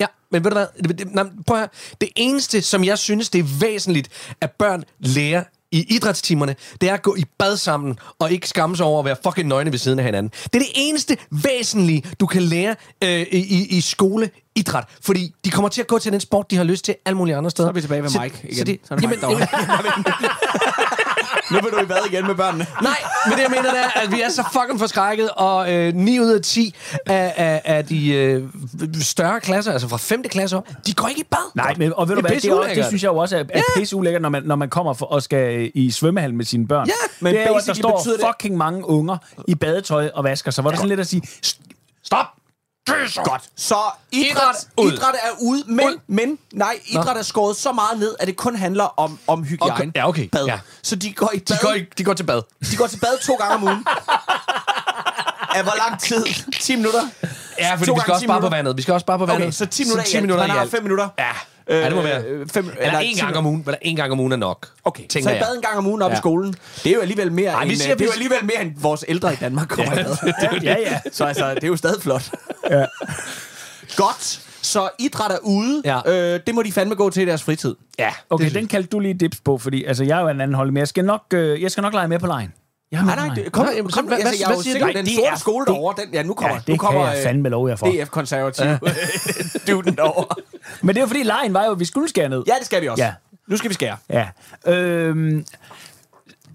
Ja, 0.00 0.06
men 0.30 0.44
ved 0.44 0.50
du 0.50 0.54
hvad? 0.56 0.66
Det, 0.84 0.98
det, 0.98 1.14
nej, 1.14 1.24
prøv 1.46 1.56
at 1.56 1.60
høre. 1.60 1.68
Det 2.00 2.08
eneste, 2.16 2.62
som 2.62 2.84
jeg 2.84 2.98
synes, 2.98 3.30
det 3.30 3.38
er 3.38 3.58
væsentligt, 3.60 4.08
at 4.40 4.50
børn 4.50 4.84
lærer 4.98 5.44
i 5.72 5.94
idrætstimerne, 5.94 6.56
det 6.80 6.88
er 6.88 6.94
at 6.94 7.02
gå 7.02 7.16
i 7.16 7.24
bad 7.38 7.56
sammen, 7.56 7.98
og 8.18 8.32
ikke 8.32 8.48
skamme 8.48 8.76
sig 8.76 8.86
over 8.86 8.98
at 8.98 9.04
være 9.04 9.16
fucking 9.22 9.48
nøgne 9.48 9.72
ved 9.72 9.78
siden 9.78 9.98
af 9.98 10.04
hinanden. 10.04 10.32
Det 10.44 10.54
er 10.54 10.58
det 10.58 10.72
eneste 10.74 11.16
væsentlige, 11.30 12.02
du 12.20 12.26
kan 12.26 12.42
lære 12.42 12.76
øh, 13.04 13.20
i, 13.32 13.66
i 13.76 13.80
skoleidræt. 13.80 14.84
Fordi 15.02 15.32
de 15.44 15.50
kommer 15.50 15.68
til 15.68 15.80
at 15.80 15.86
gå 15.86 15.98
til 15.98 16.12
den 16.12 16.20
sport, 16.20 16.50
de 16.50 16.56
har 16.56 16.64
lyst 16.64 16.84
til 16.84 16.94
alle 17.04 17.16
mulige 17.16 17.36
andre 17.36 17.50
steder. 17.50 17.66
Så 17.66 17.70
er 17.70 17.74
vi 17.74 17.80
tilbage 17.80 18.02
ved 18.02 18.10
Mike 18.22 18.40
igen. 18.44 18.56
Så 18.56 18.64
det, 18.64 18.78
Så 18.84 18.94
er 18.94 18.98
det 18.98 19.08
Mike 19.08 19.26
jamen, 19.26 20.04
Nu 21.50 21.58
vil 21.60 21.70
du 21.72 21.78
i 21.82 21.86
bad 21.86 21.98
igen 22.10 22.26
med 22.26 22.34
børnene. 22.34 22.66
Nej, 22.82 22.96
men 23.26 23.32
det 23.36 23.42
jeg 23.42 23.50
mener, 23.50 23.62
det 23.62 23.80
er, 23.80 24.00
at 24.00 24.12
vi 24.12 24.20
er 24.20 24.28
så 24.28 24.44
fucking 24.52 24.78
forskrækket, 24.80 25.30
og 25.30 25.72
øh, 25.74 25.94
9 25.94 26.20
ud 26.20 26.30
af 26.30 26.42
10 26.42 26.74
af, 27.06 27.32
af, 27.36 27.62
af 27.64 27.86
de 27.86 28.08
øh, 28.12 28.44
større 29.02 29.40
klasser, 29.40 29.72
altså 29.72 29.88
fra 29.88 29.96
5. 29.96 30.22
klasse 30.22 30.56
op, 30.56 30.68
de 30.86 30.94
går 30.94 31.08
ikke 31.08 31.20
i 31.20 31.24
bad. 31.30 31.50
Nej, 31.54 31.74
men, 31.78 31.92
og 31.96 32.08
ved 32.08 32.14
du 32.16 32.20
Det 32.20 32.30
hvad, 32.30 32.40
det, 32.40 32.50
er, 32.50 32.54
også- 32.54 32.74
det 32.74 32.84
synes 32.86 33.02
jeg 33.02 33.08
jo 33.08 33.16
også 33.16 33.36
er, 33.36 33.40
er 33.40 33.44
Ja. 33.54 33.80
pisse 33.80 33.96
ulækkert, 33.96 34.22
når 34.22 34.28
man, 34.28 34.42
når 34.42 34.56
man 34.56 34.68
kommer 34.68 34.92
for, 34.94 35.06
og 35.06 35.22
skal 35.22 35.60
øh, 35.60 35.70
i 35.74 35.90
svømmehallen 35.90 36.36
med 36.36 36.44
sine 36.44 36.66
børn. 36.68 36.86
Ja, 36.86 36.92
men 37.20 37.34
det 37.34 37.42
er 37.42 37.48
jo, 37.48 37.54
at 37.54 37.66
der 37.66 37.74
står 37.74 37.98
det- 37.98 38.20
fucking 38.26 38.56
mange 38.56 38.88
unger 38.88 39.16
i 39.48 39.54
badetøj 39.54 40.10
og 40.14 40.24
vasker 40.24 40.50
sig, 40.50 40.62
hvor 40.62 40.70
det 40.70 40.76
er 40.76 40.78
sådan 40.78 40.88
lidt 40.88 41.00
at 41.00 41.06
sige, 41.06 41.22
Stop! 42.02 42.26
Godt. 43.24 43.42
Så 43.56 43.76
idræt, 44.12 44.54
ud. 44.76 44.92
idræt 44.92 45.14
er 45.14 45.30
ude, 45.40 45.64
men, 45.66 45.86
Ud. 45.86 45.98
men 46.06 46.38
nej, 46.52 46.78
idræt 46.86 47.16
er 47.16 47.22
skåret 47.22 47.56
så 47.56 47.72
meget 47.72 47.98
ned, 47.98 48.14
at 48.20 48.26
det 48.26 48.36
kun 48.36 48.56
handler 48.56 48.84
om, 49.00 49.18
om 49.26 49.44
hygiejne. 49.44 49.74
Okay, 49.74 49.90
ja, 49.96 50.08
okay, 50.08 50.28
Bad. 50.28 50.44
ja. 50.46 50.58
Så 50.82 50.96
de 50.96 51.12
går 51.12 51.30
i 51.34 51.38
De 51.38 51.44
bad, 51.52 51.58
går, 51.62 51.72
i- 51.72 51.86
de 51.98 52.04
går 52.04 52.14
til 52.14 52.24
bad. 52.24 52.42
de 52.70 52.76
går 52.76 52.86
til 52.86 52.98
bad 53.00 53.18
to 53.26 53.34
gange 53.34 53.54
om 53.54 53.62
ugen. 53.62 53.84
Af 55.54 55.62
hvor 55.62 55.74
lang 55.88 56.00
tid? 56.00 56.24
10 56.60 56.76
minutter? 56.76 57.00
Ja, 57.58 57.74
fordi 57.74 57.86
To 57.86 57.94
vi 57.94 58.00
skal 58.00 58.12
også 58.12 58.22
10 58.22 58.26
bare 58.26 58.40
på 58.40 58.48
vandet. 58.48 58.76
Vi 58.76 58.82
skal 58.82 58.94
også 58.94 59.06
bare 59.06 59.18
på 59.18 59.26
vandet. 59.26 59.42
Okay, 59.42 59.52
så 59.52 59.66
10 59.66 59.84
minutter, 59.84 60.04
10 60.04 60.20
minutter 60.20 60.42
Man 60.42 60.50
i 60.50 60.52
har 60.52 60.60
alt. 60.60 60.70
5 60.70 60.82
minutter. 60.82 61.08
Ja. 61.18 61.30
Ja, 61.76 61.86
det 61.86 61.94
må 61.96 62.02
være. 62.02 62.22
Øh, 62.24 62.48
fem, 62.48 62.70
Eller 62.80 62.98
en 62.98 63.14
10 63.14 63.20
gang 63.20 63.36
om 63.36 63.46
ugen. 63.46 63.62
Eller 63.66 63.78
en 63.82 63.96
gang 63.96 64.12
om 64.12 64.20
ugen 64.20 64.32
er 64.32 64.36
nok. 64.36 64.68
Okay, 64.84 65.02
så 65.10 65.18
i 65.18 65.22
jeg. 65.22 65.38
bad 65.48 65.56
en 65.56 65.62
gang 65.62 65.78
om 65.78 65.86
ugen 65.86 66.02
op 66.02 66.10
Ja. 66.10 66.14
i 66.16 66.18
skolen. 66.18 66.54
Det 66.84 66.90
er 66.90 66.94
jo 66.94 67.00
alligevel 67.00 67.32
mere, 67.32 67.50
Ej, 67.52 67.60
end, 67.62 67.68
vi 67.68 67.74
øh, 67.74 67.80
siger, 67.80 67.94
det 67.94 68.00
er 68.02 68.06
jo 68.06 68.12
alligevel 68.12 68.44
mere 68.44 68.62
end 68.62 68.72
vores 68.76 69.04
ældre 69.08 69.32
i 69.32 69.36
Danmark 69.36 69.68
kommer 69.68 69.92
i 69.92 69.96
bad. 70.04 70.60
ja, 70.62 70.76
ja. 70.78 71.00
Så 71.12 71.24
altså, 71.24 71.54
det 71.54 71.64
er 71.64 71.68
jo 71.68 71.76
stadig 71.76 72.02
flot. 72.02 72.30
Ja. 72.70 72.84
Godt. 73.96 74.40
Så 74.62 74.88
idræt 74.98 75.30
er 75.30 75.38
ude. 75.42 75.82
Ja. 75.84 76.34
Øh, 76.34 76.40
det 76.46 76.54
må 76.54 76.62
de 76.62 76.72
fandme 76.72 76.94
gå 76.94 77.10
til 77.10 77.22
i 77.22 77.26
deres 77.26 77.42
fritid. 77.42 77.74
Ja, 77.98 78.10
Okay, 78.30 78.50
den 78.50 78.68
kaldte 78.68 78.88
du 78.88 78.98
lige 78.98 79.14
dips 79.14 79.40
på, 79.44 79.58
fordi 79.58 79.84
altså, 79.84 80.04
jeg 80.04 80.18
er 80.18 80.22
jo 80.22 80.28
en 80.28 80.40
anden 80.40 80.54
hold, 80.54 80.70
men 80.70 80.76
jeg 80.76 80.88
skal 80.88 81.04
nok, 81.04 81.22
øh, 81.34 81.62
jeg 81.62 81.70
skal 81.70 81.82
nok 81.82 81.92
lege 81.92 82.08
med 82.08 82.18
på 82.18 82.26
lejen. 82.26 82.52
Jeg 82.92 83.04
med 83.04 83.14
Nej, 83.16 83.26
nej, 83.26 83.34
kom, 83.34 83.44
Nå, 83.44 83.50
kom, 83.50 83.76
jamen, 83.76 83.90
kom, 83.90 84.04
hvad- 84.04 84.16
altså, 84.18 84.28
hvad- 84.30 84.38
jeg 84.38 84.44
er 84.46 84.48
jo 84.50 84.54
hvad 84.54 84.62
siger 84.64 84.72
sikker, 84.74 84.86
du? 84.86 84.92
den 84.92 85.06
sorte 85.06 85.26
er- 85.32 85.36
skole 85.38 85.66
derovre, 85.66 86.02
den, 86.04 86.14
ja, 86.14 86.22
nu 86.22 86.34
kommer, 86.34 86.54
Ja, 86.54 86.60
nu 86.68 86.72
det 86.72 86.80
kommer 86.80 87.00
kan 87.04 87.10
jeg 87.10 87.18
øh, 87.18 87.24
fandme 87.24 87.48
love 87.48 87.68
jer 87.68 87.76
for. 87.76 87.86
DF-konservativ 87.86 88.64
duden 89.68 89.96
derovre. 89.96 90.36
Men 90.82 90.94
det 90.94 91.02
er 91.02 91.06
fordi, 91.06 91.22
lejen 91.22 91.54
var 91.54 91.64
jo, 91.64 91.70
at 91.72 91.80
vi 91.80 91.84
skulle 91.84 92.08
skære 92.08 92.28
ned. 92.28 92.42
Ja, 92.46 92.52
det 92.58 92.66
skal 92.66 92.82
vi 92.82 92.88
også. 92.88 93.04
Ja. 93.04 93.12
Nu 93.46 93.56
skal 93.56 93.68
vi 93.70 93.74
skære. 93.74 93.96
Ja. 94.10 94.28
Øhm, 94.66 95.44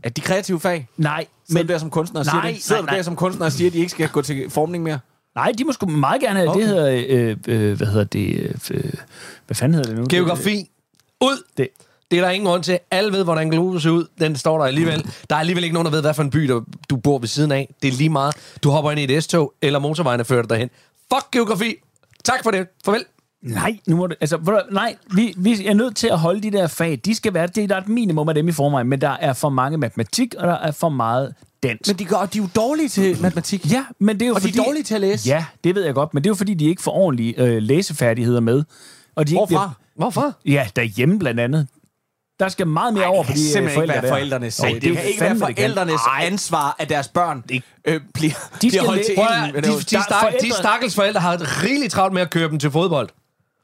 Er 0.03 0.09
de 0.09 0.21
kreative 0.21 0.59
fag? 0.59 0.87
nej, 0.97 1.25
Sidder 1.47 1.59
men 1.61 1.67
du 1.67 1.73
der 1.73 1.79
som 1.79 1.89
kunstner 1.89 2.19
og 2.19 2.25
siger 2.25 2.35
Nej, 2.35 2.51
det? 2.51 2.63
Sidder 2.63 2.81
nej, 2.81 2.85
du 2.89 2.91
der 2.91 2.97
nej. 2.97 3.03
som 3.03 3.15
kunstner 3.15 3.45
og 3.45 3.51
siger, 3.51 3.69
at 3.69 3.73
de 3.73 3.77
ikke 3.79 3.91
skal 3.91 4.09
gå 4.09 4.21
til 4.21 4.49
formning 4.49 4.83
mere? 4.83 4.99
nej, 5.35 5.51
de 5.57 5.63
må 5.65 5.71
sgu 5.71 5.85
meget 5.85 6.21
gerne 6.21 6.39
have. 6.39 6.49
Okay. 6.49 6.59
Det 6.61 6.67
hedder, 6.69 7.05
øh, 7.07 7.37
øh, 7.69 7.77
hvad 7.77 7.87
hedder 7.87 8.03
det, 8.03 8.55
øh, 8.71 8.83
hvad 9.45 9.55
fanden 9.55 9.73
hedder 9.75 9.89
det 9.89 9.99
nu? 9.99 10.05
Geografi. 10.09 10.69
Ud! 11.21 11.43
Det, 11.57 11.67
Det 12.15 12.21
er 12.21 12.25
der 12.25 12.31
ingen 12.33 12.47
grund 12.47 12.63
til. 12.63 12.79
Alle 12.91 13.11
ved, 13.11 13.23
hvordan 13.23 13.49
globus 13.49 13.83
ser 13.83 13.89
ud. 13.89 14.07
Den 14.19 14.35
står 14.35 14.57
der 14.57 14.65
alligevel. 14.65 15.11
Der 15.29 15.35
er 15.35 15.39
alligevel 15.39 15.63
ikke 15.63 15.73
nogen, 15.73 15.85
der 15.85 15.91
ved, 15.91 16.01
hvad 16.01 16.13
for 16.13 16.23
en 16.23 16.29
by, 16.29 16.39
der, 16.47 16.61
du 16.89 16.95
bor 16.95 17.19
ved 17.19 17.27
siden 17.27 17.51
af. 17.51 17.73
Det 17.81 17.87
er 17.87 17.91
lige 17.91 18.09
meget. 18.09 18.35
Du 18.63 18.69
hopper 18.69 18.91
ind 18.91 18.99
i 18.99 19.13
et 19.15 19.23
S-tog, 19.23 19.53
eller 19.61 19.79
motorvejen 19.79 20.19
er 20.19 20.23
ført 20.23 20.49
derhen. 20.49 20.69
Fuck 21.13 21.31
geografi. 21.31 21.75
Tak 22.23 22.43
for 22.43 22.51
det. 22.51 22.67
Farvel. 22.85 23.03
Nej, 23.41 23.77
nu 23.87 23.95
må 23.95 24.07
det, 24.07 24.17
altså, 24.21 24.37
du 24.37 24.59
nej, 24.71 24.95
vi, 25.15 25.33
vi 25.37 25.65
er 25.67 25.73
nødt 25.73 25.95
til 25.95 26.07
at 26.07 26.19
holde 26.19 26.41
de 26.41 26.51
der 26.51 26.67
fag. 26.67 26.99
De 27.05 27.15
skal 27.15 27.33
være, 27.33 27.47
det, 27.47 27.69
der 27.69 27.75
er 27.75 27.81
et 27.81 27.87
minimum 27.89 28.29
af 28.29 28.35
dem 28.35 28.47
i 28.47 28.51
forvejen, 28.51 28.87
men 28.87 29.01
der 29.01 29.17
er 29.19 29.33
for 29.33 29.49
mange 29.49 29.77
matematik, 29.77 30.35
og 30.37 30.47
der 30.47 30.53
er 30.53 30.71
for 30.71 30.89
meget 30.89 31.33
dansk. 31.63 31.87
Men 31.87 31.99
de, 31.99 32.05
går, 32.05 32.25
de 32.33 32.39
er 32.39 32.43
jo 32.43 32.49
dårlige 32.55 32.89
til 32.89 33.21
matematik. 33.21 33.71
ja, 33.71 33.85
men 33.99 34.15
det 34.19 34.21
er 34.25 34.27
jo 34.27 34.33
Og 34.33 34.41
de 34.41 34.47
fordi... 34.47 34.59
er 34.59 34.63
dårlige 34.63 34.83
til 34.83 34.95
at 34.95 35.01
læse. 35.01 35.29
Ja, 35.29 35.45
det 35.63 35.75
ved 35.75 35.85
jeg 35.85 35.93
godt, 35.93 36.13
men 36.13 36.23
det 36.23 36.27
er 36.27 36.31
jo 36.31 36.35
fordi, 36.35 36.53
de 36.53 36.65
ikke 36.65 36.81
får 36.81 36.91
ordentlige 36.91 37.41
øh, 37.41 37.61
læsefærdigheder 37.61 38.39
med. 38.39 38.63
Og 39.15 39.27
de 39.27 39.31
ikke 39.31 39.37
Hvorfra? 39.37 39.71
Hvorfor? 39.95 40.33
Ja, 40.45 40.67
derhjemme 40.75 41.19
blandt 41.19 41.39
andet. 41.39 41.67
Der 42.39 42.49
skal 42.49 42.67
meget 42.67 42.93
mere 42.93 43.05
over 43.05 43.23
på 43.23 43.27
de 43.31 43.33
øh, 43.33 43.37
simpelthen 43.37 43.63
ikke 43.63 43.73
forældre 43.75 43.93
være 43.93 44.01
der. 44.01 44.07
forældrenes. 44.09 44.59
Jo, 44.63 44.67
Det, 44.73 44.81
det 44.81 44.93
kan 44.97 45.03
ikke 45.05 45.21
være 45.21 45.37
forældrenes 45.39 46.01
Ej, 46.07 46.25
ansvar, 46.25 46.75
at 46.79 46.89
deres 46.89 47.07
børn 47.07 47.43
øh, 47.85 47.99
bliver, 48.13 48.31
De 48.61 48.67
bliver 48.69 48.83
holdt 48.85 49.05
til 49.05 49.11
at, 49.11 49.63
de, 49.63 49.71
de, 49.71 49.79
de 49.79 49.97
forældre- 49.97 50.55
stakkels 50.57 50.95
forældre 50.95 51.21
har 51.21 51.63
rigeligt 51.63 51.91
travlt 51.93 52.13
med 52.13 52.21
at 52.21 52.29
køre 52.29 52.49
dem 52.49 52.59
til 52.59 52.71
fodbold. 52.71 53.09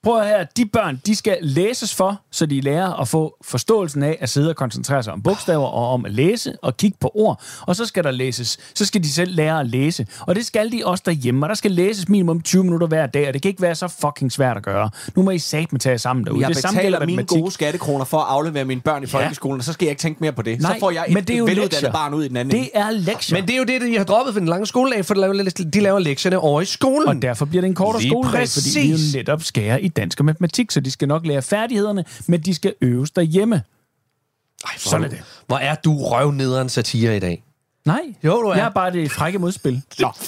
Prøv 0.04 0.20
at 0.20 0.28
høre, 0.28 0.46
de 0.58 0.66
børn, 0.66 1.02
de 1.06 1.16
skal 1.16 1.38
læses 1.42 1.96
for, 1.96 2.22
så 2.32 2.46
de 2.46 2.62
lærer 2.62 3.02
at 3.02 3.08
få 3.08 3.38
forståelsen 3.42 4.04
af 4.04 4.18
at 4.22 4.30
sidde 4.30 4.50
og 4.50 4.56
koncentrere 4.56 5.04
sig 5.04 5.14
om 5.14 5.22
bogstaver 5.22 5.66
og 5.66 5.94
om 5.94 6.06
at 6.06 6.12
læse 6.12 6.54
og 6.62 6.78
kigge 6.78 6.98
på 7.02 7.12
ord. 7.16 7.42
Og 7.62 7.76
så 7.76 7.86
skal 7.86 8.04
der 8.04 8.12
læses, 8.12 8.58
så 8.76 8.86
skal 8.86 9.04
de 9.04 9.10
selv 9.12 9.36
lære 9.36 9.60
at 9.60 9.68
læse. 9.68 10.08
Og 10.20 10.36
det 10.36 10.46
skal 10.46 10.72
de 10.72 10.82
også 10.86 11.04
derhjemme, 11.06 11.46
og 11.46 11.50
der 11.50 11.56
skal 11.56 11.72
læses 11.72 12.10
minimum 12.10 12.42
20 12.42 12.64
minutter 12.64 12.88
hver 12.88 13.06
dag, 13.08 13.28
og 13.28 13.34
det 13.34 13.42
kan 13.42 13.50
ikke 13.50 13.62
være 13.62 13.76
så 13.76 13.88
fucking 13.88 14.32
svært 14.32 14.58
at 14.58 14.64
gøre. 14.64 14.90
Nu 15.16 15.22
må 15.22 15.32
I 15.32 15.40
satme 15.40 15.80
tage 15.80 15.92
jer 15.92 15.98
sammen 15.98 16.26
derude. 16.26 16.42
Jeg 16.42 16.50
det 16.50 16.58
samme 16.58 16.78
betaler 16.78 16.98
gælder 16.98 17.06
mine 17.06 17.16
matematik. 17.16 17.42
gode 17.42 17.52
skattekroner 17.52 18.06
for 18.06 18.18
at 18.18 18.26
aflevere 18.28 18.66
mine 18.66 18.82
børn 18.82 19.04
i 19.04 19.06
folkeskolen, 19.06 19.60
og 19.60 19.64
så 19.64 19.74
skal 19.74 19.86
jeg 19.86 19.92
ikke 19.92 20.02
tænke 20.02 20.18
mere 20.22 20.32
på 20.32 20.42
det. 20.42 20.62
Nej, 20.62 20.74
så 20.74 20.80
får 20.80 20.92
jeg 20.92 21.06
et 21.08 21.14
men 21.14 21.24
det 21.24 21.34
er 21.34 21.38
jo 21.38 21.46
veluddannet 21.46 21.72
lektier. 21.72 21.92
barn 21.92 22.14
ud 22.14 22.24
i 22.24 22.28
den 22.28 22.38
anden 22.38 22.60
Det 22.60 22.70
er 22.74 22.92
lektier. 22.92 23.38
Men 23.38 23.48
det 23.48 23.54
er 23.54 23.58
jo 23.58 23.64
det, 23.64 23.82
de 23.82 23.98
har 23.98 24.04
droppet 24.04 24.34
for 24.34 24.40
den 24.40 24.50
lange 24.50 24.66
skoledag, 24.68 25.06
for 25.06 25.14
de 25.14 25.20
laver, 25.20 25.64
de 25.74 25.80
laver 25.80 26.00
lektierne 26.00 26.40
over 26.40 26.62
i 26.62 26.66
skolen. 26.66 27.08
Og 27.08 27.22
derfor 27.22 27.46
bliver 27.46 27.62
det 27.62 27.68
en 27.68 27.76
kortere 27.76 28.02
skoledag, 28.02 28.40
præcis. 28.40 28.74
fordi 28.74 28.88
vi 28.88 28.92
jo 28.92 28.98
netop 29.18 29.44
skærer 29.44 29.78
i 29.78 29.91
dansk 29.92 30.20
og 30.20 30.26
matematik, 30.26 30.72
så 30.72 30.80
de 30.80 30.92
skal 30.92 31.08
nok 31.08 31.26
lære 31.26 31.42
færdighederne, 31.42 32.06
men 32.28 32.42
de 32.42 32.54
skal 32.56 32.74
øves 32.82 33.12
derhjemme. 33.12 33.56
Ej, 34.66 34.72
for 34.78 34.90
Sådan 34.90 35.04
er 35.06 35.10
det. 35.10 35.24
Hvor 35.48 35.58
er 35.58 35.76
du 35.76 35.98
røvnederen 36.04 36.70
satire 36.70 37.18
i 37.18 37.20
dag? 37.20 37.44
Nej, 37.86 38.02
Jo, 38.24 38.42
du 38.42 38.48
er. 38.48 38.56
jeg 38.56 38.66
er 38.66 38.70
bare 38.70 38.92
det 38.92 39.12
frække 39.12 39.40
modspil. 39.40 39.82
Nå. 40.00 40.12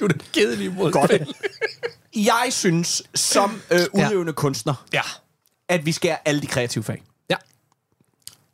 Du 0.00 0.04
er 0.04 0.08
den 0.08 0.20
kedelige 0.32 0.70
mod. 0.70 0.92
Godt. 0.92 1.12
Jeg 2.16 2.46
synes, 2.50 3.02
som 3.14 3.60
øh, 3.70 3.80
udøvende 3.92 4.32
kunstner, 4.32 4.84
Ja. 4.92 5.00
at 5.68 5.86
vi 5.86 5.92
skal 5.92 6.16
alle 6.24 6.40
de 6.40 6.46
kreative 6.46 6.84
fag. 6.84 7.02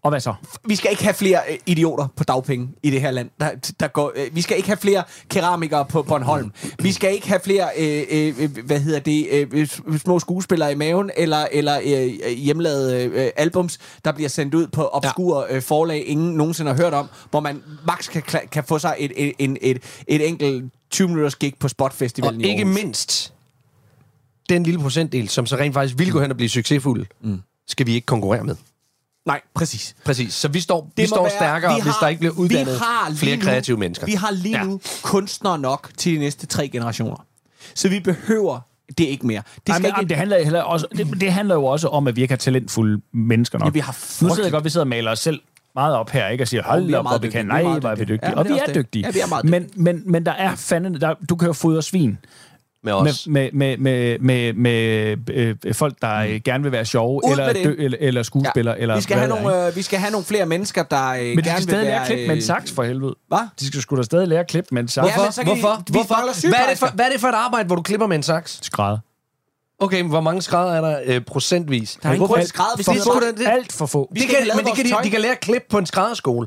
Ja. 0.00 0.06
Og 0.06 0.10
hvad 0.10 0.20
så? 0.20 0.34
Vi 0.64 0.76
skal 0.76 0.90
ikke 0.90 1.04
have 1.04 1.14
flere 1.14 1.38
øh, 1.50 1.58
idioter 1.66 2.06
på 2.16 2.24
dagpenge 2.24 2.68
i 2.82 2.90
det 2.90 3.00
her 3.00 3.10
land. 3.10 3.30
Der, 3.40 3.50
der 3.80 3.88
går, 3.88 4.12
øh, 4.16 4.34
vi 4.34 4.42
skal 4.42 4.56
ikke 4.56 4.68
have 4.68 4.76
flere 4.76 5.04
keramikere 5.28 5.84
på 5.84 6.02
Bornholm. 6.02 6.52
Vi 6.82 6.92
skal 6.92 7.12
ikke 7.12 7.28
have 7.28 7.40
flere, 7.44 7.68
øh, 7.78 8.04
øh, 8.10 8.58
hvad 8.64 8.80
hedder 8.80 9.00
det, 9.00 9.48
øh, 9.52 9.68
små 9.98 10.18
skuespillere 10.18 10.72
i 10.72 10.74
maven, 10.74 11.10
eller, 11.16 11.46
eller 11.52 11.80
øh, 11.84 12.36
hjemlavede 12.36 13.04
øh, 13.04 13.30
albums, 13.36 13.78
der 14.04 14.12
bliver 14.12 14.28
sendt 14.28 14.54
ud 14.54 14.66
på 14.66 14.86
obskure 14.86 15.44
øh, 15.50 15.62
forlag, 15.62 16.04
ingen 16.06 16.34
nogensinde 16.34 16.70
har 16.74 16.82
hørt 16.82 16.94
om, 16.94 17.08
hvor 17.30 17.40
man 17.40 17.62
max 17.86 18.10
kan, 18.10 18.22
kan 18.52 18.64
få 18.64 18.78
sig 18.78 18.96
et, 18.98 19.12
et, 19.16 19.32
et, 19.38 19.58
et, 19.62 19.82
et 20.06 20.28
enkelt 20.28 20.72
20 20.90 21.08
minutters 21.08 21.36
gig 21.36 21.54
på 21.60 21.68
Spot 21.68 21.94
Og 22.22 22.34
i 22.34 22.48
ikke 22.48 22.62
Aarhus. 22.62 22.74
mindst, 22.74 23.32
den 24.48 24.62
lille 24.62 24.80
procentdel, 24.80 25.28
som 25.28 25.46
så 25.46 25.56
rent 25.56 25.74
faktisk 25.74 25.98
vil 25.98 26.12
gå 26.12 26.20
hen 26.20 26.30
og 26.30 26.36
blive 26.36 26.48
succesfuld, 26.48 27.06
mm. 27.22 27.40
skal 27.68 27.86
vi 27.86 27.94
ikke 27.94 28.06
konkurrere 28.06 28.44
med. 28.44 28.56
Nej, 29.30 29.40
præcis. 29.54 29.94
Præcis. 30.04 30.34
Så 30.34 30.48
vi 30.48 30.60
står, 30.60 30.90
vi 30.96 31.02
må 31.02 31.06
står 31.06 31.22
være- 31.22 31.30
stærkere, 31.30 31.74
vi 31.74 31.82
hvis 31.82 31.94
der 32.00 32.08
ikke 32.08 32.18
bliver 32.20 32.34
uddannet 32.34 32.74
vi 32.74 32.78
har 32.80 33.12
flere 33.14 33.36
nu- 33.36 33.42
kreative 33.42 33.76
mennesker. 33.76 34.06
Vi 34.06 34.12
har 34.12 34.30
lige 34.30 34.58
Ja. 34.58 34.64
nu 34.64 34.80
kunstnere 35.02 35.58
nok 35.58 35.90
til 35.96 36.12
de 36.14 36.18
næste 36.18 36.46
tre 36.46 36.68
generationer. 36.68 37.26
Så 37.74 37.88
vi 37.88 38.00
behøver 38.00 38.60
det 38.98 39.04
ikke 39.04 39.26
mere. 39.26 39.42
Det 39.56 39.66
Det, 39.66 39.74
skal 39.74 39.84
Ej, 39.84 39.90
men, 39.92 40.00
ikke... 40.02 40.08
det, 40.08 40.16
handler, 40.16 40.42
heller 40.44 40.62
også, 40.62 40.86
det, 40.96 41.20
det 41.20 41.32
handler 41.32 41.54
jo 41.54 41.64
også 41.64 41.88
om, 41.88 42.06
at 42.08 42.16
vi 42.16 42.22
ikke 42.22 42.32
har 42.32 42.36
talentfulde 42.36 43.00
mennesker 43.12 43.58
nok. 43.58 43.66
Ja, 43.66 43.70
vi 43.70 43.78
har 43.80 43.92
nu 43.92 43.96
sidder 44.00 44.26
jeg 44.32 44.36
frygteligt- 44.36 44.52
godt, 44.52 44.64
vi 44.64 44.70
sidder 44.70 44.84
og 44.84 44.88
maler 44.88 45.10
os 45.10 45.18
selv 45.18 45.40
meget 45.74 45.94
op 45.96 46.10
her, 46.10 46.28
ikke? 46.28 46.44
Og 46.44 46.48
siger, 46.48 46.62
hold 46.62 46.84
vi 46.86 46.94
op, 46.94 47.04
hvor 47.04 47.18
vi 47.18 47.30
kan. 47.30 47.46
dygtige. 47.46 47.56
Vi 47.58 47.60
er 47.64 47.68
Nej, 47.70 47.78
hvor 47.78 47.90
er 47.90 47.94
vi 47.94 48.00
dygtige. 48.00 48.16
dygtige. 48.16 48.30
Ja, 48.30 48.36
og 48.38 48.44
det 48.44 48.50
er 48.50 48.54
vi 48.54 48.60
er 48.60 48.66
det. 48.66 48.74
dygtige. 48.74 49.06
Ja, 49.06 49.10
vi 49.10 49.18
er 49.20 49.26
meget 49.26 49.44
men, 49.44 49.70
men, 49.76 50.02
men 50.06 50.26
der 50.26 50.32
er 50.32 50.54
fandme, 50.56 50.98
der, 50.98 51.14
du 51.28 51.36
kan 51.36 51.46
jo 51.46 51.52
fodre 51.52 51.82
svin 51.82 52.18
med 52.84 52.92
os. 52.92 53.26
med, 53.26 53.50
med, 53.52 53.76
med, 53.76 54.18
med, 54.18 54.52
med, 54.52 54.52
med 55.26 55.56
øh, 55.66 55.74
folk, 55.74 55.94
der 56.02 56.16
øh, 56.16 56.40
gerne 56.44 56.62
vil 56.62 56.72
være 56.72 56.84
sjove, 56.84 57.20
Ud 57.24 57.30
eller, 57.30 57.52
dø, 57.52 57.74
eller, 57.78 57.98
eller 58.00 58.22
skuespillere, 58.22 58.80
eller 58.80 58.96
vi, 58.96 59.02
skal 59.02 59.16
hvad 59.16 59.28
have 59.28 59.42
nogle, 59.42 59.66
øh, 59.66 59.76
vi 59.76 59.82
skal 59.82 59.98
have 59.98 60.10
nogle 60.10 60.24
flere 60.24 60.46
mennesker, 60.46 60.82
der 60.82 61.08
øh? 61.10 61.18
Men 61.24 61.38
de 61.38 61.42
gerne 61.42 61.44
skal 61.44 61.56
vil 61.56 61.62
stadig 61.62 61.84
lære 61.84 61.92
være... 61.92 62.00
at 62.00 62.06
klippe 62.06 62.26
med 62.26 62.34
en 62.34 62.38
øh, 62.38 62.42
saks, 62.42 62.72
for 62.72 62.82
helvede. 62.82 63.14
Hvad? 63.28 63.38
De 63.60 63.66
skal 63.66 63.80
sgu 63.80 63.96
da 63.96 64.02
stadig 64.02 64.28
lære 64.28 64.40
at 64.40 64.46
klippe 64.48 64.68
med 64.74 64.82
en 64.82 64.88
saks. 64.88 65.08
Ja, 65.16 65.30
så 65.30 65.42
kan 65.44 65.52
Hvorfor? 65.58 65.82
de- 65.86 65.92
Hvorfor? 65.92 66.48
Hvad 66.48 66.58
er, 66.66 66.68
det 66.70 66.78
for, 66.78 66.86
hvad 66.94 67.06
er 67.06 67.10
det 67.10 67.20
for 67.20 67.28
et 67.28 67.34
arbejde, 67.34 67.66
hvor 67.66 67.76
du 67.76 67.82
klipper 67.82 68.06
med 68.06 68.16
en 68.16 68.22
saks? 68.22 68.58
Skrædder. 68.62 68.98
Okay, 69.78 70.00
men 70.00 70.10
hvor 70.10 70.20
mange 70.20 70.42
skrædder 70.42 70.72
er 70.74 70.80
der 70.80 71.00
øh, 71.04 71.20
procentvis? 71.20 71.98
Der 72.02 72.08
er 72.08 72.12
ingen 72.12 72.18
Hvorfor- 72.20 72.34
grund 72.34 72.42
til 72.42 72.48
skrædder, 72.48 72.76
hvis 72.76 72.86
For 72.86 72.92
det 73.20 73.28
er 73.28 73.32
det- 73.32 73.46
Alt 73.48 73.72
for 73.72 73.86
få. 73.86 74.12
De 74.16 74.20
kan, 74.20 74.36
men 74.56 74.64
de 74.66 74.70
kan, 74.76 75.04
de 75.04 75.10
kan 75.10 75.20
lære 75.20 75.32
at 75.32 75.40
klippe 75.40 75.66
på 75.70 75.78
en 75.78 75.86
skrædderskole. 75.86 76.46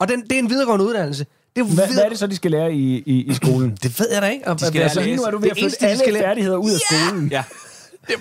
Og 0.00 0.08
den, 0.08 0.22
det 0.22 0.32
er 0.32 0.38
en 0.38 0.50
videregående 0.50 0.84
uddannelse. 0.84 1.26
Det 1.56 1.60
er 1.60 1.64
Hvad, 1.64 1.74
videre- 1.74 1.92
hvad 1.92 2.04
er 2.04 2.08
det 2.08 2.18
så, 2.18 2.26
de 2.26 2.36
skal 2.36 2.50
lære 2.50 2.72
i, 2.72 3.02
i, 3.06 3.22
i 3.30 3.34
skolen? 3.34 3.70
Det 3.82 4.00
ved 4.00 4.08
jeg 4.12 4.22
da 4.22 4.26
ikke. 4.28 4.44
De 4.44 4.82
Altså, 4.82 5.00
lige 5.00 5.16
nu 5.16 5.22
er 5.22 5.30
du 5.30 5.38
ved 5.38 5.50
at 5.50 5.58
flytte 5.58 5.86
alle 5.86 6.18
færdigheder 6.18 6.56
ud 6.56 6.70
af 6.70 6.80
skolen. 6.90 7.28
Ja. 7.28 7.44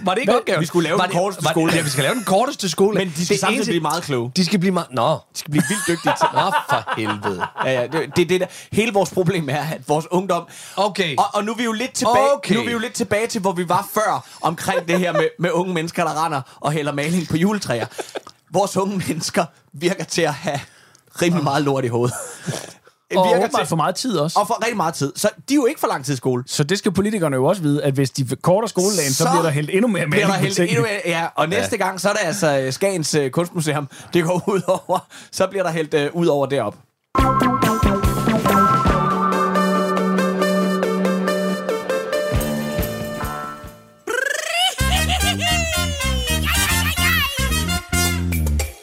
Var 0.04 0.14
det 0.14 0.22
ikke 0.22 0.36
opgaven? 0.40 0.62
Vi 0.62 0.66
skulle 0.66 0.84
lave 0.90 0.98
var 0.98 1.04
den 1.06 1.12
det- 1.12 1.20
korteste 1.20 1.44
var- 1.46 1.52
skole. 1.52 1.74
Ja, 1.76 1.82
vi 1.82 1.90
skal 1.90 2.04
lave 2.04 2.16
den 2.16 2.24
korteste 2.24 2.70
skole. 2.70 2.98
Men 2.98 3.08
de 3.08 3.14
skal 3.14 3.28
Det 3.34 3.40
samtidig 3.40 3.56
eneste- 3.58 3.72
blive 3.72 3.82
meget 3.82 4.04
kloge. 4.04 4.32
De 4.36 4.46
skal 4.46 4.60
blive 4.60 4.72
meget... 4.74 4.88
Nå. 4.92 5.12
De 5.14 5.18
skal 5.40 5.52
blive 5.52 5.64
vildt 5.70 5.82
dygtige 5.88 6.14
til. 6.20 6.28
Nå, 6.34 6.52
for 6.70 6.94
helvede. 6.98 7.46
Ja, 7.66 7.72
ja, 7.82 7.88
det, 7.88 8.16
det, 8.16 8.30
det 8.30 8.42
der. 8.42 8.48
Hele 8.72 8.94
vores 8.94 9.10
problem 9.10 9.50
er, 9.50 9.60
at 9.62 9.82
vores 9.88 10.08
ungdom... 10.12 10.44
Okay. 10.76 11.16
Og, 11.18 11.26
og 11.34 11.44
nu 11.44 11.52
er 11.52 11.56
vi 11.58 11.64
jo 11.64 11.72
lidt 11.72 11.94
tilbage, 11.94 12.34
Okay. 12.36 12.56
nu 12.56 12.62
er 12.62 12.66
vi 12.66 12.72
jo 12.72 12.80
lidt 12.80 12.94
tilbage 12.94 13.28
til, 13.28 13.42
hvor 13.42 13.52
vi 13.52 13.70
var 13.70 13.88
før, 13.94 14.28
omkring 14.42 14.88
det 14.88 15.00
her 15.00 15.14
med, 15.14 15.28
med 15.40 15.52
unge 15.52 15.74
mennesker, 15.74 16.04
der 16.04 16.26
render 16.26 16.42
og 16.60 16.72
hælder 16.72 16.92
maling 16.92 17.28
på 17.28 17.38
juletræer. 17.38 17.86
Vores 18.52 18.78
unge 18.78 19.04
mennesker 19.08 19.46
virker 19.74 20.04
til 20.04 20.22
at 20.22 20.34
have 20.34 20.60
rimelig 21.22 21.44
meget 21.44 21.64
lort 21.64 21.86
i 21.86 21.88
hovedet. 21.88 22.16
Og 23.18 23.26
virker 23.28 23.48
til, 23.58 23.68
for 23.68 23.76
meget 23.76 23.96
tid 23.96 24.18
også. 24.18 24.40
og 24.40 24.48
for 24.48 24.64
rigtig 24.64 24.78
meget 24.78 24.94
tid. 24.94 25.14
Så 25.16 25.30
de 25.50 25.54
er 25.54 25.56
jo 25.56 25.66
ikke 25.66 25.80
for 25.80 25.88
lang 25.88 26.06
tid 26.06 26.14
i 26.14 26.18
skole. 26.18 26.44
Så 26.48 26.64
det 26.64 26.78
skal 26.78 26.92
politikerne 26.92 27.36
jo 27.36 27.46
også 27.46 27.62
vide, 27.62 27.84
at 27.84 27.94
hvis 27.94 28.10
de 28.12 28.28
korter 28.42 28.68
skoledagen, 28.68 29.12
så, 29.12 29.24
Så 29.24 29.30
bliver 29.30 29.44
der 29.44 29.50
hældt 29.50 29.70
endnu 29.74 29.88
mere 29.88 30.08
Bliver 30.08 30.28
maling 30.28 30.44
der 30.44 30.54
på 30.56 30.62
hældt 30.62 30.72
endnu 30.72 30.82
mere, 30.82 31.02
ja, 31.06 31.28
og 31.36 31.50
næste 31.50 31.76
ja. 31.80 31.86
gang, 31.86 32.02
så 32.02 32.10
er 32.10 32.14
det 32.14 32.22
altså 32.24 32.60
øh, 32.60 32.74
Skagens 32.74 33.16
øh, 33.16 33.32
Kunstmuseum, 33.32 33.88
det 34.14 34.24
går 34.24 34.44
ud 34.48 34.62
over. 34.68 35.00
Så 35.32 35.48
bliver 35.48 35.64
der 35.64 35.72
hældt 35.72 35.94
øh, 35.94 36.10
ud 36.14 36.28
over 36.28 36.46
derop. 36.46 36.76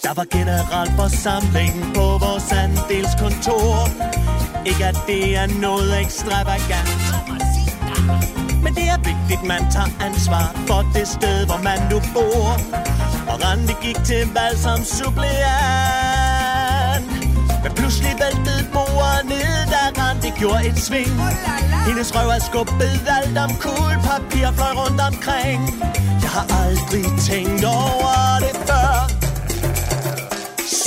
Der 0.03 0.15
var 0.15 0.25
generalforsamling 0.31 1.95
på 1.95 2.18
vores 2.49 2.63
andelskontor 2.63 3.89
Ikke 4.67 4.85
at 4.85 4.97
det 5.07 5.37
er 5.37 5.47
noget 5.61 6.01
ekstravagant. 6.01 6.99
Men 8.63 8.75
det 8.75 8.89
er 8.89 8.97
vigtigt, 8.97 9.43
man 9.43 9.71
tager 9.71 9.91
ansvar 10.01 10.55
for 10.67 10.91
det 10.95 11.09
sted, 11.09 11.47
hvor 11.47 11.61
man 11.63 11.79
nu 11.91 12.01
bor. 12.15 12.61
Og 13.31 13.45
Randi 13.45 13.75
gik 13.83 14.05
til 14.05 14.29
valg 14.35 14.59
som 14.59 14.85
suppleant. 14.85 15.39
Men 17.63 17.73
pludselig 17.75 18.13
væltede 18.25 18.63
bordet 18.73 19.25
ned, 19.25 19.55
da 19.73 20.03
Randi 20.03 20.31
gjorde 20.39 20.67
et 20.67 20.79
sving. 20.79 21.21
Hendes 21.87 22.15
røv 22.17 22.29
er 22.29 22.43
skubbet 22.51 23.01
alt 23.19 23.39
om 23.39 23.51
kul, 23.61 23.95
papir 24.09 24.49
fløj 24.57 24.73
rundt 24.83 25.01
omkring. 25.01 25.61
Jeg 26.23 26.31
har 26.37 26.47
aldrig 26.65 27.05
tænkt 27.29 27.65
over 27.65 28.39
det 28.41 28.68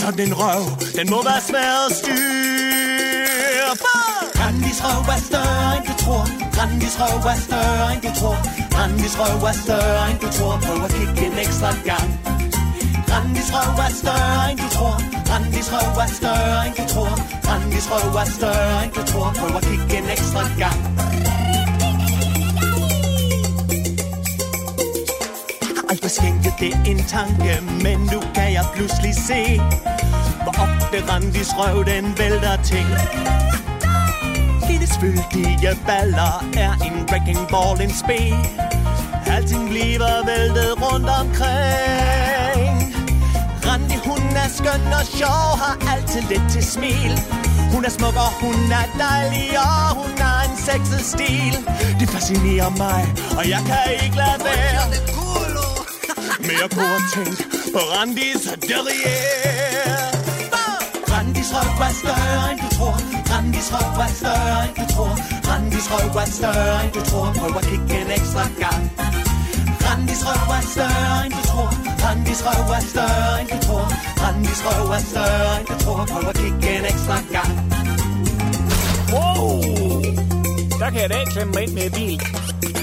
sådan 0.01 0.27
en 0.27 0.33
røv, 0.41 0.63
den 0.97 1.05
må 1.13 1.19
være 1.29 1.41
svær 1.49 1.73
at 1.87 1.91
styre. 1.99 3.71
På. 3.83 3.93
Randis 4.41 4.79
røv 4.85 5.07
er 5.15 5.21
større 5.29 5.69
end 5.77 5.85
du 5.89 5.93
tror. 6.03 6.23
Randis 6.57 6.95
røv 7.01 7.25
er 7.33 7.39
større 7.47 7.87
end 7.93 8.01
du 8.05 8.11
tror. 8.19 8.37
Randis 8.77 9.15
røv 9.19 9.43
er 9.51 9.55
større 9.63 10.03
end 10.11 10.19
du 10.23 10.29
tror. 10.37 10.53
Prøv 10.65 10.79
at 10.85 10.91
kigge 10.97 11.21
en 11.29 11.37
ekstra 11.43 11.71
gang. 11.89 12.09
Randis 13.11 13.49
røv 13.55 13.77
er 13.85 13.93
større 14.01 14.43
end 14.51 14.59
du 14.63 14.67
tror. 14.77 14.95
Randis 15.31 15.67
røv 15.73 15.97
er 16.05 16.11
større 16.19 16.59
end 16.67 16.75
du 16.79 16.85
tror. 16.93 17.13
Randis 17.47 17.85
røv 17.91 18.15
er 18.23 18.29
større 18.37 18.77
end 18.83 18.93
du 18.97 19.03
tror. 19.11 19.27
Prøv 19.39 19.51
at 19.59 19.63
kigge 19.69 19.97
en 20.01 20.07
ekstra 20.15 20.43
gang. 20.61 20.79
Aldrig 25.91 26.11
skænket 26.11 26.53
det 26.59 26.73
en 26.91 27.03
tanke, 27.03 27.53
men 27.83 27.97
nu 27.99 28.19
kan 28.35 28.53
jeg 28.53 28.65
pludselig 28.75 29.15
se, 29.15 29.61
hvor 30.43 30.55
ofte 30.65 30.97
Randis 31.11 31.51
røv 31.57 31.85
den 31.85 32.17
vælter 32.17 32.55
ting. 32.63 32.87
Hendes 34.69 34.93
fyldige 35.01 35.77
baller 35.87 36.45
er 36.57 36.73
en 36.87 36.95
wrecking 37.09 37.43
ball, 37.51 37.81
en 37.81 37.93
spe. 38.01 38.21
Alting 39.33 39.69
bliver 39.69 40.25
væltet 40.31 40.71
rundt 40.83 41.09
omkring. 41.21 42.75
Randi, 43.67 43.97
hun 44.05 44.23
er 44.43 44.49
skøn 44.57 44.93
og 44.99 45.05
sjov, 45.19 45.47
har 45.63 45.75
altid 45.93 46.21
lidt 46.21 46.47
til 46.51 46.63
smil. 46.63 47.13
Hun 47.73 47.85
er 47.85 47.89
smuk 47.89 48.15
og 48.25 48.31
hun 48.43 48.71
er 48.81 48.87
dejlig, 49.05 49.49
og 49.59 49.95
hun 49.99 50.11
har 50.17 50.41
en 50.49 50.57
sexet 50.67 51.01
stil. 51.13 51.53
Det 51.99 52.09
fascinerer 52.09 52.69
mig, 52.69 53.01
og 53.37 53.49
jeg 53.49 53.61
kan 53.69 53.83
ikke 54.03 54.15
lade 54.15 54.39
være. 54.49 55.20
Men 56.47 56.55
jeg 56.61 56.69
kunne 56.73 56.89
have 56.93 57.05
tænkt 57.13 57.39
på 57.73 57.81
Randis 57.93 58.43
derrière. 58.69 60.21
Randis 61.11 61.49
røv 61.55 61.81
er 61.87 61.93
større 62.01 62.51
end 62.51 62.59
du 62.63 62.69
tror. 62.77 62.95
Randis 63.31 63.67
røv 63.73 63.99
er 64.05 64.11
større 64.19 64.59
end 64.67 64.75
du 64.79 64.85
tror. 64.93 65.13
Randis 65.49 65.87
røv 65.91 66.15
er 66.23 66.29
større 66.37 66.77
end 66.85 66.91
du 66.95 67.01
tror. 67.09 67.27
Prøv 67.39 67.57
at 67.59 67.65
kigge 67.69 67.95
en 68.03 68.11
ekstra 68.17 68.43
gang. 68.63 68.83
Randis 69.85 70.21
røv 70.27 70.49
er 70.57 70.63
større 70.73 71.15
end 71.25 71.33
du 71.37 71.41
tror. 71.51 71.69
Randis 72.03 72.41
røv 72.45 72.69
er 72.77 72.83
større 72.91 73.41
end 73.41 73.49
du 73.53 73.57
tror. 73.67 73.85
Randis 74.23 74.61
røv 74.65 74.89
er 74.97 75.03
større 75.11 75.51
end 75.59 75.67
du 75.71 75.75
tror. 75.83 76.01
Prøv 76.11 76.29
at 76.29 76.35
kigge 76.41 76.69
en 76.79 76.85
ekstra 76.91 77.17
gang. 77.35 77.53
Wow! 79.13 79.61
Der 80.79 80.89
kan 80.91 81.01
jeg 81.01 81.09
da 81.09 81.19
ikke 81.19 81.31
klemme 81.31 81.53
mig 81.53 81.63
ind 81.63 81.73
med 81.73 81.85
i 81.85 81.89
bil. 81.89 82.21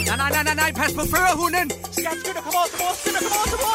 Nej, 0.09 0.17
nej, 0.17 0.31
nej, 0.31 0.45
nej, 0.45 0.55
nej, 0.55 0.73
pas 0.73 0.93
på 0.93 1.03
førerhunden! 1.13 1.71
Skat, 1.99 2.17
skynd 2.21 2.35
dig, 2.37 2.43
kom 2.47 2.55
over 2.61 2.69
til 2.73 2.79
mor, 2.81 2.93
skynd 3.01 3.15
dig, 3.17 3.23
kom 3.29 3.37
over 3.39 3.49
til 3.53 3.59
mor 3.65 3.75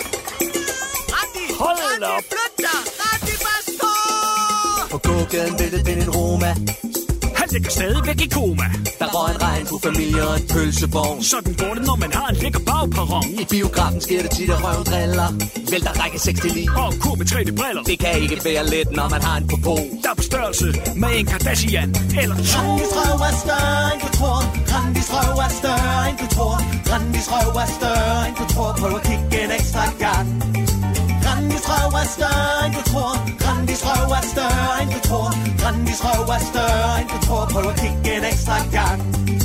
Randi! 1.14 1.46
Hold 1.64 2.00
da 2.02 2.08
op. 2.18 2.24
Flyt 2.34 2.54
dig! 2.66 2.80
Randi, 3.02 3.34
pas 3.46 3.66
på! 3.82 3.92
På 4.92 4.98
gågaden 5.08 5.60
væltede 5.60 5.84
den 5.90 5.98
en 6.04 6.10
Roma 6.10 6.52
ligger 7.54 7.72
stadigvæk 7.72 8.22
i 8.26 8.30
koma. 8.38 8.68
Der 9.00 9.08
røg 9.16 9.36
en 9.36 9.42
regnbuefamilie 9.42 10.24
og 10.28 10.36
en 10.40 10.48
pølsevogn 10.54 11.24
Sådan 11.24 11.54
går 11.62 11.74
det, 11.78 11.84
når 11.90 11.98
man 12.04 12.12
har 12.14 12.28
en 12.34 12.38
lækker 12.44 12.62
bagperron. 12.70 13.28
I 13.42 13.46
biografen 13.54 14.02
sker 14.02 14.22
det 14.26 14.32
tit, 14.32 14.50
at 14.56 14.60
røven 14.66 14.86
driller 14.90 15.30
Vælter 15.72 15.94
række 16.02 16.20
6 16.20 16.42
til 16.42 16.52
9 16.56 16.68
Og 16.84 16.90
kur 17.02 17.16
med 17.20 17.26
3D-briller. 17.32 17.84
Det 17.90 17.98
kan 18.04 18.14
ikke 18.24 18.38
være 18.50 18.64
let, 18.74 18.90
når 19.00 19.08
man 19.14 19.22
har 19.28 19.36
en 19.42 19.46
popo 19.52 19.76
Der 20.04 20.10
er 20.14 20.18
på 20.22 20.26
størrelse 20.32 20.68
med 21.02 21.10
en 21.20 21.26
Kardashian. 21.32 21.90
Eller 22.22 22.38
to. 22.52 22.60
Randis 22.60 22.92
røv 22.98 23.20
er 23.30 23.36
større 23.46 23.86
end 23.94 24.02
du 24.06 24.10
tror 24.18 24.40
Randis 24.74 25.08
røv 25.14 25.38
er 25.46 25.52
større 25.62 26.00
end 26.10 26.18
du 26.24 26.28
tror 26.36 26.56
Randis 26.92 27.28
røv 27.34 27.56
er 27.64 27.70
større 27.78 28.20
end 28.28 28.36
du 28.42 28.46
tror 28.54 28.70
Prøv 28.82 28.94
at 29.00 29.04
kigge 29.08 29.44
en 29.44 29.52
ekstra 29.60 29.84
gang 30.06 30.28
Randis 31.54 31.70
røv 31.70 31.94
er 32.02 32.06
større 32.06 32.66
end 32.66 32.74
du 32.76 32.82
tror 32.92 33.14
Randis 33.46 33.84
røv 33.86 34.12
er 34.12 34.22
større 34.34 34.82
end 34.82 34.92
du 34.94 35.00
tror 35.08 35.30
Randis 35.66 36.02
røv 36.06 36.30
er 36.36 36.40
større 36.40 37.02
end 37.02 37.10
du 37.10 37.26
tror 37.26 37.46
Prøv 37.52 37.70
at 37.70 37.80
kigge 37.80 38.18
en 38.18 38.24
ekstra 38.24 38.58
gang 38.72 39.43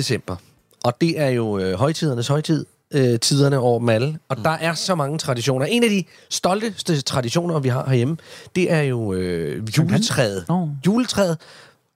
december, 0.00 0.36
og 0.84 1.00
det 1.00 1.20
er 1.20 1.28
jo 1.28 1.58
øh, 1.58 1.74
højtidernes 1.74 2.28
højtid, 2.28 2.66
øh, 2.94 3.20
tiderne 3.20 3.58
over 3.58 3.78
dem 3.78 3.88
alle, 3.88 4.18
og 4.28 4.36
mm. 4.36 4.42
der 4.42 4.50
er 4.50 4.74
så 4.74 4.94
mange 4.94 5.18
traditioner. 5.18 5.66
En 5.66 5.84
af 5.84 5.90
de 5.90 6.04
stolteste 6.30 7.00
traditioner, 7.00 7.58
vi 7.58 7.68
har 7.68 7.86
herhjemme, 7.88 8.16
det 8.56 8.72
er 8.72 8.80
jo 8.80 9.12
øh, 9.12 9.68
juletræet. 9.78 10.44
Nå. 10.48 10.68
Juletræet, 10.86 11.38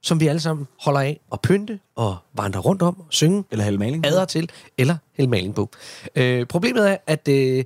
som 0.03 0.21
vi 0.21 0.27
alle 0.27 0.41
sammen 0.41 0.67
holder 0.81 1.01
af 1.01 1.21
at 1.33 1.41
pynte 1.41 1.79
og 1.97 2.17
vandre 2.35 2.61
rundt 2.61 2.83
om, 2.83 3.03
synge, 3.11 3.45
Eller 3.51 3.65
hælde 3.65 3.79
maling 3.79 4.03
på. 4.03 4.09
adder 4.09 4.25
til, 4.25 4.51
eller 4.79 4.97
hælde 5.17 5.31
maling 5.31 5.55
på. 5.55 5.71
Øh, 6.17 6.47
problemet 6.47 6.91
er, 6.91 6.97
at 7.07 7.29
øh, 7.29 7.65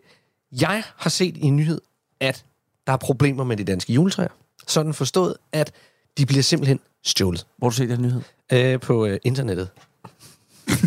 jeg 0.60 0.82
har 0.96 1.10
set 1.10 1.36
i 1.36 1.42
en 1.44 1.56
nyhed, 1.56 1.80
at 2.20 2.44
der 2.86 2.92
er 2.92 2.96
problemer 2.96 3.44
med 3.44 3.56
de 3.56 3.64
danske 3.64 3.92
juletræer. 3.92 4.28
Sådan 4.66 4.94
forstået, 4.94 5.34
at 5.52 5.72
de 6.18 6.26
bliver 6.26 6.42
simpelthen 6.42 6.80
stjålet 7.04 7.46
Hvor 7.58 7.68
du 7.68 7.74
set 7.74 7.88
den 7.88 8.02
nyhed? 8.02 8.20
øh, 8.52 8.80
på 8.80 9.06
øh, 9.06 9.18
internettet. 9.24 9.68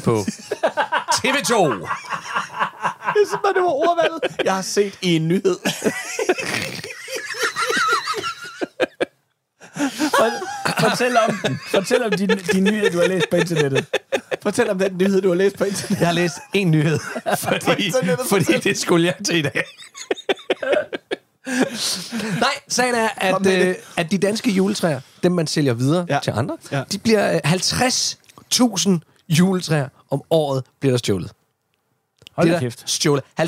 På 0.03 0.25
TV2. 1.15 1.53
Det 3.13 3.21
er 3.23 3.27
simpelthen, 3.29 3.55
det 3.55 3.61
var 3.63 3.69
ordvalget. 3.87 4.19
Jeg 4.43 4.55
har 4.55 4.61
set 4.61 4.97
i 5.01 5.15
en 5.15 5.27
nyhed. 5.27 5.57
Fortæl 10.79 11.17
om. 11.27 11.39
Fortæl 11.67 12.03
om 12.03 12.11
de, 12.11 12.27
de 12.27 12.59
nyheder, 12.61 12.91
du 12.91 12.97
har 12.99 13.07
læst 13.07 13.29
på 13.29 13.35
internettet. 13.35 13.85
Fortæl 14.43 14.69
om 14.69 14.79
den 14.79 14.97
nyhed, 14.97 15.21
du 15.21 15.27
har 15.27 15.35
læst 15.35 15.57
på 15.57 15.63
internet. 15.63 15.99
Jeg 15.99 16.07
har 16.07 16.13
læst 16.13 16.35
en 16.53 16.71
nyhed, 16.71 16.99
fordi, 17.37 17.85
internettet, 17.85 18.27
fordi 18.29 18.57
det 18.59 18.77
skulle 18.79 19.05
jeg 19.05 19.15
til 19.25 19.35
i 19.37 19.41
dag. 19.41 19.63
Nej, 22.39 22.49
sagen 22.67 22.95
er, 22.95 23.09
at, 23.17 23.45
øh, 23.47 23.75
at 23.97 24.11
de 24.11 24.17
danske 24.17 24.51
juletræer, 24.51 24.99
dem 25.23 25.31
man 25.31 25.47
sælger 25.47 25.73
videre 25.73 26.05
Ja. 26.09 26.19
til 26.23 26.31
andre, 26.35 26.57
Ja. 26.71 26.83
de 26.91 26.97
bliver 26.99 27.33
øh, 27.45 27.51
50.000 27.53 28.89
juletræer 29.39 29.87
om 30.11 30.21
året 30.29 30.63
bliver 30.79 30.91
der 30.93 30.97
stjålet. 30.97 31.31
Hold 32.35 32.47
det 32.47 32.51
da 32.51 32.57
er 32.57 32.61
kæft. 32.61 32.89
stjålet. 32.89 33.23
50.000 33.39 33.47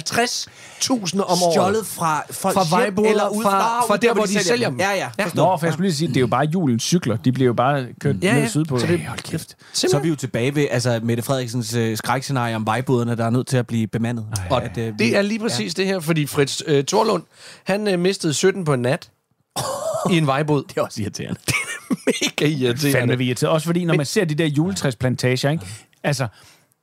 om 1.21 1.21
året. 1.43 1.53
Stjålet 1.53 1.85
fra 1.85 2.23
Fra 2.31 2.51
hjem, 2.63 2.71
vejboder, 2.71 3.09
eller 3.09 3.27
ud 3.27 3.43
fra- 3.43 3.49
fra, 3.81 3.87
fra 3.87 3.97
der, 3.97 4.13
hvor 4.13 4.23
de 4.25 4.43
sælger 4.43 4.69
dem. 4.69 4.79
Ja, 4.79 4.89
ja. 4.91 5.09
Ja. 5.19 5.23
forstår. 5.25 5.51
Nå, 5.51 5.57
for 5.57 5.65
jeg 5.65 5.73
skulle 5.73 5.87
lige 5.87 5.95
sige, 5.97 6.07
det 6.07 6.17
er 6.17 6.21
jo 6.21 6.27
bare 6.27 6.45
julens 6.45 6.83
cykler. 6.83 7.17
De 7.17 7.31
bliver 7.31 7.45
jo 7.47 7.53
bare 7.53 7.87
kørt 7.99 8.15
Ja, 8.21 8.33
ja, 8.35 8.39
ned 8.41 8.49
sydpå. 8.49 8.79
Så 8.79 8.87
det- 8.87 8.99
Hey, 8.99 9.07
hold 9.07 9.19
kæft. 9.19 9.55
Så 9.73 9.97
er 9.97 9.99
vi 10.01 10.09
jo 10.09 10.15
tilbage 10.15 10.55
ved 10.55 10.67
altså, 10.71 10.99
Mette 11.03 11.23
Frederiksens 11.23 11.73
øh, 11.73 11.97
skrækscenarie 11.97 12.55
om 12.55 12.65
vejboderne, 12.65 13.15
der 13.17 13.25
er 13.25 13.29
nødt 13.29 13.47
til 13.47 13.57
at 13.57 13.67
blive 13.67 13.87
bemandet. 13.87 14.25
Og 14.49 14.63
at, 14.63 14.77
øh, 14.77 14.93
det 14.99 15.17
er 15.17 15.21
lige 15.21 15.39
præcis 15.39 15.77
ja. 15.77 15.81
det 15.81 15.87
her, 15.91 15.99
fordi 15.99 16.25
Fritz 16.27 16.61
øh, 16.67 16.83
Thorlund, 16.85 17.23
han 17.63 17.87
øh, 17.87 17.99
mistede 17.99 18.33
17 18.33 18.65
på 18.65 18.73
en 18.73 18.79
nat 18.81 19.09
i 20.11 20.17
en 20.17 20.27
vejbod. 20.27 20.63
Det 20.63 20.77
er 20.77 20.81
også 20.81 21.01
irriterende. 21.01 21.39
Mega 22.07 22.45
irriterende. 22.51 22.91
Fandme 22.99 23.17
vi 23.17 23.25
irriteret. 23.25 23.51
Også 23.53 23.65
fordi, 23.65 23.85
når 23.85 23.93
man 23.95 24.05
ser 24.05 24.25
de 24.25 24.35
der 24.35 24.45
juletræsplantager, 24.45 25.49
ikke? 25.49 25.65
Altså, 26.03 26.27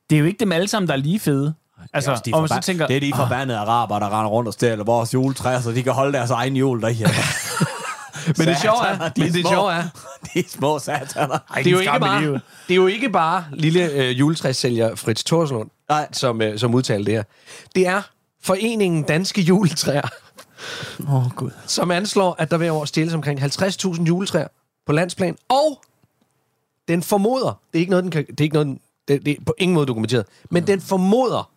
det 0.09 0.15
er 0.15 0.19
jo 0.19 0.25
ikke 0.25 0.39
dem 0.39 0.51
alle 0.51 0.67
sammen, 0.67 0.87
der 0.87 0.93
er 0.93 0.97
lige 0.97 1.19
fede. 1.19 1.53
Altså, 1.93 2.21
de 2.25 2.31
og 2.33 2.39
man 2.41 2.47
så 2.47 2.53
forba- 2.55 2.59
tænker, 2.59 2.87
det 2.87 2.95
er 2.95 2.99
de 2.99 3.13
forbandede 3.15 3.57
araber, 3.59 3.99
der 3.99 4.19
render 4.19 4.29
rundt 4.31 4.47
og 4.47 4.53
stjæler 4.53 4.83
vores 4.83 5.13
juletræer, 5.13 5.61
så 5.61 5.71
de 5.71 5.83
kan 5.83 5.93
holde 5.93 6.13
deres 6.13 6.29
egen 6.31 6.55
jul 6.55 6.81
derhjemme. 6.81 7.13
Men 8.37 8.47
det 8.47 8.57
sjove 8.61 8.87
er, 8.87 9.09
de 9.09 9.21
men 9.21 9.33
det 9.33 9.47
sjove 9.47 9.73
er, 9.73 9.83
De 10.33 10.43
små 10.49 10.79
sataner. 10.79 11.37
det 11.57 11.67
er 11.67 11.71
jo 11.71 11.79
ikke 11.79 11.91
bare, 11.99 12.21
livet. 12.21 12.41
det 12.67 12.73
er 12.73 12.75
jo 12.75 12.87
ikke 12.87 13.09
bare 13.09 13.45
lille 13.53 13.91
øh, 13.91 14.19
juletræssælger 14.19 14.95
Fritz 14.95 15.23
Thorslund, 15.23 15.69
Nej. 15.89 16.07
som, 16.11 16.41
øh, 16.41 16.59
som 16.59 16.73
udtalte 16.75 17.05
det 17.05 17.13
her. 17.13 17.23
Det 17.75 17.87
er 17.87 18.01
Foreningen 18.43 19.03
Danske 19.03 19.41
Juletræer, 19.41 20.09
Åh, 21.07 21.13
oh, 21.25 21.31
Gud. 21.31 21.51
som 21.67 21.91
anslår, 21.91 22.35
at 22.39 22.51
der 22.51 22.57
hver 22.57 22.71
år 22.71 22.85
stjæles 22.85 23.13
omkring 23.13 23.39
50.000 23.41 24.03
juletræer 24.03 24.47
på 24.85 24.91
landsplan. 24.93 25.37
Og 25.49 25.81
den 26.87 27.03
formoder, 27.03 27.59
det 27.73 27.79
er 27.79 27.79
ikke 27.79 27.89
noget, 27.89 28.03
den 28.03 28.11
kan, 28.11 28.25
det 28.25 28.39
er 28.39 28.43
ikke 28.43 28.53
noget, 28.53 28.67
den, 28.67 28.79
det, 29.07 29.25
det 29.25 29.31
er 29.39 29.43
på 29.45 29.53
ingen 29.57 29.73
måde 29.75 29.85
dokumenteret, 29.85 30.25
men 30.49 30.67
den 30.67 30.81
formoder, 30.81 31.49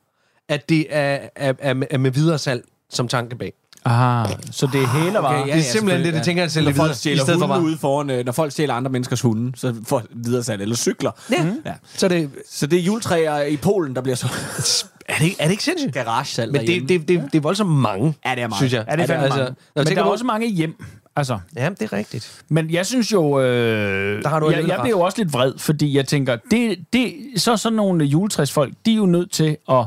at 0.49 0.69
det 0.69 0.87
er, 0.91 1.19
er, 1.37 1.53
er, 1.59 1.75
med, 1.75 1.87
er 1.91 1.99
med 1.99 2.11
videre 2.11 2.39
salg 2.39 2.65
som 2.91 3.09
tanke 3.09 3.37
bag. 3.37 3.53
ah, 3.85 4.29
så 4.51 4.67
det 4.73 4.83
er 4.83 4.87
hælervarer. 4.87 5.43
Okay, 5.43 5.53
det 5.53 5.59
er 5.59 5.63
simpelthen 5.63 6.05
det, 6.07 6.15
det 6.15 6.23
tænker 6.23 6.43
jeg 6.43 6.51
selv 6.51 6.67
Når 6.67 6.73
folk 6.73 6.95
stjæler 6.95 7.23
i 7.23 7.25
stedet 7.27 7.41
for 7.41 7.59
ude 7.59 7.79
foran, 7.79 8.11
øh, 8.11 8.25
når 8.25 8.33
folk 8.33 8.53
stjæler 8.53 8.75
andre 8.75 8.91
menneskers 8.91 9.21
hunde, 9.21 9.53
så 9.59 9.75
får 9.87 10.03
videre 10.11 10.43
salg 10.45 10.63
eller 10.63 10.77
cykler. 10.77 11.11
Ja. 11.31 11.53
ja. 11.67 11.75
Så 11.97 12.09
det, 12.09 12.31
Så 12.51 12.67
det 12.67 12.79
er 12.79 12.83
juletræer 12.83 13.43
i 13.43 13.57
Polen, 13.57 13.95
der 13.95 14.01
bliver 14.03 14.17
så 14.17 14.27
er, 15.09 15.15
det, 15.19 15.25
ikke- 15.25 15.37
er 15.41 15.45
det 15.45 15.51
ikke 15.51 15.65
sindssygt? 15.65 15.95
garagesalg 15.95 16.53
Men 16.53 16.67
det, 16.67 16.89
det, 16.89 17.09
det, 17.09 17.23
det 17.33 17.35
er 17.35 17.41
voldsomt 17.43 17.71
mange, 17.71 18.15
Ja, 18.27 18.35
det 18.35 18.43
er 18.43 18.49
meget. 18.49 18.59
synes 18.59 18.73
jeg. 18.73 18.85
Ja, 18.91 18.97
det 18.97 19.03
er 19.03 19.07
fandme 19.07 19.25
altså, 19.25 19.39
mange. 19.39 19.55
når 19.77 19.85
Men 19.85 19.97
der 19.97 20.03
er 20.03 20.07
også 20.07 20.25
mange 20.25 20.49
hjem. 20.49 20.85
Altså, 21.17 21.39
Ja, 21.57 21.69
det 21.69 21.83
er 21.83 21.93
rigtigt. 21.93 22.45
men 22.49 22.71
jeg 22.71 22.87
synes 22.87 23.13
jo... 23.13 23.41
Øh, 23.41 24.23
Der 24.23 24.29
har 24.29 24.41
du 24.41 24.51
jeg, 24.51 24.69
jeg 24.69 24.79
bliver 24.83 24.97
jo 24.97 25.01
også 25.01 25.19
lidt 25.19 25.33
vred, 25.33 25.59
fordi 25.59 25.97
jeg 25.97 26.07
tænker, 26.07 26.37
det, 26.51 26.85
det, 26.93 27.15
så 27.37 27.57
sådan 27.57 27.77
nogle 27.77 28.05
juletræsfolk, 28.05 28.75
de 28.87 28.93
er 28.93 28.97
jo 28.97 29.07
nødt 29.07 29.31
til 29.31 29.57
at, 29.71 29.87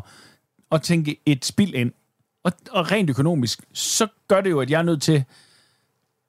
at 0.72 0.82
tænke 0.82 1.18
et 1.26 1.46
spil 1.46 1.76
ind. 1.76 1.92
Og, 2.44 2.52
og 2.72 2.92
rent 2.92 3.10
økonomisk, 3.10 3.60
så 3.74 4.08
gør 4.28 4.42
det 4.42 4.50
jo, 4.50 4.60
at 4.62 4.70
jeg 4.70 4.80
er 4.80 4.84
nødt 4.84 5.02
til 5.02 5.24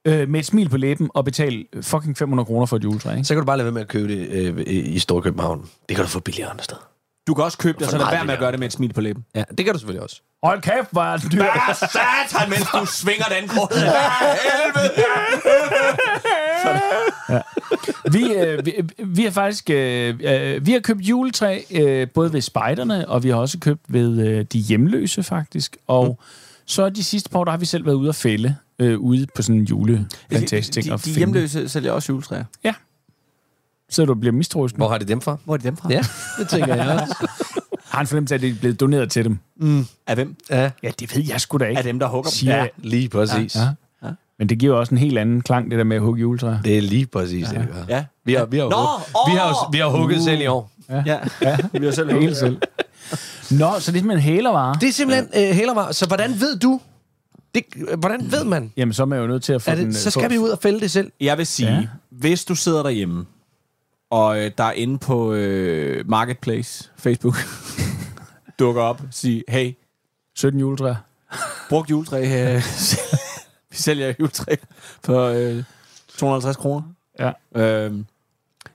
øh, 0.05 0.29
med 0.29 0.41
et 0.41 0.47
smil 0.47 0.69
på 0.69 0.77
læben 0.77 1.11
at 1.19 1.25
betale 1.25 1.65
fucking 1.83 2.17
500 2.17 2.47
kroner 2.47 2.67
for 2.67 2.77
et 2.77 2.85
juletræ. 2.85 3.11
Ikke? 3.13 3.25
Så 3.25 3.35
kan 3.35 3.41
du 3.41 3.47
bare 3.47 3.57
lade 3.57 3.65
være 3.65 3.73
med 3.73 3.81
at 3.83 3.89
købe 3.89 4.09
det 4.09 4.29
øh, 4.29 4.63
i 4.67 4.99
Storkøbenhavn. 4.99 5.69
Det 5.89 5.97
kan 5.97 6.05
du 6.05 6.09
få 6.11 6.21
billigere 6.21 6.51
andre 6.51 6.65
steder. 6.65 6.89
Du 7.29 7.35
kan 7.35 7.45
også 7.45 7.59
købe 7.59 7.79
det, 7.79 7.91
så 7.91 7.99
lad 7.99 8.07
være 8.11 8.24
med 8.24 8.35
at 8.35 8.41
gøre 8.41 8.53
det 8.53 8.59
med 8.61 8.66
et 8.66 8.72
smil 8.72 8.93
på 8.93 9.01
læben. 9.01 9.24
Ja, 9.35 9.45
det 9.59 9.64
kan 9.64 9.74
du 9.74 9.79
selvfølgelig 9.79 10.03
også. 10.03 10.22
Hold 10.43 10.62
kæft, 10.62 10.89
hvor 10.91 11.03
er 11.03 11.16
det 11.16 11.33
dyrt. 11.33 11.76
Satan, 11.76 12.51
mens 12.51 12.66
du 12.74 12.87
svinger 12.87 13.24
den 13.41 13.49
kort. 13.49 13.72
Vi, 18.12 18.33
øh, 18.33 18.66
vi, 18.66 18.72
vi 18.99 19.22
har 19.24 19.31
faktisk 19.31 19.70
øh, 19.70 20.14
øh, 20.20 20.66
vi 20.66 20.72
har 20.72 20.81
købt 20.81 21.01
juletræ 21.01 21.61
øh, 21.70 22.09
både 22.14 22.33
ved 22.33 22.41
spejderne, 22.41 23.09
og 23.09 23.22
vi 23.22 23.29
har 23.29 23.37
også 23.37 23.59
købt 23.59 23.81
ved 23.89 24.26
øh, 24.26 24.45
de 24.53 24.59
hjemløse 24.59 25.22
faktisk. 25.22 25.76
Og 25.87 26.07
mm. 26.07 26.24
så 26.66 26.89
de 26.89 27.05
sidste 27.05 27.31
par 27.31 27.39
år, 27.39 27.45
der 27.45 27.51
har 27.51 27.59
vi 27.59 27.66
selv 27.66 27.87
været 27.87 27.95
ude 27.95 28.09
at 28.09 28.14
fælde 28.14 28.57
øh, 28.79 28.99
ude 28.99 29.26
på 29.35 29.43
sådan 29.43 29.61
en 29.61 29.64
juleplantage 29.64 30.62
ting. 30.62 30.87
De, 30.87 30.93
og 30.93 30.99
de 30.99 31.03
finde. 31.03 31.18
hjemløse 31.18 31.68
sælger 31.68 31.93
også 31.93 32.12
juletræer. 32.12 32.45
Så 33.91 34.05
du 34.05 34.14
bliver 34.14 34.32
mistroisk 34.32 34.74
nu. 34.74 34.84
Hvor 34.84 34.89
har 34.89 34.99
de 34.99 35.05
dem 35.05 35.20
fra? 35.20 35.36
Hvor 35.45 35.55
er 35.55 35.59
de 35.59 35.64
dem 35.64 35.76
fra? 35.76 35.89
Ja, 35.93 36.01
det 36.39 36.49
tænker 36.49 36.74
jeg 36.74 37.01
også. 37.03 37.28
Har 37.84 38.01
en 38.01 38.07
fornemmelse 38.07 38.34
af, 38.34 38.39
at 38.39 38.43
det 38.43 38.51
er 38.51 38.55
blevet 38.55 38.80
doneret 38.80 39.11
til 39.11 39.24
dem. 39.24 39.39
Af 40.07 40.14
hvem? 40.14 40.36
Ja, 40.51 40.70
Ja, 40.82 40.91
det 41.01 41.16
ved 41.16 41.24
jeg 41.28 41.41
sgu 41.41 41.59
da 41.59 41.64
ikke. 41.64 41.78
Af 41.78 41.84
dem, 41.84 41.99
der 41.99 42.07
hugger 42.09 42.30
dem? 42.41 42.49
Ja 42.49 42.66
lige 42.76 43.09
præcis. 43.09 43.57
Ja. 43.57 43.61
Ja. 44.05 44.12
Men 44.39 44.49
det 44.49 44.59
giver 44.59 44.76
også 44.76 44.95
en 44.95 44.99
helt 44.99 45.18
anden 45.18 45.41
klang, 45.43 45.70
det 45.70 45.78
der 45.78 45.84
med 45.84 45.97
at 45.97 46.03
hugge 46.03 46.20
juletræer. 46.20 46.62
Det 46.62 46.78
er 46.78 46.82
lige 46.82 47.07
præcis 47.07 47.49
det, 47.49 47.61
vi 47.61 47.66
gør. 47.66 47.84
Ja. 47.89 48.05
Vi 48.24 48.34
har, 48.34 48.45
vi 48.45 48.59
har, 48.59 48.64
Nå, 48.64 49.30
vi 49.32 49.36
har, 49.39 49.70
vi 49.72 49.78
har 49.78 49.86
hugget 49.89 50.22
selv 50.22 50.41
i 50.41 50.47
år. 50.47 50.70
Ja. 50.91 51.03
ja. 51.43 51.57
Vi 51.72 51.84
har 51.84 51.93
selv 51.93 52.12
Helt 52.20 52.36
selv. 52.36 52.59
Nå, 53.51 53.59
så 53.59 53.59
det 53.61 53.78
er 53.78 53.80
simpelthen 53.80 54.18
hælervarer. 54.18 54.74
Det 54.74 54.89
er 54.89 54.93
simpelthen 54.93 55.28
øh, 55.36 55.55
hælervar. 55.55 55.93
Så 55.93 56.07
hvordan 56.07 56.30
ved 56.41 56.59
du? 56.59 56.80
Det, 57.55 57.62
øh, 57.76 57.99
hvordan 57.99 58.32
ved 58.32 58.45
man? 58.45 58.72
Jamen, 58.76 58.93
så 58.93 59.03
er 59.03 59.07
man 59.07 59.18
jo 59.20 59.26
nødt 59.26 59.43
til 59.43 59.53
at 59.53 59.62
få 59.62 59.70
Er 59.70 59.74
den... 59.74 59.86
det, 59.86 59.97
så 59.97 60.09
øh, 60.09 60.12
skal 60.12 60.22
få- 60.22 60.28
vi 60.28 60.39
ud 60.39 60.49
og 60.49 60.59
fælde 60.62 60.80
det 60.80 60.91
selv. 60.91 61.12
Jeg 61.20 61.39
vil 61.39 61.47
sige, 61.47 61.68
Ja. 61.70 61.74
ja. 61.74 61.86
hvis 62.11 62.45
du 62.45 62.55
sidder 62.55 62.82
derhjemme, 62.82 63.24
og 64.11 64.39
øh, 64.45 64.51
der 64.59 64.65
er 64.65 64.73
inde 64.73 64.99
på 64.99 65.33
øh, 65.33 66.09
Marketplace, 66.11 66.91
Facebook, 66.97 67.37
dukker 68.59 68.83
op 68.83 69.01
og 69.01 69.09
siger, 69.11 69.43
hey, 69.49 69.73
17 70.35 70.61
juletræer. 70.61 70.95
brugt 71.69 71.91
juletræ, 71.91 72.21
øh, 72.55 72.55
vi 73.71 73.77
sælger 73.77 74.15
juletræ 74.21 74.55
for 75.05 75.25
øh, 75.25 75.65
250 76.19 76.57
kroner. 76.57 76.83
Ja. 77.19 77.33
Øhm, 77.63 78.07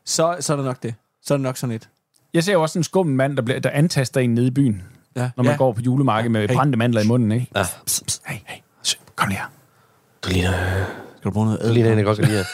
så, 0.06 0.38
så 0.40 0.54
er 0.54 0.58
det 0.58 0.66
nok 0.66 0.84
det. 0.84 0.96
Så 1.24 1.34
er 1.34 1.38
det 1.38 1.44
nok 1.44 1.58
sådan 1.58 1.76
et. 1.76 1.90
Jeg 2.34 2.44
ser 2.44 2.54
jo 2.54 2.62
også 2.62 2.80
en 2.80 2.84
skummel 2.84 3.16
mand, 3.16 3.36
der, 3.38 3.42
bliver, 3.44 3.60
der 3.60 3.70
antaster 3.70 4.22
en 4.22 4.34
nede 4.36 4.48
i 4.48 4.52
byen, 4.52 4.84
Ja. 5.16 5.30
når 5.38 5.44
man 5.44 5.52
ja. 5.54 5.58
går 5.58 5.74
på 5.74 5.82
julemarkedet 5.82 6.32
med 6.32 6.48
Hey. 6.48 6.56
brændte 6.56 6.78
mandler 6.78 7.02
i 7.02 7.08
munden, 7.08 7.32
ikke? 7.32 7.48
Ja. 7.56 7.66
Psst, 7.86 8.06
psst, 8.06 8.22
hey, 8.26 8.38
hey, 8.46 8.62
Sø, 8.84 8.98
kom 9.16 9.28
lige 9.30 9.38
her. 9.40 9.46
Du 10.24 10.30
ligner, 10.30 10.52
Skal 11.18 11.24
du 11.24 11.32
bruge 11.32 11.46
noget 11.46 11.62
du 11.68 11.74
ligner 11.74 11.92
en, 11.92 11.98
der 11.98 12.04
godt 12.04 12.18
kan 12.20 12.28
lide 12.28 12.46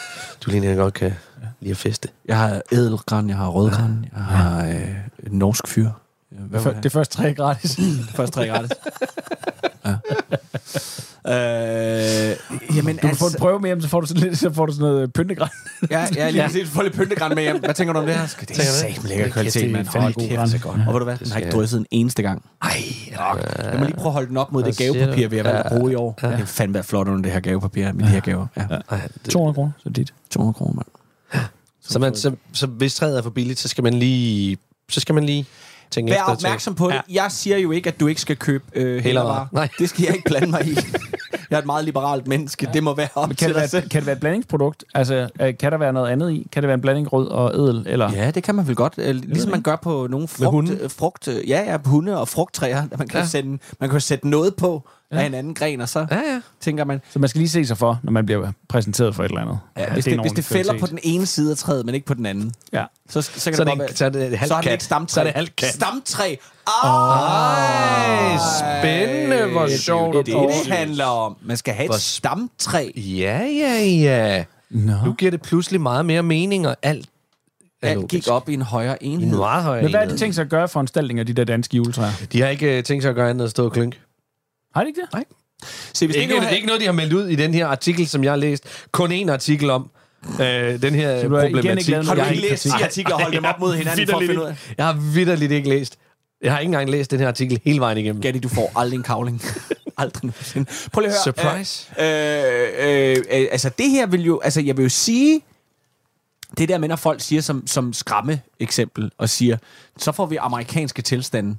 du 0.44 0.50
ligner 0.50 0.70
en, 0.70 0.76
der 0.76 0.82
godt 0.82 0.94
kan 0.94 1.12
lide 1.60 1.70
at 1.70 1.76
feste. 1.76 2.08
Jeg 2.28 2.38
har 2.38 2.62
ædelgran, 2.72 3.28
jeg 3.28 3.36
har 3.36 3.48
rødgran, 3.48 4.06
jeg 4.16 4.22
har 4.24 4.66
øh, 4.66 5.32
norsk 5.32 5.68
fyr. 5.68 5.90
Hvad 6.30 6.60
Det, 6.60 6.82
det 6.82 6.92
første 6.92 7.16
tre 7.16 7.30
er 7.30 7.34
gratis. 7.34 7.80
Først 8.16 8.32
tre 8.32 8.48
gratis. 8.48 8.70
ja. 9.86 9.94
Øh, 11.26 12.36
jamen, 12.76 12.96
Du 12.96 13.06
kan 13.06 13.16
få 13.16 13.26
en 13.26 13.32
prøve 13.38 13.60
med 13.60 13.68
hjem, 13.68 13.80
så 13.80 13.88
får 13.88 14.00
du 14.00 14.06
sådan, 14.06 14.22
lidt, 14.22 14.38
så 14.38 14.52
får 14.52 14.66
du 14.66 14.72
sådan 14.72 14.88
noget 14.88 15.12
pyntegræn. 15.12 15.48
Ja, 15.90 16.06
ja 16.16 16.30
lige 16.30 16.42
præcis. 16.46 16.68
Få 16.68 16.82
lidt 16.82 16.94
pyntegræn 16.94 17.34
med 17.34 17.42
hjem. 17.42 17.58
Hvad 17.60 17.74
tænker 17.74 17.92
du 17.92 17.98
om 17.98 18.06
det 18.06 18.14
her? 18.14 18.26
Skal 18.26 18.48
det 18.48 18.58
er 18.58 18.62
du 18.62 18.66
det? 18.66 18.94
satme 18.94 19.08
lækker 19.08 19.24
Det 19.24 19.30
er 19.30 19.34
kvalitet, 19.34 19.70
mand. 19.72 19.86
Hold 19.86 20.14
kæft, 20.14 20.40
det 20.52 20.54
er 20.54 20.58
godt. 20.58 20.80
Og 20.86 20.92
ved 20.94 20.98
du 21.00 21.04
hvad? 21.04 21.16
Den 21.16 21.30
har 21.30 21.38
ikke 21.38 21.50
drysset 21.50 21.80
en 21.80 21.86
eneste 21.90 22.22
gang. 22.22 22.44
Ej, 22.62 22.70
Jeg 23.10 23.76
må 23.78 23.84
lige 23.84 23.96
prøve 23.96 24.06
at 24.08 24.12
holde 24.12 24.28
den 24.28 24.36
op 24.36 24.52
mod 24.52 24.62
det 24.62 24.76
gavepapir, 24.76 25.22
du? 25.24 25.30
vi 25.30 25.36
har 25.36 25.44
valgt 25.44 25.66
at 25.66 25.72
bruge 25.78 25.92
i 25.92 25.94
år. 25.94 26.18
Det 26.20 26.32
er 26.32 26.44
fandme 26.44 26.82
flot 26.82 27.08
under 27.08 27.22
det 27.22 27.32
her 27.32 27.40
gavepapir 27.40 27.92
med 27.92 28.04
de 28.04 28.08
her 28.08 28.20
gaver. 28.20 28.46
Ja. 28.56 28.62
Ej, 28.90 29.00
det, 29.24 29.32
200 29.32 29.54
kroner, 29.54 29.72
så 29.82 29.88
dit. 29.88 30.12
200 30.30 30.54
kroner, 30.54 30.74
mand. 30.74 30.86
Så, 31.82 31.98
man, 31.98 32.14
så, 32.16 32.32
så 32.52 32.66
hvis 32.66 32.94
træet 32.94 33.18
er 33.18 33.22
for 33.22 33.30
billigt, 33.30 33.58
så 33.58 33.68
skal 33.68 33.84
man 33.84 33.94
lige, 33.94 34.58
så 34.90 35.00
skal 35.00 35.14
man 35.14 35.24
lige 35.24 35.46
tænke 35.90 36.10
Vær 36.12 36.16
efter. 36.16 36.32
opmærksom 36.32 36.74
på 36.74 36.90
det. 36.90 37.00
Jeg 37.10 37.26
siger 37.32 37.58
jo 37.58 37.70
ikke, 37.70 37.88
at 37.88 38.00
du 38.00 38.06
ikke 38.06 38.20
skal 38.20 38.36
købe 38.36 38.64
øh, 38.74 39.02
hælervarer. 39.02 39.46
Nej. 39.52 39.68
Det 39.78 39.88
skal 39.88 40.02
jeg 40.04 40.14
ikke 40.14 40.28
blande 40.28 40.48
mig 40.50 40.66
i. 40.66 40.76
Jeg 41.50 41.56
er 41.56 41.60
et 41.60 41.66
meget 41.66 41.84
liberalt 41.84 42.26
menneske. 42.26 42.68
Det 42.74 42.82
må 42.82 42.94
være 42.94 43.08
op 43.14 43.28
Men 43.28 43.36
kan, 43.36 43.46
til 43.46 43.48
det 43.48 43.54
dig 43.54 43.60
være, 43.60 43.68
selv. 43.68 43.88
kan 43.88 44.00
det 44.00 44.06
være 44.06 44.14
et 44.14 44.20
blandingsprodukt? 44.20 44.84
Altså, 44.94 45.28
øh, 45.40 45.54
kan 45.58 45.72
der 45.72 45.78
være 45.78 45.92
noget 45.92 46.10
andet 46.10 46.32
i? 46.32 46.46
Kan 46.52 46.62
det 46.62 46.66
være 46.68 46.74
en 46.74 46.80
blanding 46.80 47.12
rød 47.12 47.28
og 47.28 47.54
edel? 47.54 47.84
Eller? 47.88 48.12
Ja, 48.12 48.30
det 48.30 48.42
kan 48.42 48.54
man 48.54 48.66
vel 48.68 48.76
godt. 48.76 48.94
Øh, 48.98 49.14
Ligesom 49.14 49.50
man 49.50 49.62
gør 49.62 49.76
på 49.76 50.06
nogle 50.10 50.28
frugt, 50.28 50.50
hunde? 50.50 50.88
frugt 50.88 51.28
ja, 51.28 51.32
ja, 51.48 51.78
hunde 51.84 52.20
og 52.20 52.28
frugttræer. 52.28 52.82
Man 52.98 53.08
kan, 53.08 53.18
Ja. 53.18 53.18
ja. 53.18 53.26
sætte, 53.26 53.58
man 53.80 53.90
kan 53.90 54.00
sætte 54.00 54.28
noget 54.28 54.54
på 54.56 54.88
ja. 55.12 55.18
af 55.22 55.26
en 55.26 55.34
anden 55.34 55.54
gren, 55.54 55.80
og 55.80 55.88
så 55.88 56.06
Ja, 56.10 56.16
ja. 56.16 56.40
tænker 56.60 56.84
man, 56.84 57.00
Så 57.12 57.18
man 57.18 57.28
skal 57.28 57.38
lige 57.38 57.48
se 57.48 57.66
sig 57.66 57.78
for, 57.78 58.00
når 58.02 58.12
man 58.12 58.26
bliver 58.26 58.52
præsenteret 58.68 59.14
for 59.14 59.24
et 59.24 59.28
eller 59.28 59.40
andet. 59.40 59.58
ja, 59.78 59.92
hvis, 59.92 60.04
det, 60.04 60.12
en 60.14 60.20
hvis 60.20 60.32
det 60.32 60.44
fælder 60.44 60.64
kvalitet. 60.64 60.80
på 60.80 60.86
den 60.86 60.98
ene 61.02 61.26
side 61.26 61.50
af 61.50 61.56
træet, 61.56 61.86
men 61.86 61.94
ikke 61.94 62.06
på 62.06 62.14
den 62.14 62.26
anden, 62.26 62.52
Ja. 62.72 62.84
så, 63.08 63.22
så 63.22 63.30
kan 63.32 63.40
Så 63.40 63.50
det 63.50 63.58
er 63.58 63.64
godt 63.64 63.68
det, 63.70 63.78
være... 63.78 63.88
en- 63.90 63.96
så 63.96 64.04
er 64.04 64.08
det 64.08 64.38
halvt 64.38 64.48
så 64.48 64.54
er 64.54 64.60
det 64.60 64.72
ikke 64.72 64.84
stamtræ. 64.84 65.14
Så 65.14 65.20
er 65.20 65.24
det 65.24 65.32
halvt 65.34 65.56
kat. 65.56 65.68
Stamtræ. 65.74 66.34
Ah, 66.84 68.30
Ej, 68.32 68.38
spændende, 68.60 69.46
hvor 69.52 69.68
sjovt. 69.78 70.26
Det 70.26 70.34
er 70.34 70.40
det, 70.40 70.50
det 70.64 70.72
handler 70.72 71.04
om. 71.04 71.36
Man 71.42 71.56
skal 71.56 71.74
have 71.74 71.86
Hvor 71.88 71.94
et 71.94 72.00
stamtræ. 72.00 72.90
Ja, 72.96 73.38
ja, 73.44 73.84
ja. 73.84 74.44
Nå. 74.70 74.92
Nu 75.04 75.12
giver 75.12 75.30
det 75.30 75.42
pludselig 75.42 75.80
meget 75.80 76.06
mere 76.06 76.22
mening, 76.22 76.66
og 76.68 76.76
alt 76.82 77.06
Alt 77.82 77.94
logisk. 77.94 78.10
gik 78.10 78.28
op 78.28 78.48
i 78.48 78.54
en 78.54 78.62
højere 78.62 79.02
i 79.02 79.06
en 79.06 79.20
enhed. 79.20 79.38
meget 79.38 79.64
højere 79.64 79.82
Men 79.82 79.90
hvad 79.90 80.00
er 80.00 80.04
enhed. 80.04 80.12
det 80.12 80.20
tænkt 80.20 80.34
sig 80.34 80.42
at 80.42 80.48
gøre 80.48 80.68
for 80.68 80.72
foranstaltninger 80.72 81.22
af 81.22 81.26
de 81.26 81.32
der 81.32 81.44
danske 81.44 81.76
juletræer? 81.76 82.10
De 82.32 82.40
har 82.40 82.48
ikke 82.48 82.78
uh, 82.78 82.84
tænkt 82.84 83.02
sig 83.02 83.08
at 83.10 83.14
gøre 83.14 83.30
andet 83.30 83.40
end 83.42 83.44
at 83.44 83.50
stå 83.50 83.64
og 83.64 83.72
klynke. 83.72 83.98
Har 84.74 84.82
de 84.82 84.88
ikke 84.88 85.00
det? 85.00 85.12
Nej. 85.12 85.24
Se, 85.92 86.06
hvis 86.06 86.14
Det 86.14 86.18
er, 86.18 86.22
ikke, 86.22 86.34
det 86.34 86.44
er 86.44 86.50
ikke 86.50 86.66
noget, 86.66 86.80
de 86.80 86.86
har 86.86 86.92
meldt 86.92 87.12
ud 87.12 87.28
i 87.28 87.34
den 87.34 87.54
her 87.54 87.66
artikel, 87.66 88.08
som 88.08 88.24
jeg 88.24 88.32
har 88.32 88.36
læst. 88.36 88.64
Kun 88.92 89.12
en 89.12 89.28
artikel 89.28 89.70
om 89.70 89.90
øh, 90.40 90.82
den 90.82 90.94
her 90.94 91.28
problematik. 91.28 91.88
ikke 91.88 92.02
Har 92.02 92.14
du 92.14 92.22
ikke 92.22 92.48
læst 92.48 92.62
10 92.62 92.68
artikler 92.82 93.14
og 93.14 93.20
holdt 93.20 93.36
dem 93.36 93.44
op 93.44 93.60
mod 93.60 93.74
hinanden 93.74 94.08
for 94.08 94.16
at 94.16 94.26
finde 94.26 94.40
ud 94.40 94.46
af? 94.46 94.74
Jeg 94.78 94.86
har 94.86 94.92
vidderligt 95.14 95.52
ikke 95.52 95.68
læst. 95.68 95.98
Jeg 96.42 96.52
har 96.52 96.58
ikke 96.58 96.68
engang 96.68 96.90
læst 96.90 97.10
den 97.10 97.20
her 97.20 97.28
artikel 97.28 97.60
hele 97.64 97.80
vejen 97.80 97.98
igennem. 97.98 98.22
Gatti, 98.22 98.38
du 98.38 98.48
får 98.48 98.72
aldrig 98.76 98.96
en 98.96 99.02
kavling. 99.02 99.42
aldrig 99.98 100.24
nogensinde. 100.24 100.70
Prøv 100.92 101.00
lige 101.00 101.12
at 101.12 101.16
høre. 101.26 101.34
Surprise. 101.34 101.90
Øh, 101.98 103.16
øh, 103.18 103.42
øh, 103.42 103.48
altså, 103.52 103.70
det 103.78 103.90
her 103.90 104.06
vil 104.06 104.24
jo... 104.24 104.40
Altså, 104.44 104.60
jeg 104.60 104.76
vil 104.76 104.82
jo 104.82 104.88
sige... 104.88 105.40
Det 106.58 106.68
der 106.68 106.78
med, 106.78 106.88
når 106.88 106.96
folk 106.96 107.20
siger 107.20 107.42
som, 107.42 107.66
som 107.66 107.92
skræmme 107.92 108.40
eksempel, 108.60 109.10
og 109.18 109.28
siger, 109.28 109.56
så 109.98 110.12
får 110.12 110.26
vi 110.26 110.36
amerikanske 110.36 111.02
tilstande. 111.02 111.56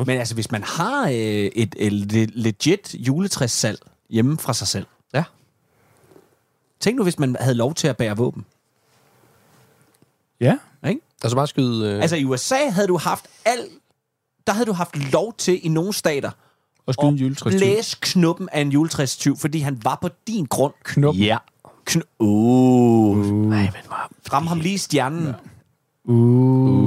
Men 0.06 0.18
altså, 0.18 0.34
hvis 0.34 0.50
man 0.50 0.62
har 0.62 1.06
øh, 1.08 1.14
et, 1.14 1.74
et 1.78 1.92
le- 1.92 2.26
legit 2.26 2.94
juletræssalg 2.98 3.78
hjemme 4.10 4.38
fra 4.38 4.54
sig 4.54 4.68
selv. 4.68 4.86
Ja. 5.14 5.24
Tænk 6.80 6.96
nu, 6.96 7.02
hvis 7.02 7.18
man 7.18 7.36
havde 7.40 7.54
lov 7.54 7.74
til 7.74 7.88
at 7.88 7.96
bære 7.96 8.16
våben. 8.16 8.44
Ja. 10.40 10.56
Ikke? 10.88 11.00
Altså 11.22 11.36
bare 11.36 11.46
skyde... 11.46 11.88
Øh... 11.92 12.02
Altså, 12.02 12.16
i 12.16 12.24
USA 12.24 12.68
havde 12.70 12.88
du 12.88 12.96
haft 12.98 13.26
alt... 13.44 13.68
Der 14.46 14.52
havde 14.52 14.66
du 14.66 14.72
haft 14.72 15.12
lov 15.12 15.34
til 15.38 15.66
i 15.66 15.68
nogle 15.68 15.92
stater 15.92 16.30
Og 16.86 16.94
skyde 16.94 17.08
en 17.08 17.14
at 17.14 17.20
juletræstyv. 17.20 17.58
blæse 17.58 17.96
knuppen 18.00 18.48
af 18.52 18.60
en 18.60 18.72
juletræstyv, 18.72 19.36
fordi 19.36 19.58
han 19.58 19.80
var 19.84 19.98
på 20.02 20.08
din 20.26 20.44
grund. 20.44 20.74
Knop. 20.84 21.14
Ja. 21.14 21.36
Kn- 21.90 22.16
uh. 22.18 23.16
Nej, 23.26 23.62
men 23.62 23.70
hvor... 23.86 24.32
Ram 24.32 24.46
ham 24.46 24.60
lige 24.60 24.74
i 24.74 24.78
stjernen. 24.78 25.34
Uh. 26.04 26.79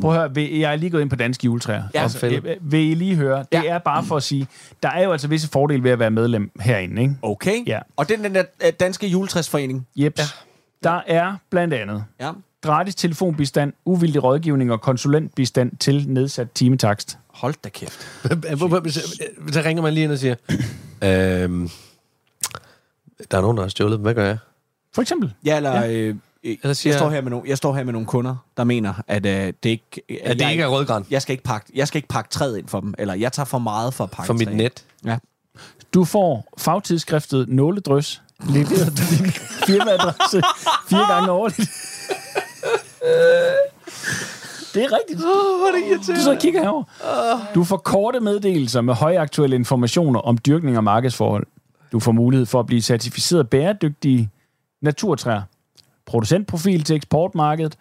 Prøv 0.00 0.10
at 0.12 0.16
høre, 0.18 0.34
vil- 0.34 0.58
jeg 0.58 0.72
er 0.72 0.76
lige 0.76 0.90
gået 0.90 1.00
ind 1.00 1.10
på 1.10 1.16
danske 1.16 1.44
juletræer. 1.44 1.82
Ja. 1.94 2.02
altså, 2.02 2.26
øh, 2.26 2.56
vil 2.60 2.80
I 2.90 2.94
lige 2.94 3.16
høre? 3.16 3.38
Det 3.38 3.46
Ja. 3.52 3.62
er 3.64 3.78
bare 3.78 4.04
for 4.04 4.16
at 4.16 4.22
sige, 4.22 4.46
der 4.82 4.88
er 4.88 5.04
jo 5.04 5.12
altså 5.12 5.28
visse 5.28 5.48
fordele 5.48 5.82
ved 5.82 5.90
at 5.90 5.98
være 5.98 6.10
medlem 6.10 6.50
herinde, 6.60 7.02
ikke? 7.02 7.14
Okay. 7.22 7.66
Ja. 7.66 7.78
Og 7.96 8.08
den, 8.08 8.24
den 8.24 8.34
der 8.34 8.44
øh, 8.66 8.72
danske 8.80 9.06
juletræsforening. 9.06 9.86
Jeps. 9.96 10.18
Ja. 10.18 10.24
Der 10.88 11.00
er 11.06 11.36
blandt 11.50 11.74
andet 11.74 12.04
Ja. 12.20 12.30
gratis 12.62 12.94
telefonbistand, 12.94 13.72
uvildig 13.84 14.24
rådgivning 14.24 14.72
og 14.72 14.80
konsulentbistand 14.80 15.72
til 15.76 16.08
nedsat 16.08 16.48
timetakst. 16.54 17.18
Hold 17.28 17.54
da 17.64 17.68
kæft. 17.68 18.00
Så 19.52 19.62
ringer 19.64 19.82
man 19.82 19.94
lige 19.94 20.04
ind 20.04 20.12
og 20.12 20.18
siger... 20.18 20.34
øhm, 21.02 21.70
der 23.30 23.38
er 23.38 23.42
nogen, 23.42 23.56
der 23.56 23.62
har 23.62 23.68
stjålet 23.68 23.96
dem. 23.96 24.02
Hvad 24.02 24.14
gør 24.14 24.26
jeg? 24.26 24.38
For 24.94 25.02
eksempel. 25.02 25.32
Ja, 25.44 25.56
eller... 25.56 25.80
Ja. 25.80 25.92
Øh, 25.92 26.14
Eller 26.44 26.72
siger- 26.74 26.92
jeg, 26.92 26.98
står 26.98 27.10
her 27.10 27.20
med 27.20 27.30
nogle, 27.30 27.48
jeg 27.48 27.56
står 27.56 27.74
her 27.74 27.84
med 27.84 27.92
nogle 27.92 28.06
kunder, 28.06 28.36
der 28.56 28.64
mener, 28.64 28.94
at 29.08 29.26
øh, 29.26 29.32
det 29.62 29.70
ikke... 29.70 30.02
At 30.24 30.38
det 30.38 30.50
ikke 30.50 30.62
er 30.62 30.66
rødgran 30.68 31.06
Jeg 31.10 31.22
skal 31.22 31.32
ikke 31.32 31.44
pakke, 31.44 31.72
jeg 31.74 31.88
skal 31.88 31.98
ikke 31.98 32.08
pakke 32.08 32.30
træet 32.30 32.58
ind 32.58 32.68
for 32.68 32.80
dem, 32.80 32.94
eller 32.98 33.14
jeg 33.14 33.32
tager 33.32 33.44
for 33.44 33.58
meget 33.58 33.94
for 33.94 34.04
at 34.04 34.10
pakke 34.10 34.26
for 34.26 34.34
mit 34.34 34.46
træet. 34.46 34.56
net. 34.56 34.84
Ja. 35.04 35.18
Du 35.94 36.04
får 36.04 36.44
fagtidsskriftet 36.58 37.48
Nåledrøs 37.48 38.22
leveret 38.48 38.96
til 38.96 39.18
din 39.18 39.30
firmaadresse 39.66 40.42
fire 40.88 41.14
gange 41.14 41.30
årligt. 41.30 41.70
Det 44.74 44.82
er 44.84 44.92
rigtigt. 44.98 45.18
Oh, 45.20 45.58
hvor 45.58 45.68
er 45.68 45.72
det 45.72 45.82
irriterende. 45.90 46.20
Du 46.20 46.24
så 46.24 46.36
kigger 46.40 46.60
herover. 46.62 46.84
Du 47.54 47.64
får 47.64 47.76
korte 47.76 48.20
meddelelser 48.20 48.80
med 48.80 48.94
højaktuelle 48.94 49.56
informationer 49.56 50.20
om 50.20 50.38
dyrkning 50.38 50.76
og 50.76 50.84
markedsforhold. 50.84 51.46
Du 51.92 52.00
får 52.00 52.12
mulighed 52.12 52.46
for 52.46 52.60
at 52.60 52.66
blive 52.66 52.82
certificeret 52.82 53.50
bæredygtige 53.50 54.30
naturtræer. 54.82 55.42
Producentprofil 56.10 56.84
til 56.84 56.96
eksportmarkedet. 56.96 57.76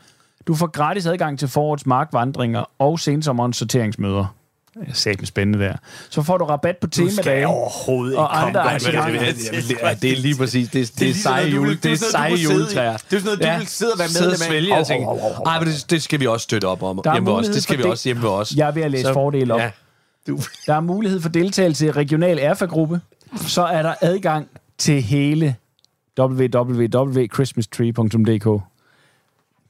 Du 0.47 0.55
får 0.55 0.67
gratis 0.67 1.05
adgang 1.05 1.39
til 1.39 1.47
forårets 1.47 1.85
markvandringer 1.85 2.63
og 2.79 2.99
sensommerens 2.99 3.57
sorteringsmøder. 3.57 4.35
Det 4.73 4.89
er 4.89 4.93
satme 4.93 5.25
spændende 5.27 5.65
der. 5.65 5.73
Så 6.09 6.21
får 6.21 6.37
du 6.37 6.45
rabat 6.45 6.77
på 6.77 6.87
temadage 6.87 7.47
overhovedet 7.47 8.17
og 8.17 8.41
andre 8.47 8.59
Ja, 8.59 8.65
arrangementer. 8.67 9.93
det 10.01 10.11
er 10.11 10.15
lige 10.21 10.35
præcis. 10.37 10.69
Det, 10.69 10.87
det, 10.87 10.99
det 10.99 11.09
er 11.09 11.13
seje 11.13 11.47
jule, 11.47 11.75
det 11.75 11.91
er 11.91 11.95
seje 11.95 12.35
juletræer. 12.35 12.97
Det 12.97 13.13
er 13.15 13.19
sådan 13.19 13.23
noget, 13.23 13.39
du 13.53 13.59
vil 13.59 13.67
sidde 13.67 13.91
og 13.93 13.99
være 13.99 14.07
Sidde 14.09 14.31
og 14.31 14.37
svælge 14.37 14.77
og 14.77 14.87
tænke, 14.87 15.07
ej, 15.45 15.59
men 15.59 15.67
det, 15.67 15.85
det 15.89 16.03
skal 16.03 16.19
vi 16.19 16.27
også 16.27 16.43
støtte 16.43 16.65
op 16.65 16.83
om 16.83 16.99
Der 17.03 17.09
er 17.09 17.15
hjemme 17.15 17.27
ved 17.31 17.33
os. 17.33 17.37
mulighed 17.37 17.53
Det 17.53 17.63
skal 17.63 17.73
for 17.75 17.77
vi 17.77 17.83
det. 17.83 17.91
også 17.91 18.07
hjemme 18.09 18.23
ved 18.23 18.29
os. 18.29 18.53
Jeg 18.55 18.67
er 18.67 18.71
ved 18.71 18.81
at 18.81 18.91
læse 18.91 19.13
fordele 19.13 19.53
op. 19.53 19.59
Ja. 19.59 19.71
Du, 20.27 20.39
Der 20.67 20.73
er 20.73 20.79
mulighed 20.79 21.21
for 21.21 21.29
deltagelse 21.29 21.85
i 21.85 21.91
regional 21.91 22.39
erfa-gruppe. 22.41 23.01
Så 23.37 23.63
er 23.63 23.81
der 23.81 23.93
adgang 24.01 24.47
til 24.77 25.01
hele 25.01 25.55
www.christmastree.dk. 26.19 28.61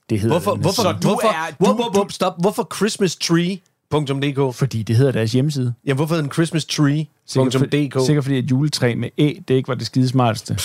Det 0.09 0.19
hedder 0.19 0.33
hvorfor, 0.35 0.51
den. 0.51 0.61
hvorfor, 0.61 0.81
Så 0.81 0.91
du 0.91 0.97
hvorfor, 1.07 1.27
er- 1.27 1.51
du- 1.59 1.65
hvor, 1.73 1.91
hvor, 1.91 2.05
stop, 2.09 2.33
hvorfor 2.41 2.67
christmastree.dk? 2.75 4.55
Fordi 4.55 4.83
det 4.83 4.95
hedder 4.95 5.11
deres 5.11 5.31
hjemmeside. 5.31 5.73
Jamen, 5.85 5.95
hvorfor 5.97 6.15
en 6.15 6.19
Sikkert, 6.21 6.35
for, 6.35 6.39
christmastree.dk? 6.69 8.05
sikkert 8.05 8.23
fordi 8.23 8.39
et 8.39 8.51
juletræ 8.51 8.95
med 8.95 9.09
E, 9.17 9.33
det 9.47 9.53
ikke 9.53 9.67
var 9.67 9.75
det 9.75 9.85
skide 9.85 10.07
smarteste. 10.07 10.57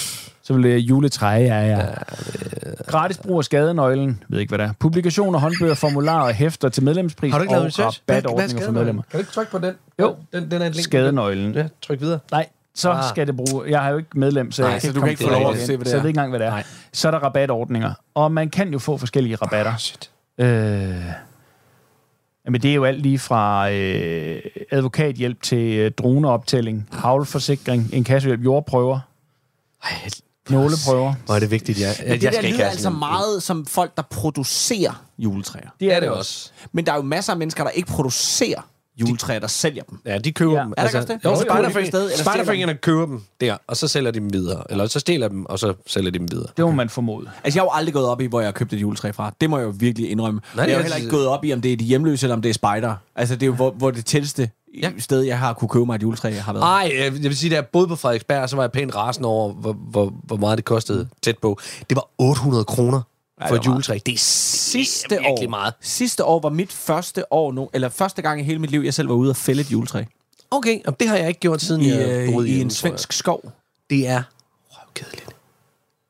Så 0.43 0.53
ville 0.55 0.71
det 0.75 0.79
juletræ, 0.79 1.27
ja, 1.27 1.77
ja. 1.77 1.87
Gratis 2.87 3.19
brug 3.19 3.39
af 3.39 3.45
skadenøglen. 3.45 4.09
Jeg 4.09 4.17
ved 4.29 4.39
ikke, 4.41 4.51
hvad 4.51 4.59
det 4.59 4.67
er. 4.67 4.73
Publikationer, 4.81 5.39
håndbøger, 5.39 5.75
formularer 5.75 6.23
og 6.23 6.35
hæfter 6.35 6.69
til 6.69 6.85
medlemspris 6.85 7.33
Har 7.33 7.39
du 7.39 7.43
ikke 7.43 7.53
lavet 7.53 7.63
og 7.63 7.67
research? 7.67 8.01
Rabatordninger 8.11 8.65
for 8.65 8.73
medlemmer. 8.73 9.03
Kan 9.03 9.13
du 9.13 9.19
ikke 9.19 9.33
trykke 9.33 9.53
på 9.53 9.59
den? 9.59 9.75
Jo. 10.01 10.17
Den, 10.33 10.51
den 10.51 10.63
er 10.63 10.67
et 10.67 10.75
link. 10.75 10.85
Skadenøglen. 10.85 11.55
Ja, 11.55 11.67
tryk 11.83 12.01
videre. 12.01 12.19
Nej, 12.31 12.47
så 12.75 12.91
Ah. 12.91 13.05
skal 13.09 13.27
det 13.27 13.37
bruge... 13.37 13.71
Jeg 13.71 13.81
har 13.83 13.91
jo 13.91 13.97
ikke 13.97 14.19
medlem, 14.19 14.53
så 14.53 14.63
Nej, 14.63 14.71
jeg 14.73 14.81
så 14.81 14.87
kan 14.87 14.95
du 14.95 15.01
kan 15.01 15.11
ikke 15.11 15.25
få 15.25 15.31
lov 15.31 15.41
til 15.41 15.49
at 15.49 15.57
det, 15.59 15.67
se, 15.67 15.77
hvad 15.77 15.85
det 15.85 15.91
så 15.91 15.97
jeg 15.97 15.99
er. 15.99 16.03
ved 16.03 16.09
ikke 16.09 16.19
engang, 16.19 16.31
hvad 16.31 16.39
det 16.41 16.47
er. 16.47 16.51
Nej. 16.51 16.65
Så 16.93 17.09
er 17.09 17.13
der 17.13 17.19
rabatordninger, 17.19 17.93
og 18.15 18.33
man 18.33 18.51
kan 18.51 18.73
jo 18.73 18.79
få 18.79 18.97
forskellige 18.97 19.37
rabatter. 19.37 19.73
Ah, 19.73 19.79
shit. 19.79 20.11
Øh, 20.39 21.05
men 22.49 22.63
det 22.63 22.71
er 22.71 22.75
jo 22.75 22.85
alt 22.85 23.03
lige 23.03 23.19
fra 23.19 23.71
øh, 23.73 24.43
advokathjælp 24.71 25.43
til 25.43 25.79
øh, 25.79 25.91
droneoptælling, 25.91 26.89
havlforsikring, 26.93 27.91
en 27.93 28.05
kassehjælp, 28.05 28.45
jordprøver, 28.45 29.01
Ej, 29.85 29.91
nåleprøver. 30.51 31.15
hvor 31.27 31.35
er 31.35 31.39
det 31.41 31.51
vigtigt, 31.51 31.81
ja. 31.81 31.89
Men 32.01 32.09
jeg 32.09 32.15
det 32.21 32.23
der 32.23 32.33
skal 32.33 32.45
ikke 32.45 32.57
lyder 32.59 32.69
altså 32.71 32.91
meget 32.91 33.43
som 33.43 33.67
folk, 33.67 33.97
der 33.97 34.03
producerer 34.03 35.05
juletræer. 35.19 35.69
Det 35.81 35.93
er 35.95 36.01
det 36.01 36.09
også. 36.09 36.51
Men 36.73 36.87
der 36.87 36.93
er 36.93 36.97
jo 36.97 37.03
masser 37.03 37.33
af 37.33 37.39
mennesker, 37.39 37.65
der 37.65 37.71
ikke 37.71 37.89
producerer 37.89 38.61
juletræer, 39.01 39.39
der 39.39 39.47
sælger 39.47 39.83
dem. 39.83 39.99
Ja, 40.07 40.19
de 40.19 40.33
køber 40.33 40.53
Ja. 40.55 40.63
dem. 40.63 40.71
Er 40.77 40.83
der 40.83 40.89
ikke 40.89 40.99
også 40.99 41.13
det? 41.13 41.25
Jo, 41.25 41.31
Jo, 41.81 41.87
sted, 41.87 42.11
Spejderforeningerne 42.19 42.75
køber 42.75 43.07
dem 43.07 43.23
der, 43.41 43.57
og 43.67 43.77
så 43.77 43.89
sælger 43.89 44.11
de 44.11 44.21
dem 44.21 44.33
videre. 44.33 44.63
Eller 44.71 44.87
så 44.87 45.01
stjæler 45.01 45.29
dem, 45.29 45.47
og 45.47 45.59
så 45.59 45.75
sælger 45.87 46.11
de 46.11 46.19
dem 46.19 46.31
videre. 46.31 46.47
Det 46.57 46.65
må 46.65 46.71
man 46.71 46.89
formode. 46.89 47.31
Altså, 47.45 47.59
jeg 47.59 47.63
har 47.63 47.67
jo 47.67 47.79
aldrig 47.79 47.95
gået 47.95 48.07
op 48.07 48.21
i, 48.21 48.27
hvor 48.27 48.41
jeg 48.41 48.47
har 48.47 48.53
købt 48.53 48.73
et 48.73 48.81
juletræ 48.81 49.11
fra. 49.13 49.35
Det 49.41 49.51
må 49.51 49.59
jeg 49.59 49.65
jo 49.65 49.75
virkelig 49.79 50.11
indrømme. 50.11 50.41
Nej, 50.55 50.65
jeg 50.65 50.73
har 50.75 50.79
jo 50.79 50.83
heller 50.83 50.97
ikke 50.97 51.11
gået 51.11 51.27
op 51.27 51.45
i, 51.45 51.53
om 51.53 51.61
det 51.61 51.73
er 51.73 51.77
de 51.77 51.85
hjemløse, 51.85 52.27
eller 52.27 52.37
om 52.37 52.43
det 52.43 52.49
er 52.49 52.53
spejder. 52.55 52.95
Altså, 53.17 53.35
det 53.35 53.43
er 53.43 53.47
jo, 53.47 53.55
hvor, 53.55 53.71
hvor 53.71 53.91
det 53.91 54.05
tætteste 54.07 54.51
ja. 54.83 54.91
sted, 54.99 55.21
jeg 55.23 55.39
har 55.39 55.53
kunne 55.53 55.69
købe 55.69 55.87
mig 55.87 55.95
et 55.97 56.03
juletræ, 56.03 56.33
har 56.33 56.53
været. 56.53 56.63
Nej, 56.63 56.93
jeg 57.03 57.13
vil 57.23 57.37
sige, 57.37 57.51
da 57.51 57.55
jeg 57.55 57.67
boede 57.67 57.89
på 57.89 57.97
Frederiksberg, 57.97 58.49
så 58.51 58.57
var 58.57 58.63
jeg 58.63 58.73
pænt 58.73 58.95
rasende 58.95 59.29
over, 59.29 59.53
hvor, 59.53 59.73
hvor, 59.73 60.13
hvor 60.25 60.37
meget 60.37 60.57
det 60.57 60.65
kostede 60.65 61.09
tæt 61.23 61.39
på. 61.39 61.59
Det 61.91 61.97
var 61.97 62.09
800 62.19 62.65
kroner 62.65 63.01
for 63.41 63.55
det 63.55 63.61
et 63.61 63.67
juletræ. 63.67 63.99
Det 64.07 64.15
er 64.15 64.19
sidste 64.19 65.09
det 65.09 65.27
er 65.27 65.31
år, 65.31 65.49
meget. 65.49 65.75
Sidste 65.81 66.25
år 66.25 66.41
var 66.41 66.49
mit 66.51 66.73
første 66.73 67.33
år 67.33 67.53
nu, 67.53 67.71
eller 67.73 67.89
første 67.89 68.23
gang 68.23 68.41
i 68.41 68.45
hele 68.45 68.59
mit 68.59 68.71
liv, 68.71 68.81
jeg 68.81 68.95
selv 68.95 69.09
var 69.09 69.15
ude 69.15 69.31
og 69.31 69.37
fælde 69.37 69.61
et 69.61 69.73
juletræ. 69.73 70.05
Okay, 70.51 70.81
og 70.87 71.01
det 71.01 71.09
har 71.09 71.17
jeg 71.17 71.29
ikke 71.29 71.41
gjort 71.41 71.61
siden 71.61 71.81
I, 71.83 71.89
jeg 71.89 72.09
øh, 72.09 72.33
boede 72.33 72.49
i 72.49 72.61
en 72.61 72.71
tror 72.71 72.89
jeg. 72.89 72.99
svensk 72.99 73.13
skov. 73.13 73.53
Det 73.91 74.09
er 74.09 74.23
røvkedeligt. 74.71 75.34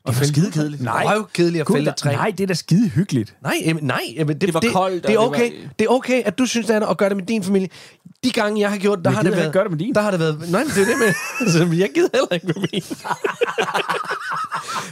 Det 0.07 0.21
var 0.21 0.27
skide 0.27 0.51
kedeligt. 0.51 0.83
Nej. 0.83 1.05
Røvkedeligt 1.07 1.61
at 1.61 1.67
Gud, 1.67 1.77
fælde 1.77 1.91
et 1.91 1.97
træ. 1.97 2.13
nej, 2.13 2.31
det 2.31 2.41
er 2.41 2.47
da 2.47 2.55
skide 2.55 2.89
hyggeligt. 2.89 3.35
Nej, 3.43 3.55
jamen, 3.65 3.85
nej 3.85 4.01
jamen, 4.17 4.35
det, 4.35 4.41
Det 4.41 4.55
var 4.55 4.61
det, 4.61 4.73
koldt, 4.73 5.05
og 5.07 5.09
Det 5.09 5.17
er, 5.17 5.21
det 5.21 5.29
okay, 5.29 5.53
var- 5.63 5.69
det 5.79 5.85
er 5.85 5.89
okay, 5.89 6.23
at 6.25 6.39
du 6.39 6.47
synes, 6.47 6.67
det 6.67 6.77
er 6.77 6.87
at 6.87 6.97
gøre 6.99 7.09
det 7.09 7.17
med 7.17 7.27
din 7.27 7.43
familie. 7.45 7.69
De 8.25 8.31
gange, 8.31 8.61
jeg 8.61 8.71
har 8.71 8.79
gjort 8.79 8.99
det, 8.99 9.05
der 9.05 9.11
har 9.11 9.23
det 9.23 9.33
været... 9.33 9.53
gøre 9.53 9.63
det 9.65 9.71
med 9.71 9.79
din. 9.79 9.95
Der 9.95 10.01
har 10.01 10.11
det 10.11 10.21
været... 10.21 10.39
Nej, 10.51 10.65
men 10.65 10.71
det 10.75 10.83
er 10.83 10.87
det 10.87 10.99
med... 10.99 11.15
altså, 11.41 11.59
jeg 11.59 11.91
gider 11.95 12.09
heller 12.15 12.33
ikke 12.33 12.47
med 12.47 12.55
min. 12.73 12.83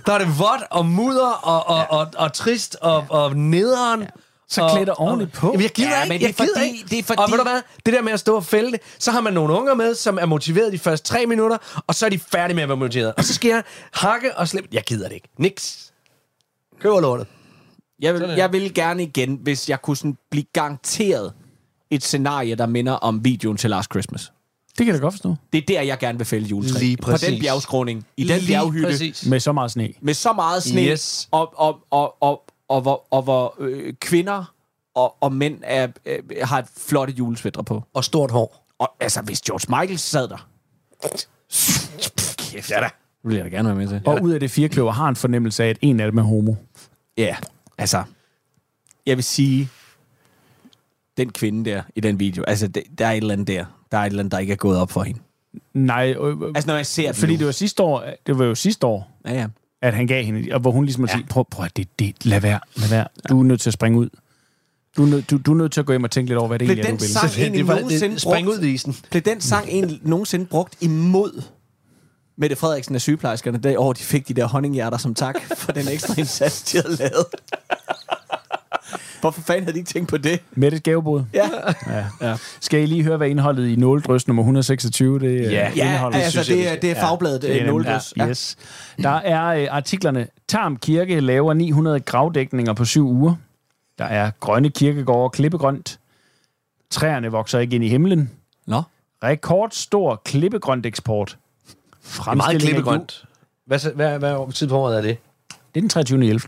der 0.06 0.12
er 0.12 0.18
det 0.18 0.38
vådt 0.38 0.62
og 0.70 0.86
mudder 0.86 1.26
og, 1.30 1.66
og, 1.68 1.98
og, 1.98 2.06
og 2.16 2.32
trist 2.32 2.76
og, 2.80 3.04
og 3.08 3.36
nederen. 3.36 4.00
Ja. 4.00 4.06
Så 4.54 4.68
klæd 4.74 4.86
dig 4.86 4.98
ordentligt 5.00 5.32
på. 5.32 5.46
Jamen, 5.46 5.60
jeg 5.62 5.70
gider 5.70 5.88
Ja, 5.90 6.02
ikke. 6.02 6.08
men 6.14 6.20
det 6.20 6.28
er 6.28 6.32
fordi- 6.32 6.66
ikke. 6.66 6.84
det 6.90 6.98
er 6.98 7.02
Og 7.02 7.06
fordi- 7.06 7.32
ved 7.32 7.38
du 7.38 7.44
hvad? 7.44 7.62
Det 7.86 7.94
der 7.94 8.02
med 8.02 8.12
at 8.12 8.20
stå 8.20 8.36
og 8.36 8.44
fælde 8.44 8.72
det, 8.72 8.80
så 8.98 9.10
har 9.10 9.20
man 9.20 9.32
nogle 9.32 9.54
unger 9.54 9.74
med, 9.74 9.94
som 9.94 10.18
er 10.20 10.26
motiveret 10.26 10.72
de 10.72 10.78
første 10.78 11.08
tre 11.08 11.26
minutter, 11.26 11.82
og 11.86 11.94
så 11.94 12.06
er 12.06 12.10
de 12.10 12.18
færdige 12.18 12.54
med 12.54 12.62
at 12.62 12.68
være 12.68 12.78
motiveret. 12.78 13.14
Og 13.16 13.24
så 13.24 13.34
skal 13.34 13.48
jeg 13.48 13.62
hakke 13.92 14.36
og 14.38 14.48
slippe. 14.48 14.68
Jeg 14.72 14.82
gider 14.82 15.08
det 15.08 15.14
ikke. 15.14 15.28
Niks. 15.38 15.92
Køber 16.80 17.00
lortet. 17.00 17.26
Jeg 18.00 18.14
vil, 18.14 18.22
jeg 18.36 18.52
vil 18.52 18.74
gerne 18.74 19.02
igen, 19.02 19.38
hvis 19.42 19.68
jeg 19.68 19.82
kunne 19.82 19.96
sådan 19.96 20.16
blive 20.30 20.44
garanteret 20.52 21.32
et 21.90 22.04
scenarie, 22.04 22.54
der 22.54 22.66
minder 22.66 22.92
om 22.92 23.24
videoen 23.24 23.56
til 23.56 23.70
Last 23.70 23.90
Christmas. 23.90 24.32
Det 24.68 24.76
kan 24.78 24.86
jeg 24.86 24.94
da 24.94 25.00
godt 25.00 25.14
forstå. 25.14 25.34
Det 25.52 25.58
er 25.58 25.62
der, 25.68 25.82
jeg 25.82 25.98
gerne 25.98 26.18
vil 26.18 26.26
fælde 26.26 26.46
juletræ. 26.46 26.78
Lige 26.78 26.96
På 26.96 27.10
den 27.10 27.18
præcis. 27.18 27.40
bjergskråning, 27.40 28.06
i 28.16 28.24
den 28.24 28.38
Lige 28.38 28.46
bjerghytte, 28.46 28.88
præcis. 28.88 29.26
Med 29.26 29.40
så 29.40 29.52
meget 29.52 29.70
sne. 29.70 29.88
med 30.00 30.14
så 30.14 30.32
meget 30.32 30.62
sne, 30.62 30.80
Yes. 30.82 31.28
og, 31.30 31.52
og, 31.56 31.78
og, 31.90 32.22
og, 32.22 32.42
og, 32.72 32.80
hvor, 32.80 33.06
og 33.10 33.22
hvor 33.22 33.54
øh, 33.58 33.94
kvinder 34.00 34.54
og, 34.94 35.16
og 35.20 35.32
mænd 35.32 35.58
er, 35.62 35.88
øh, 36.06 36.18
har 36.42 36.58
et 36.58 36.66
flotte 36.76 37.14
julesvætter 37.14 37.62
på. 37.62 37.82
Og 37.94 38.04
stort 38.04 38.30
hår. 38.30 38.66
Og 38.78 38.94
altså, 39.00 39.22
hvis 39.22 39.40
George 39.40 39.80
Michael 39.80 39.98
sad 39.98 40.28
der... 40.28 40.48
Kæft, 42.38 42.70
ja 42.70 42.80
da. 42.80 42.84
Det 43.22 43.28
vil 43.30 43.36
jeg 43.36 43.44
da 43.44 43.50
gerne 43.50 43.68
være 43.68 43.76
med 43.76 43.88
til. 43.88 44.00
Og 44.04 44.22
ud 44.22 44.32
af 44.32 44.40
det 44.40 44.50
fire 44.50 44.68
kløver 44.68 44.92
har 44.92 45.08
en 45.08 45.16
fornemmelse 45.16 45.64
af, 45.64 45.68
at 45.68 45.78
en 45.80 46.00
af 46.00 46.10
dem 46.10 46.18
er 46.18 46.22
homo. 46.22 46.54
Ja, 47.18 47.36
altså... 47.78 48.02
Jeg 49.06 49.16
vil 49.16 49.24
sige... 49.24 49.68
Den 51.16 51.32
kvinde 51.32 51.70
der 51.70 51.82
i 51.94 52.00
den 52.00 52.20
video, 52.20 52.44
altså, 52.44 52.68
det, 52.68 52.82
der 52.98 53.06
er 53.06 53.12
et 53.12 53.16
eller 53.16 53.32
andet 53.32 53.48
der. 53.48 53.64
Der 53.92 53.98
er 53.98 54.02
et 54.02 54.06
eller 54.06 54.18
andet, 54.18 54.32
der 54.32 54.38
ikke 54.38 54.52
er 54.52 54.56
gået 54.56 54.78
op 54.78 54.90
for 54.90 55.02
hende. 55.02 55.20
Nej, 55.74 56.14
øh, 56.18 56.40
øh, 56.40 56.52
Altså, 56.54 56.66
når 56.66 56.76
jeg 56.76 56.86
ser 56.86 57.12
fordi 57.12 57.36
det 57.36 57.46
var 57.46 57.52
sidste 57.52 57.82
år, 57.82 58.04
det 58.26 58.38
var 58.38 58.44
jo 58.44 58.54
sidste 58.54 58.86
år, 58.86 59.10
Ja, 59.26 59.32
ja. 59.32 59.46
At 59.82 59.94
han 59.94 60.06
gav 60.06 60.24
hende, 60.24 60.54
og 60.54 60.60
hvor 60.60 60.70
hun 60.70 60.84
ligesom 60.84 61.04
ja. 61.04 61.12
sige, 61.12 61.26
prøv, 61.30 61.44
prøv, 61.50 61.66
det, 61.76 61.98
det, 61.98 62.26
lad 62.26 62.40
være, 62.40 62.60
lad 62.76 62.88
være. 62.88 63.06
Du 63.28 63.40
er 63.40 63.44
nødt 63.44 63.60
til 63.60 63.70
at 63.70 63.74
springe 63.74 63.98
ud. 63.98 64.08
Du 64.96 65.02
er, 65.02 65.06
nødt, 65.06 65.30
du, 65.30 65.36
du 65.36 65.52
er 65.52 65.56
nødt 65.56 65.72
til 65.72 65.80
at 65.80 65.86
gå 65.86 65.92
hjem 65.92 66.04
og 66.04 66.10
tænke 66.10 66.30
lidt 66.30 66.38
over, 66.38 66.48
hvad 66.48 66.58
det 66.58 66.66
Blev 66.66 66.76
egentlig 66.76 66.92
er, 66.92 66.96
du 66.96 67.04
vil. 67.04 67.12
sang 67.12 67.30
Det, 67.30 67.38
egentlig 67.38 67.58
det, 67.58 67.68
var, 67.68 67.74
nogensinde 67.74 68.14
det, 68.14 68.22
spring 68.22 68.46
brugt? 68.46 68.58
ud 68.58 68.64
i 68.64 68.72
isen. 68.72 68.96
Blev 69.10 69.22
den 69.22 69.40
sang 69.40 69.68
egentlig 69.68 70.00
nogensinde 70.02 70.46
brugt 70.46 70.76
imod 70.80 71.42
Mette 72.36 72.56
Frederiksen 72.56 72.94
af 72.94 73.00
sygeplejerskerne, 73.00 73.58
det 73.58 73.78
år, 73.78 73.92
de 73.92 74.02
fik 74.02 74.28
de 74.28 74.34
der 74.34 74.46
honninghjerter 74.46 74.98
som 74.98 75.14
tak 75.14 75.40
for 75.56 75.72
den 75.72 75.88
ekstra 75.88 76.14
indsats, 76.18 76.62
de 76.62 76.78
havde 76.82 76.96
lavet? 76.96 77.26
Hvorfor 79.22 79.42
fanden 79.42 79.64
havde 79.64 79.72
de 79.72 79.78
ikke 79.78 79.90
tænkt 79.90 80.08
på 80.08 80.16
det? 80.16 80.40
Mettes 80.52 80.80
gavebod. 80.80 81.24
Ja. 81.34 81.50
Ja. 81.86 82.04
ja. 82.20 82.36
Skal 82.60 82.82
I 82.82 82.86
lige 82.86 83.02
høre, 83.02 83.16
hvad 83.16 83.28
indholdet 83.28 83.68
i 83.68 83.76
nåledrys 83.76 84.26
nummer 84.26 84.42
126 84.42 85.18
det 85.18 85.46
er? 85.46 85.50
Ja. 85.50 85.72
Ja, 85.76 85.92
indholdet, 85.92 86.18
altså, 86.18 86.30
synes 86.44 86.48
det, 86.48 86.72
er, 86.72 86.76
det 86.76 86.90
er 86.90 86.94
fagbladet 86.94 87.42
Det 87.42 87.48
ja, 87.48 87.58
er 87.58 87.66
Nåledrys. 87.66 88.12
Ja, 88.16 88.28
yes. 88.28 88.56
Der 89.02 89.10
er 89.10 89.44
øh, 89.44 89.68
artiklerne. 89.70 90.26
Tarm 90.48 90.76
Kirke 90.76 91.20
laver 91.20 91.54
900 91.54 92.00
gravdækninger 92.00 92.72
på 92.72 92.84
syv 92.84 93.08
uger. 93.08 93.34
Der 93.98 94.04
er 94.04 94.30
grønne 94.40 94.70
kirkegårde, 94.70 95.30
klippegrønt. 95.30 95.98
Træerne 96.90 97.30
vokser 97.30 97.58
ikke 97.58 97.74
ind 97.74 97.84
i 97.84 97.88
himlen. 97.88 98.30
Nå. 98.66 98.82
Rekordstor 99.24 100.22
klippegrønt 100.24 100.86
eksport. 100.86 101.38
Det 102.04 102.26
er 102.26 102.34
meget 102.34 102.60
klippegrønt. 102.62 103.24
Hvad, 103.66 103.94
hvad, 103.94 104.18
hvad, 104.18 104.18
hvad 104.18 104.52
tid 104.52 104.68
på 104.68 104.76
året 104.78 104.96
er 104.96 105.00
det? 105.00 105.18
Det 105.48 105.56
er 105.76 105.80
den 105.80 105.88
23. 105.88 106.26
11. 106.26 106.40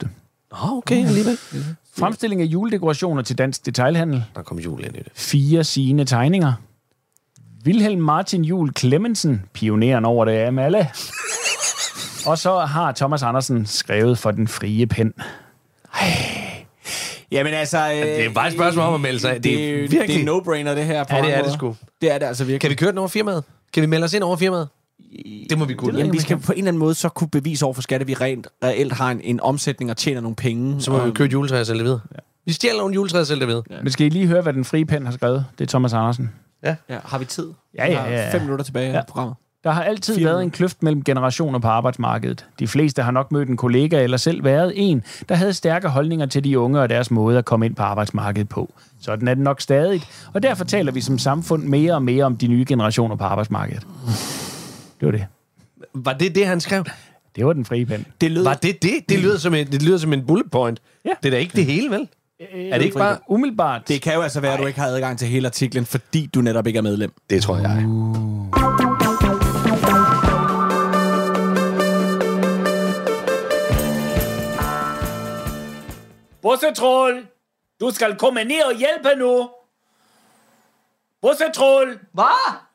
Åh, 0.53 0.73
okay, 0.73 1.07
alligevel. 1.07 1.39
Fremstilling 1.99 2.41
af 2.43 2.47
juledekorationer 2.47 3.23
til 3.23 3.39
dansk 3.39 3.67
detailhandel. 3.67 4.25
Der 4.35 4.43
kom 4.43 4.59
jul 4.59 4.85
ind 4.85 4.97
i 4.97 4.99
det. 4.99 5.09
Fire 5.15 5.65
sine 5.65 6.05
tegninger. 6.05 6.53
Wilhelm 7.67 8.01
Martin 8.01 8.45
Jul 8.45 8.73
Clemmensen, 8.79 9.43
pioneren 9.53 10.05
over 10.05 10.25
det 10.25 10.33
af 10.33 10.59
alle. 10.59 10.79
Og 12.31 12.39
så 12.39 12.59
har 12.59 12.93
Thomas 12.93 13.23
Andersen 13.23 13.67
skrevet 13.67 14.19
for 14.19 14.31
den 14.31 14.49
frie 14.49 14.87
pen. 14.87 15.13
Jamen 17.31 17.55
altså... 17.55 17.91
Øh, 17.93 17.97
Det 17.99 18.25
er 18.25 18.33
bare 18.33 18.47
et 18.47 18.53
spørgsmål 18.53 18.85
om 18.85 18.95
at 18.95 19.01
melde 19.01 19.21
sig. 19.21 19.35
Det, 19.35 19.45
det, 19.45 19.71
er, 19.71 19.75
virkelig... 19.89 20.09
det 20.09 20.29
er 20.29 20.33
no-brainer, 20.33 20.75
det 20.75 20.85
her. 20.85 21.05
På 21.05 21.17
Ja, 21.17 21.23
det 21.23 21.37
er 21.37 21.43
det 21.43 21.53
sgu. 21.53 21.77
Det 22.01 22.11
er 22.13 22.19
det 22.19 22.27
altså 22.27 22.45
virkelig. 22.45 22.61
Kan 22.61 22.71
vi 22.71 22.75
køre 22.75 22.91
den 22.91 22.99
over 22.99 23.09
firmaet? 23.09 23.45
Kan 23.75 23.81
vi 23.81 23.87
melde 23.87 24.05
os 24.05 24.13
ind 24.13 24.23
over 24.23 24.37
firmaet? 24.37 24.69
Det 25.51 25.59
må 25.59 25.65
vi 25.65 25.75
kunne. 25.75 25.99
Jamen, 25.99 26.13
vi 26.13 26.21
skal 26.21 26.39
på 26.39 26.53
en 26.53 26.59
eller 26.59 26.69
anden 26.69 26.79
måde 26.79 26.95
så 26.95 27.09
kunne 27.09 27.29
bevise 27.29 27.65
over 27.65 27.75
for 27.75 27.83
skat, 27.83 28.01
at 28.01 28.07
vi 28.07 28.15
rent 28.15 28.47
reelt 28.65 28.93
har 28.93 29.11
en, 29.11 29.21
en 29.25 29.41
omsætning 29.41 29.91
og 29.91 29.97
tjener 29.97 30.21
nogle 30.21 30.37
penge. 30.37 30.81
Så 30.81 30.91
må 30.91 30.99
og, 30.99 31.07
vi 31.07 31.11
købe 31.11 31.27
et 31.27 31.33
juletræ 31.33 31.61
og 31.61 31.67
sælge 31.67 31.79
det 31.79 31.85
videre. 31.85 32.01
Vi 32.47 32.53
stjæler 32.53 32.79
nogle 32.79 32.95
juletræer 32.95 33.25
sælger 33.25 33.39
det 33.41 33.49
videre. 33.49 33.63
Men 33.83 33.93
skal 33.93 34.07
I 34.07 34.09
lige 34.09 34.27
høre, 34.27 34.43
hvad 34.43 34.53
den 34.53 34.65
frie 34.65 34.85
pen 34.85 35.05
har 35.07 35.13
skrevet? 35.13 35.47
Det 35.59 35.65
er 35.65 35.69
Thomas 35.69 35.93
Andersen. 35.93 36.31
Ja, 36.65 36.77
har 36.89 37.19
vi 37.19 37.25
tid? 37.25 37.47
Ja, 37.79 37.87
ja, 37.93 38.05
ja, 38.05 38.11
ja. 38.13 38.33
Fem 38.33 38.41
minutter 38.41 38.65
tilbage 38.65 38.91
Ja. 38.91 38.99
af 38.99 39.07
programmet. 39.07 39.37
Der 39.65 39.71
har 39.71 39.83
altid 39.83 40.15
Fire 40.15 40.25
været 40.25 40.43
en 40.43 40.51
kløft 40.51 40.83
mellem 40.83 41.05
generationer 41.05 41.59
på 41.59 41.69
arbejdsmarkedet. 41.69 42.47
De 42.59 42.69
fleste 42.69 43.03
har 43.03 43.11
nok 43.11 43.33
mødt 43.33 43.49
en 43.49 43.57
kollega 43.57 44.03
eller 44.03 44.17
selv 44.17 44.45
været 44.45 44.73
en, 44.77 45.03
der 45.29 45.35
havde 45.35 45.53
stærke 45.53 45.89
holdninger 45.89 46.27
til 46.27 46.45
de 46.45 46.59
unge 46.59 46.81
og 46.81 46.89
deres 46.89 47.11
måde 47.11 47.39
at 47.39 47.45
komme 47.45 47.67
ind 47.67 47.75
på 47.77 47.83
arbejdsmarkedet 47.83 48.49
på. 48.49 48.73
Sådan 49.01 49.29
er 49.29 49.35
det 49.35 49.43
nok 49.45 49.61
stadig, 49.61 50.03
og 50.33 50.43
derfor 50.43 50.65
taler 50.65 50.93
vi 50.93 51.01
som 51.01 51.19
samfund 51.19 51.63
mere 51.63 51.95
og 51.95 52.03
mere 52.03 52.25
om 52.25 52.37
de 52.37 52.47
nye 52.47 52.65
generationer 52.69 53.17
på 53.17 53.25
arbejdsmarkedet. 53.25 53.87
Det 55.05 55.13
var 55.13 55.19
det. 55.19 55.27
Var 55.95 56.13
det 56.13 56.35
det, 56.35 56.47
han 56.47 56.61
skrev? 56.61 56.85
Det 57.37 57.47
var 57.47 57.53
den 57.53 57.65
frie 57.65 57.87
pen. 57.87 58.07
Det 58.21 58.31
lød... 58.31 58.45
Var 58.45 58.55
det 58.55 58.83
det? 58.83 59.09
Det 59.09 59.19
lyder 59.19 59.39
som 59.39 59.55
en, 59.55 59.67
det 59.67 59.83
lyder 59.83 59.99
som 59.99 60.13
en 60.13 60.27
bullet 60.27 60.51
point. 60.51 60.83
Ja. 61.05 61.11
Det 61.23 61.29
er 61.29 61.31
da 61.31 61.37
ikke 61.37 61.57
det 61.57 61.65
hele, 61.65 61.91
vel? 61.91 62.09
Er 62.41 62.79
det 62.79 62.85
ikke 62.85 62.99
bare... 62.99 63.19
Umiddelbart. 63.29 63.89
Det 63.89 64.03
kan 64.03 64.15
jo 64.15 64.23
altså 64.23 64.41
være, 64.41 64.53
at 64.53 64.61
du 64.61 64.67
ikke 64.67 64.81
har 64.81 64.87
adgang 64.87 65.19
til 65.19 65.29
hele 65.29 65.47
artiklen, 65.47 65.87
fordi 65.87 66.27
du 66.35 66.41
netop 66.41 66.67
ikke 66.67 66.77
er 66.77 66.83
medlem. 66.83 67.13
Det 67.31 67.43
tror 67.43 67.57
jeg. 67.57 67.87
Bussetroll, 76.43 77.27
du 77.81 77.91
skal 77.91 78.17
komme 78.17 78.45
ned 78.45 78.63
og 78.63 78.77
hjælpe 78.77 79.19
nu. 79.19 79.51
Bussetroll, 81.23 81.99
Hvad? 82.13 82.74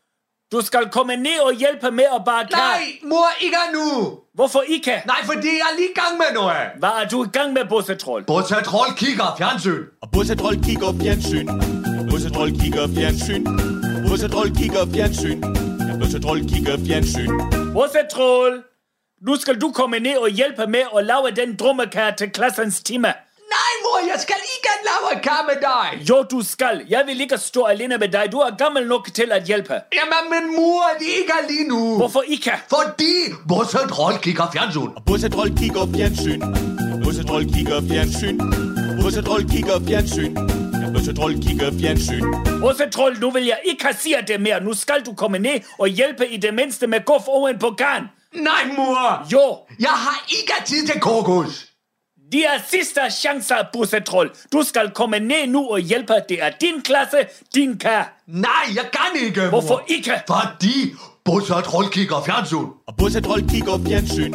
Du 0.51 0.61
skal 0.61 0.89
komme 0.91 1.15
ned 1.15 1.39
og 1.39 1.53
hjælpe 1.53 1.91
med 1.91 2.03
at 2.15 2.21
bare 2.25 2.43
Nej, 2.51 2.81
mor, 3.03 3.27
ikke 3.41 3.57
nu. 3.73 4.19
Hvorfor 4.33 4.61
ikke? 4.67 5.03
Nej, 5.05 5.23
fordi 5.25 5.47
jeg 5.47 5.67
er 5.71 5.75
lige 5.77 5.89
i 5.89 5.99
gang 6.01 6.17
med 6.17 6.25
noget. 6.33 6.55
Hvad 6.79 6.89
er 6.89 7.07
du 7.11 7.23
i 7.23 7.27
gang 7.27 7.53
med, 7.53 7.61
Bussetroll? 7.69 8.25
Bortset 8.25 8.63
trold 8.63 8.97
kigger 8.97 9.35
fjernsyn. 9.37 9.83
Og 10.01 10.11
Bussetroll 10.11 10.63
kigger 10.63 10.93
fjernsyn. 11.01 11.47
Bussetroll 12.09 12.59
kigger 12.61 12.87
fjernsyn. 12.95 13.43
Bussetroll 14.09 14.55
kigger 14.57 14.85
fjernsyn. 14.93 15.41
Bussetroll 15.99 16.49
kigger 16.49 16.77
fjernsyn. 16.87 17.29
Bussetroll, 17.73 18.63
nu 19.27 19.35
skal 19.35 19.61
du 19.61 19.71
komme 19.71 19.99
ned 19.99 20.17
og 20.17 20.29
hjælpe 20.29 20.67
med 20.67 20.83
at 20.97 21.05
lave 21.05 21.31
den 21.35 21.55
drummekage 21.55 22.13
til 22.17 22.29
klassens 22.29 22.83
time. 22.83 23.13
Nej, 23.55 23.71
mor, 23.83 23.97
jeg 24.11 24.19
skal 24.19 24.35
ikke 24.55 24.73
lave 24.89 25.21
kar 25.23 25.45
med 25.49 25.57
dig. 25.61 26.07
Jo, 26.09 26.23
du 26.31 26.41
skal. 26.43 26.85
Jeg 26.89 27.03
vil 27.05 27.21
ikke 27.21 27.37
stå 27.37 27.63
alene 27.63 27.97
med 27.97 28.07
dig. 28.09 28.25
Du 28.31 28.37
er 28.37 28.55
gammel 28.57 28.87
nok 28.87 29.09
til 29.13 29.31
at 29.31 29.43
hjælpe. 29.43 29.73
Jamen, 29.93 30.23
men 30.33 30.55
mor, 30.55 30.83
det 30.99 31.07
er 31.13 31.17
ikke 31.17 31.33
lige 31.49 31.67
nu. 31.67 31.97
Hvorfor 31.97 32.21
ikke? 32.21 32.51
Fordi 32.69 33.13
Bortset 33.47 33.89
trold 33.89 34.19
kigger 34.21 34.51
fjernsyn. 34.51 34.89
Og 34.95 35.03
Bussetroll 35.05 35.57
kigger 35.57 35.87
fjernsyn. 35.95 36.41
Bussetroll 37.03 37.45
kigger 37.53 37.81
fjernsyn. 37.89 38.37
Bussetroll 39.03 39.49
kigger 39.51 39.79
fjernsyn. 39.87 40.35
Bussetroll 40.93 41.33
kigger 41.47 41.71
fjernsyn. 41.79 42.23
Bussetroll, 42.61 43.19
nu 43.19 43.31
vil 43.31 43.45
jeg 43.45 43.59
ikke 43.65 43.87
sige 43.99 44.17
det 44.27 44.41
mere. 44.41 44.63
Nu 44.63 44.73
skal 44.73 45.01
du 45.05 45.13
komme 45.13 45.39
ned 45.39 45.59
og 45.79 45.87
hjælpe 45.87 46.27
i 46.27 46.37
det 46.37 46.53
mindste 46.53 46.87
med 46.87 47.05
guf 47.05 47.21
oven 47.27 47.59
på 47.59 47.69
garn. 47.77 48.03
Nej, 48.33 48.63
mor. 48.77 49.27
Jo, 49.33 49.57
Jeg 49.79 49.89
har 49.89 50.25
ikke 50.29 50.53
tid 50.65 50.87
til 50.87 50.99
kokos. 50.99 51.65
De 52.31 52.43
er 52.43 52.59
sidste 52.69 52.99
chancer, 53.11 53.55
Bussetroll. 53.73 54.31
Du 54.53 54.63
skal 54.63 54.89
komme 54.89 55.19
ned 55.19 55.47
nu 55.47 55.67
og 55.67 55.79
hjælpe. 55.79 56.13
Det 56.29 56.43
er 56.43 56.49
din 56.61 56.81
klasse, 56.81 57.17
din 57.55 57.77
kær. 57.77 58.21
Nej, 58.27 58.51
jeg 58.75 58.85
kan 58.91 59.21
ikke, 59.25 59.41
mor. 59.41 59.49
Hvorfor 59.49 59.83
ikke? 59.87 60.11
Fordi 60.27 60.93
Bortset 61.25 61.63
trold 61.63 61.91
kigger 61.91 62.23
fjernsyn. 62.25 62.65
Og 62.87 62.95
Bussetroll 62.97 63.49
kigger 63.49 63.79
fjernsyn. 63.87 64.33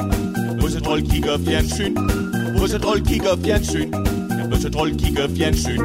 Bussetroll 0.60 1.10
kigger 1.10 1.38
fjernsyn. 1.38 1.94
Bussetroll 2.58 3.06
kigger 3.06 3.36
fjernsyn. 3.44 3.90
Bussetroll 4.50 4.98
kigger 4.98 5.28
fjernsyn. 5.36 5.80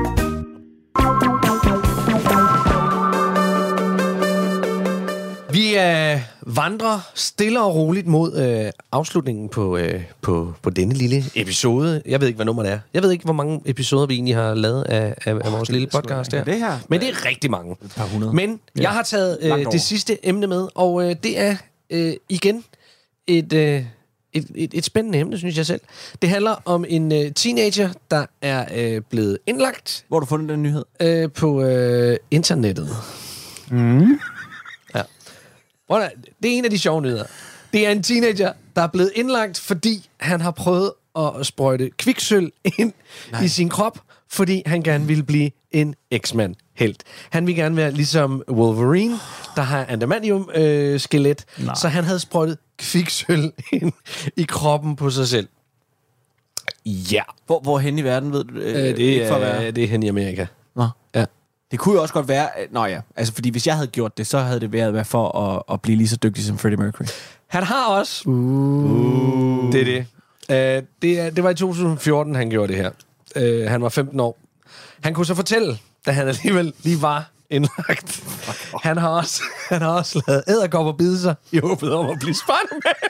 Vi 5.51 5.77
øh, 5.77 6.19
vandrer 6.41 7.09
stille 7.15 7.61
og 7.61 7.75
roligt 7.75 8.07
mod 8.07 8.37
øh, 8.37 8.71
afslutningen 8.91 9.49
på, 9.49 9.77
øh, 9.77 10.01
på, 10.21 10.53
på 10.61 10.69
denne 10.69 10.93
lille 10.93 11.23
episode. 11.35 12.01
Jeg 12.05 12.21
ved 12.21 12.27
ikke, 12.27 12.35
hvad 12.35 12.45
nummer 12.45 12.63
det 12.63 12.71
er. 12.71 12.79
Jeg 12.93 13.03
ved 13.03 13.11
ikke, 13.11 13.23
hvor 13.23 13.33
mange 13.33 13.61
episoder 13.65 14.05
vi 14.05 14.13
egentlig 14.13 14.35
har 14.35 14.53
lavet 14.53 14.83
af, 14.83 15.15
af, 15.25 15.33
af 15.45 15.51
vores 15.51 15.69
lille 15.71 15.87
podcast 15.87 16.31
her. 16.31 16.43
det 16.43 16.57
her. 16.57 16.77
Men 16.89 16.99
det 16.99 17.09
er 17.09 17.25
rigtig 17.25 17.51
mange. 17.51 17.75
Et 17.85 17.91
par 17.95 18.05
hundrede. 18.05 18.33
Men 18.33 18.59
jeg 18.79 18.89
har 18.89 19.03
taget 19.03 19.37
øh, 19.41 19.65
det 19.71 19.81
sidste 19.81 20.27
emne 20.27 20.47
med, 20.47 20.67
og 20.75 21.09
øh, 21.09 21.15
det 21.23 21.39
er 21.39 21.55
øh, 21.89 22.13
igen 22.29 22.63
et, 23.27 23.53
øh, 23.53 23.83
et, 24.33 24.47
et, 24.55 24.73
et 24.73 24.85
spændende 24.85 25.19
emne, 25.19 25.37
synes 25.37 25.57
jeg 25.57 25.65
selv. 25.65 25.81
Det 26.21 26.29
handler 26.29 26.55
om 26.65 26.85
en 26.87 27.11
øh, 27.11 27.31
teenager, 27.31 27.89
der 28.11 28.25
er 28.41 28.65
øh, 28.75 29.01
blevet 29.09 29.37
indlagt 29.47 30.05
Hvor 30.07 30.17
har 30.17 30.19
du 30.19 30.25
fundet 30.25 30.49
den 30.49 30.63
nyhed? 30.63 30.85
øh, 30.99 31.31
på 31.31 31.61
øh, 31.63 32.17
internettet. 32.31 32.89
Mm. 33.71 34.19
Prøv 35.89 36.01
at- 36.01 36.11
Det 36.43 36.53
er 36.53 36.57
en 36.57 36.65
af 36.65 36.71
de 36.71 36.79
sjove 36.79 37.01
nyheder. 37.01 37.23
Det 37.73 37.87
er 37.87 37.91
en 37.91 38.03
teenager, 38.03 38.53
der 38.75 38.81
er 38.81 38.87
blevet 38.87 39.11
indlagt, 39.15 39.59
fordi 39.59 40.09
han 40.19 40.41
har 40.41 40.51
prøvet 40.51 40.91
at 41.17 41.45
sprøjte 41.45 41.89
kviksøl 41.97 42.51
ind 42.77 42.93
Nej. 43.31 43.41
i 43.43 43.47
sin 43.47 43.69
krop, 43.69 43.99
fordi 44.31 44.63
han 44.65 44.83
gerne 44.83 45.07
ville 45.07 45.23
blive 45.23 45.51
en 45.71 45.95
X-Man 46.17 46.55
helt. 46.75 47.03
Han 47.29 47.47
ville 47.47 47.61
gerne 47.61 47.75
være 47.77 47.91
ligesom 47.91 48.43
Wolverine, 48.51 49.15
der 49.55 49.61
har 49.61 49.85
adamantium-skelet, 49.89 51.45
øh, 51.59 51.75
så 51.75 51.87
han 51.87 52.03
havde 52.03 52.19
sprøjtet 52.19 52.57
kviksøl 52.77 53.51
ind 53.71 53.91
i 54.37 54.43
kroppen 54.43 54.95
på 54.95 55.09
sig 55.09 55.27
selv. 55.27 55.47
Ja, 56.85 57.21
Hvor, 57.45 57.59
hvor 57.59 57.79
hen 57.79 57.99
i 57.99 58.01
verden, 58.03 58.31
ved 58.31 58.43
du? 58.43 58.53
Øh, 58.55 58.75
øh, 58.75 58.83
det, 58.83 58.99
ikke 58.99 59.27
for 59.27 59.35
at 59.35 59.41
er, 59.43 59.59
være- 59.59 59.71
det 59.71 59.83
er 59.83 59.87
hen 59.87 60.03
i 60.03 60.07
Amerika. 60.07 60.45
Nå. 60.75 60.87
Ja. 61.15 61.25
Det 61.71 61.79
kunne 61.79 61.95
jo 61.95 62.01
også 62.01 62.13
godt 62.13 62.27
være... 62.27 62.49
Nå 62.71 62.85
ja, 62.85 63.01
altså 63.15 63.33
fordi 63.33 63.49
hvis 63.49 63.67
jeg 63.67 63.75
havde 63.75 63.87
gjort 63.87 64.17
det, 64.17 64.27
så 64.27 64.39
havde 64.39 64.59
det 64.59 64.73
været 64.73 64.93
været 64.93 65.07
for 65.07 65.37
at, 65.37 65.63
at 65.73 65.81
blive 65.81 65.97
lige 65.97 66.07
så 66.07 66.15
dygtig 66.15 66.45
som 66.45 66.57
Freddie 66.57 66.77
Mercury. 66.77 67.05
Han 67.47 67.63
har 67.63 67.85
også... 67.85 68.29
Uh. 68.29 69.71
Det 69.71 69.81
er 69.81 69.85
det. 69.85 70.05
Uh, 70.49 70.87
det, 71.01 71.19
er, 71.19 71.29
det 71.29 71.43
var 71.43 71.49
i 71.49 71.55
2014, 71.55 72.35
han 72.35 72.49
gjorde 72.49 72.73
det 72.73 72.81
her. 72.81 72.91
Uh, 73.63 73.71
han 73.71 73.81
var 73.81 73.89
15 73.89 74.19
år. 74.19 74.39
Han 75.03 75.13
kunne 75.13 75.25
så 75.25 75.35
fortælle, 75.35 75.77
da 76.05 76.11
han 76.11 76.27
alligevel 76.27 76.73
lige 76.83 77.01
var 77.01 77.29
indlagt. 77.49 78.23
Han 78.83 78.97
har 78.97 79.09
også, 79.09 79.41
han 79.69 79.81
har 79.81 79.89
også 79.89 80.21
lavet 80.27 80.43
æderkopper 80.47 80.91
bide 80.93 81.19
sig 81.19 81.35
i 81.51 81.59
håbet 81.59 81.93
om 81.93 82.09
at 82.09 82.19
blive 82.19 82.33
Spider-Man. 82.35 83.09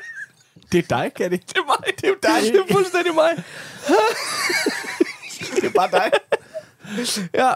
Det 0.72 0.78
er 0.92 0.98
dig, 0.98 1.12
kan 1.16 1.32
det? 1.32 1.42
Det 1.50 1.58
er 1.58 1.66
mig. 1.66 1.96
Det 1.98 2.04
er 2.04 2.08
jo 2.08 2.16
dig. 2.24 2.54
Det 2.54 2.60
er 2.70 2.74
fuldstændig 2.74 3.14
mig. 3.16 3.44
Det 5.56 5.64
er 5.64 5.70
bare 5.76 5.90
dig. 5.92 6.12
Ja. 7.34 7.52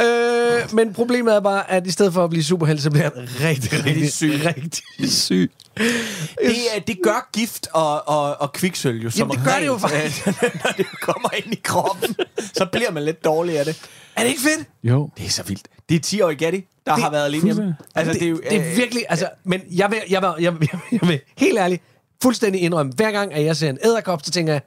Øh, 0.00 0.74
men 0.74 0.92
problemet 0.92 1.34
er 1.34 1.40
bare, 1.40 1.70
at 1.70 1.86
i 1.86 1.90
stedet 1.90 2.12
for 2.12 2.24
at 2.24 2.30
blive 2.30 2.44
superhelt, 2.44 2.82
så 2.82 2.90
bliver 2.90 3.10
han 3.14 3.28
rigtig, 3.40 3.84
rigtig 3.84 4.12
syg. 4.12 4.32
Rigtig 4.44 5.10
syg. 5.12 5.52
Det, 5.76 6.56
er- 6.76 6.80
det 6.86 6.98
gør 7.02 7.28
gift 7.32 7.68
og, 7.72 8.08
og, 8.08 8.40
og 8.40 8.52
kviksøl 8.52 9.02
jo 9.02 9.10
som 9.10 9.18
Jamen, 9.18 9.36
det 9.36 9.44
gør 9.52 9.58
det 9.60 9.66
jo 9.66 9.72
rent, 9.72 9.80
faktisk. 9.82 10.26
øh, 10.28 10.34
Når 10.64 10.70
det 10.76 10.86
kommer 11.02 11.28
ind 11.36 11.52
i 11.52 11.60
kroppen, 11.64 12.16
så 12.54 12.66
bliver 12.72 12.90
man 12.90 13.02
lidt 13.04 13.24
dårlig 13.24 13.58
af 13.58 13.64
det. 13.64 13.80
Er 14.16 14.22
det 14.22 14.28
ikke 14.28 14.40
fedt? 14.42 14.68
Jo. 14.82 15.10
Det 15.18 15.26
er 15.26 15.30
så 15.30 15.42
vildt. 15.42 15.68
Det 15.88 15.94
er 15.94 16.00
10 16.00 16.20
år 16.20 16.30
i 16.30 16.34
Gatti, 16.34 16.64
der 16.86 16.94
Det- 16.94 17.02
har 17.02 17.10
været 17.10 17.24
alene 17.24 17.44
hjemme. 17.44 17.76
Altså, 17.94 18.12
det, 18.12 18.20
det, 18.20 18.26
er 18.26 18.30
jo, 18.30 18.40
det 18.50 18.56
er 18.58 18.74
virkelig, 18.76 19.04
altså, 19.08 19.28
men 19.44 19.60
jeg 19.70 19.90
vil, 19.90 19.98
jeg, 20.10 20.22
vil, 20.22 20.30
jeg, 20.44 20.52
vil, 20.60 20.68
jeg, 20.72 20.80
vil, 20.90 20.98
jeg 21.00 21.08
vil 21.08 21.20
helt 21.36 21.58
ærligt 21.58 21.82
fuldstændig 22.22 22.62
indrømme, 22.62 22.92
hver 22.96 23.10
gang, 23.10 23.34
at 23.34 23.44
jeg 23.44 23.56
ser 23.56 23.70
en 23.70 23.78
æderkop, 23.84 24.20
så 24.24 24.30
tænker 24.30 24.52
jeg, 24.52 24.62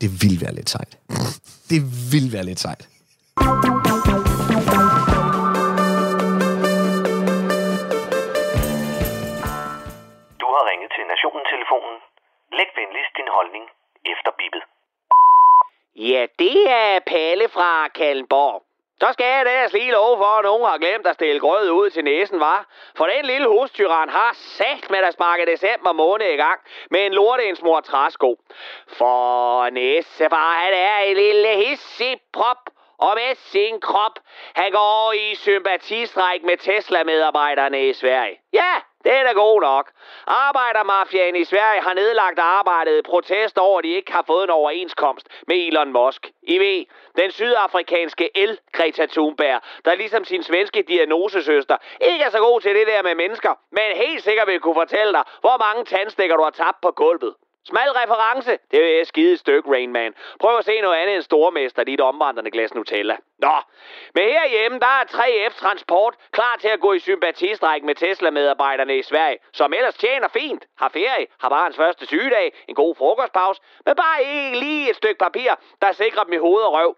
Det 0.00 0.22
vil 0.22 0.40
være 0.40 0.54
lidt 0.54 0.70
sejt. 0.70 0.98
Det 1.70 2.12
vil 2.12 2.32
være 2.32 2.44
lidt 2.44 2.60
sejt. 2.60 2.88
Telefonen. 11.52 11.98
Læg 12.52 12.70
venligst 12.76 13.16
din 13.16 13.28
holdning 13.28 13.64
efter 14.12 14.30
bippet. 14.38 14.62
Ja, 15.96 16.26
det 16.38 16.70
er 16.70 16.98
Palle 17.06 17.48
fra 17.48 17.88
Kalmborg. 17.88 18.62
Så 19.00 19.12
skal 19.12 19.26
jeg 19.26 19.46
da 19.46 19.78
lige 19.78 19.92
love 19.92 20.16
for, 20.16 20.38
at 20.38 20.44
nogen 20.44 20.64
har 20.64 20.78
glemt 20.78 21.06
at 21.06 21.14
stille 21.14 21.40
grød 21.40 21.70
ud 21.70 21.90
til 21.90 22.04
næsen, 22.04 22.40
var. 22.40 22.66
For 22.96 23.04
den 23.04 23.24
lille 23.24 23.48
hustyran 23.48 24.08
har 24.08 24.30
sagt 24.32 24.90
med 24.90 24.98
at 24.98 25.14
sparke 25.14 25.46
december 25.46 25.92
måned 25.92 26.26
i 26.26 26.36
gang 26.36 26.60
med 26.90 27.06
en 27.06 27.12
lorteindsmor 27.12 27.80
træsko. 27.80 28.36
For 28.98 29.70
næsefar, 29.70 30.52
han 30.64 30.74
er 30.74 30.98
en 30.98 31.16
lille 31.16 31.48
hissig 31.48 32.20
prop 32.32 32.62
og 32.98 33.12
med 33.14 33.34
sin 33.34 33.80
krop. 33.80 34.18
Han 34.54 34.72
går 34.72 35.12
i 35.12 35.34
sympatistræk 35.34 36.42
med 36.42 36.56
Tesla-medarbejderne 36.56 37.88
i 37.88 37.92
Sverige. 37.92 38.40
Ja, 38.52 38.72
det 39.04 39.12
er 39.12 39.34
god 39.34 39.60
nok. 39.60 39.90
Arbejdermafiaen 40.26 41.36
i 41.36 41.44
Sverige 41.44 41.80
har 41.80 41.94
nedlagt 41.94 42.38
arbejdet 42.38 42.98
i 42.98 43.02
protest 43.02 43.58
over, 43.58 43.78
at 43.78 43.84
de 43.84 43.88
ikke 43.88 44.12
har 44.12 44.24
fået 44.26 44.44
en 44.44 44.50
overenskomst 44.50 45.28
med 45.46 45.56
Elon 45.56 45.92
Musk. 45.92 46.30
I 46.42 46.58
ved, 46.58 46.84
den 47.16 47.30
sydafrikanske 47.30 48.30
el 48.34 48.58
Greta 48.72 49.06
Thunberg, 49.06 49.60
der 49.84 49.94
ligesom 49.94 50.24
sin 50.24 50.42
svenske 50.42 50.82
diagnosesøster 50.82 51.76
ikke 52.00 52.24
er 52.24 52.30
så 52.30 52.38
god 52.38 52.60
til 52.60 52.74
det 52.74 52.86
der 52.86 53.02
med 53.02 53.14
mennesker, 53.14 53.54
men 53.70 53.82
helt 53.94 54.22
sikkert 54.22 54.46
vil 54.46 54.60
kunne 54.60 54.74
fortælle 54.74 55.12
dig, 55.12 55.22
hvor 55.40 55.58
mange 55.58 55.84
tandstikker 55.84 56.36
du 56.36 56.42
har 56.42 56.50
tabt 56.50 56.80
på 56.80 56.90
gulvet. 56.90 57.34
Smal 57.68 57.90
reference. 58.02 58.58
Det 58.70 58.96
er 58.96 59.00
et 59.00 59.06
skide 59.06 59.36
stykke, 59.36 59.70
Rain 59.70 59.92
Man. 59.92 60.14
Prøv 60.40 60.58
at 60.58 60.64
se 60.64 60.80
noget 60.80 60.96
andet 60.96 61.14
end 61.14 61.22
stormester, 61.22 61.84
dit 61.84 62.00
omvandrende 62.00 62.50
glas 62.50 62.74
Nutella. 62.74 63.16
Nå, 63.38 63.56
men 64.14 64.24
herhjemme, 64.24 64.78
der 64.78 64.86
er 64.86 65.04
3F 65.04 65.60
Transport 65.60 66.14
klar 66.32 66.56
til 66.60 66.68
at 66.68 66.80
gå 66.80 66.92
i 66.92 66.98
sympatistræk 66.98 67.82
med 67.82 67.94
Tesla-medarbejderne 67.94 68.98
i 68.98 69.02
Sverige, 69.02 69.38
som 69.52 69.72
ellers 69.72 69.94
tjener 69.94 70.28
fint, 70.28 70.66
har 70.78 70.88
ferie, 70.88 71.26
har 71.40 71.48
barns 71.48 71.76
første 71.76 72.06
sygedag, 72.06 72.52
en 72.68 72.74
god 72.74 72.94
frokostpause, 72.94 73.60
men 73.86 73.94
bare 73.96 74.22
ikke 74.22 74.58
lige 74.58 74.90
et 74.90 74.96
stykke 74.96 75.18
papir, 75.18 75.50
der 75.82 75.92
sikrer 75.92 76.24
dem 76.24 76.32
i 76.32 76.36
hoved 76.36 76.62
og 76.62 76.72
røv. 76.72 76.96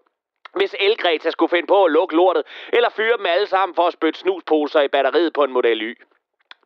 Hvis 0.55 0.75
Elgreta 0.79 1.29
skulle 1.31 1.49
finde 1.49 1.67
på 1.67 1.85
at 1.85 1.91
lukke 1.91 2.15
lortet, 2.15 2.43
eller 2.73 2.89
fyre 2.89 3.17
dem 3.17 3.25
alle 3.25 3.47
sammen 3.47 3.75
for 3.75 3.87
at 3.87 3.93
spytte 3.93 4.19
snusposer 4.19 4.81
i 4.81 4.87
batteriet 4.87 5.33
på 5.33 5.43
en 5.43 5.51
Model 5.51 5.81
Y. 5.81 5.95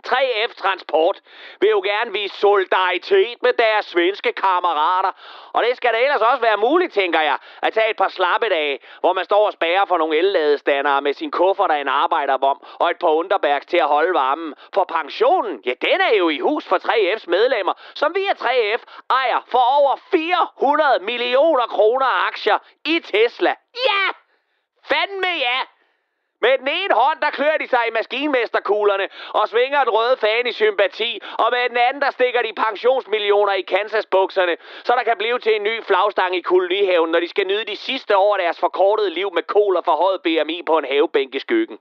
3F 0.10 0.54
Transport 0.54 1.22
vil 1.60 1.70
jo 1.70 1.82
gerne 1.86 2.12
vise 2.14 2.36
solidaritet 2.36 3.38
med 3.42 3.54
deres 3.54 3.86
svenske 3.86 4.32
kammerater. 4.34 5.12
Og 5.54 5.64
det 5.64 5.78
skal 5.78 5.94
da 5.94 6.00
ellers 6.00 6.22
også 6.22 6.42
være 6.42 6.58
muligt, 6.58 6.94
tænker 6.94 7.22
jeg, 7.22 7.38
at 7.62 7.74
tage 7.74 7.90
et 7.90 7.98
par 7.98 8.08
slappedage, 8.08 8.80
hvor 9.00 9.14
man 9.14 9.26
står 9.26 9.46
og 9.46 9.54
spærer 9.54 9.86
for 9.86 9.98
nogle 9.98 10.18
elladestandere 10.18 11.02
med 11.02 11.14
sin 11.14 11.32
kuffert 11.32 11.72
af 11.72 11.82
en 11.82 11.88
arbejderbom 11.88 12.64
og 12.80 12.92
et 12.92 13.00
par 13.00 13.08
underbærks 13.08 13.66
til 13.66 13.78
at 13.78 13.88
holde 13.88 14.14
varmen. 14.14 14.54
For 14.74 14.84
pensionen, 14.84 15.62
ja, 15.66 15.74
den 15.82 16.02
er 16.02 16.16
jo 16.18 16.30
i 16.30 16.40
hus 16.40 16.66
for 16.66 16.78
3F's 16.78 17.26
medlemmer, 17.28 17.74
som 17.96 18.16
via 18.16 18.32
3F 18.32 18.82
ejer 19.10 19.46
for 19.48 19.64
over 19.80 19.96
400 20.12 21.00
millioner 21.00 21.68
kroner 21.68 22.28
aktier 22.28 22.58
i 22.86 23.00
Tesla. 23.00 23.56
Ja! 23.76 24.04
Fandme 24.90 25.28
ja! 25.28 25.75
Med 26.46 26.58
den 26.58 26.68
ene 26.68 26.94
hånd, 26.94 27.20
der 27.22 27.30
klør 27.30 27.58
de 27.62 27.68
sig 27.68 27.84
i 27.88 27.92
maskinmesterkuglerne 27.92 29.08
og 29.40 29.50
svinger 29.50 29.84
den 29.84 29.94
røde 29.98 30.18
fan 30.18 30.48
i 30.48 30.52
sympati, 30.52 31.22
og 31.44 31.48
med 31.52 31.70
den 31.70 31.78
anden, 31.78 32.02
der 32.02 32.12
stikker 32.12 32.42
de 32.42 32.54
pensionsmillioner 32.66 33.54
i 33.54 33.62
Kansas-bukserne, 33.62 34.56
så 34.84 34.94
der 34.98 35.04
kan 35.04 35.18
blive 35.18 35.40
til 35.40 35.56
en 35.56 35.64
ny 35.64 35.84
flagstang 35.84 36.36
i 36.36 36.42
kolonihaven, 36.42 37.12
når 37.12 37.20
de 37.20 37.30
skal 37.30 37.48
nyde 37.48 37.66
de 37.66 37.76
sidste 37.76 38.18
år 38.18 38.36
af 38.36 38.42
deres 38.42 38.60
forkortede 38.60 39.10
liv 39.10 39.34
med 39.34 39.44
kol 39.44 39.78
og 39.78 39.86
forhøjet 39.86 40.22
BMI 40.22 40.62
på 40.66 40.78
en 40.78 40.86
havebænk 40.86 41.36
i 41.36 41.40
skyggen. 41.40 41.78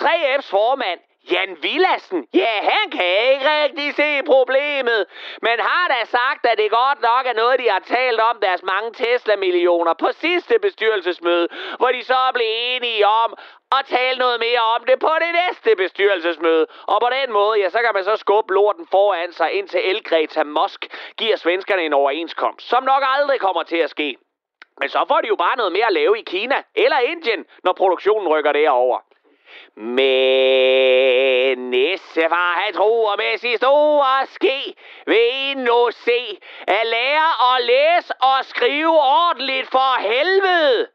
3F's 0.00 0.50
formand, 0.50 1.00
Jan 1.30 1.56
Villassen, 1.62 2.26
ja, 2.34 2.54
han 2.62 2.90
kan 2.90 3.32
ikke 3.32 3.46
rigtig 3.62 3.94
se 3.94 4.22
problemet, 4.26 5.06
men 5.42 5.56
har 5.60 5.88
da 5.88 6.04
sagt, 6.04 6.46
at 6.46 6.58
det 6.58 6.70
godt 6.70 7.00
nok 7.02 7.26
er 7.26 7.32
noget, 7.32 7.58
de 7.58 7.68
har 7.68 7.78
talt 7.78 8.20
om 8.20 8.36
deres 8.42 8.62
mange 8.62 8.92
Tesla-millioner 8.92 9.94
på 9.94 10.08
sidste 10.12 10.58
bestyrelsesmøde, 10.58 11.48
hvor 11.78 11.88
de 11.88 12.04
så 12.04 12.30
blev 12.34 12.46
enige 12.48 13.06
om 13.06 13.34
at 13.78 13.84
tale 13.86 14.18
noget 14.18 14.40
mere 14.40 14.60
om 14.60 14.84
det 14.84 14.98
på 14.98 15.12
det 15.24 15.32
næste 15.42 15.76
bestyrelsesmøde. 15.76 16.66
Og 16.86 17.00
på 17.00 17.08
den 17.20 17.32
måde, 17.32 17.60
ja, 17.60 17.68
så 17.68 17.78
kan 17.78 17.90
man 17.94 18.04
så 18.04 18.16
skubbe 18.16 18.54
lorten 18.54 18.86
foran 18.90 19.32
sig, 19.32 19.52
indtil 19.52 19.80
Elgreta 19.90 20.44
Musk 20.44 20.80
giver 21.18 21.36
svenskerne 21.36 21.82
en 21.82 21.92
overenskomst, 21.92 22.68
som 22.68 22.82
nok 22.82 23.02
aldrig 23.16 23.40
kommer 23.40 23.62
til 23.62 23.76
at 23.76 23.90
ske. 23.90 24.16
Men 24.80 24.88
så 24.88 25.04
får 25.08 25.20
de 25.20 25.28
jo 25.28 25.36
bare 25.36 25.56
noget 25.56 25.72
mere 25.72 25.86
at 25.86 25.92
lave 25.92 26.18
i 26.18 26.22
Kina 26.22 26.62
eller 26.74 26.98
Indien, 26.98 27.44
når 27.64 27.72
produktionen 27.72 28.28
rykker 28.28 28.52
derover. 28.52 28.98
Men 29.76 31.58
nissefar, 31.70 32.64
han 32.64 32.74
tror 32.74 33.16
med 33.16 33.38
sin 33.38 33.56
store 33.56 34.26
ske, 34.26 34.74
vil 35.06 35.28
I 35.32 35.54
nu 35.54 35.88
se 35.90 36.38
at 36.66 36.86
lære 36.86 37.56
at 37.56 37.64
læse 37.64 38.14
og 38.20 38.44
skrive 38.44 39.00
ordentligt 39.00 39.70
for 39.70 40.00
helvede. 40.00 40.88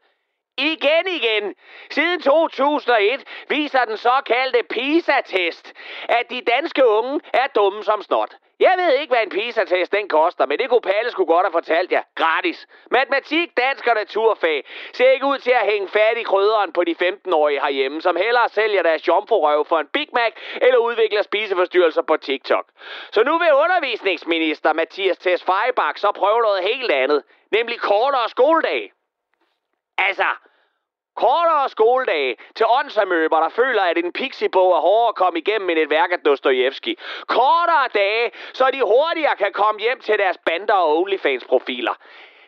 Igen 0.62 1.06
igen. 1.06 1.54
Siden 1.90 2.20
2001 2.20 3.24
viser 3.48 3.84
den 3.84 3.96
såkaldte 3.96 4.62
PISA-test, 4.62 5.72
at 6.08 6.30
de 6.30 6.40
danske 6.40 6.86
unge 6.86 7.20
er 7.32 7.46
dumme 7.54 7.84
som 7.84 8.02
snot. 8.02 8.34
Jeg 8.60 8.74
ved 8.78 8.92
ikke, 9.00 9.10
hvad 9.12 9.22
en 9.22 9.30
PISA-test 9.30 9.92
den 9.92 10.08
koster, 10.08 10.46
men 10.46 10.58
det 10.58 10.68
kunne 10.68 10.80
Palle 10.80 11.10
skulle 11.10 11.26
godt 11.26 11.46
have 11.46 11.52
fortalt 11.52 11.92
jer. 11.92 12.02
Gratis. 12.14 12.66
Matematik, 12.90 13.56
dansk 13.56 13.86
og 13.86 13.94
naturfag 13.94 14.64
ser 14.92 15.10
ikke 15.10 15.26
ud 15.26 15.38
til 15.38 15.50
at 15.50 15.66
hænge 15.72 15.88
fat 15.88 16.18
i 16.18 16.22
krydderen 16.22 16.72
på 16.72 16.84
de 16.84 16.94
15-årige 17.02 17.60
herhjemme, 17.60 18.02
som 18.02 18.16
hellere 18.16 18.48
sælger 18.48 18.82
deres 18.82 19.08
jomfrurøv 19.08 19.64
for 19.64 19.78
en 19.78 19.86
Big 19.86 20.08
Mac 20.12 20.32
eller 20.54 20.78
udvikler 20.78 21.22
spiseforstyrrelser 21.22 22.02
på 22.02 22.16
TikTok. 22.16 22.66
Så 23.12 23.22
nu 23.22 23.38
vil 23.38 23.52
undervisningsminister 23.52 24.72
Mathias 24.72 25.18
Tess 25.18 25.44
Fejbak 25.44 25.98
så 25.98 26.12
prøve 26.12 26.40
noget 26.42 26.62
helt 26.62 26.90
andet, 26.90 27.22
nemlig 27.50 27.80
kortere 27.80 28.28
skoledag. 28.28 28.92
Altså, 29.98 30.26
kortere 31.16 31.68
skoledage 31.68 32.36
til 32.54 32.66
åndsamøber, 32.68 33.40
der 33.40 33.48
føler, 33.48 33.82
at 33.82 33.98
en 33.98 34.12
pixiebog 34.12 34.72
er 34.76 34.80
hårdere 34.80 35.08
at 35.08 35.14
komme 35.14 35.38
igennem 35.38 35.70
end 35.70 35.78
et 35.78 35.90
værk 35.90 36.12
af 36.12 36.20
Dostojevski. 36.20 36.98
Kortere 37.26 37.88
dage, 37.94 38.30
så 38.52 38.64
de 38.72 38.80
hurtigere 38.82 39.36
kan 39.36 39.52
komme 39.52 39.80
hjem 39.80 40.00
til 40.00 40.18
deres 40.18 40.38
bander 40.46 40.74
og 40.74 40.98
OnlyFans-profiler. 40.98 41.94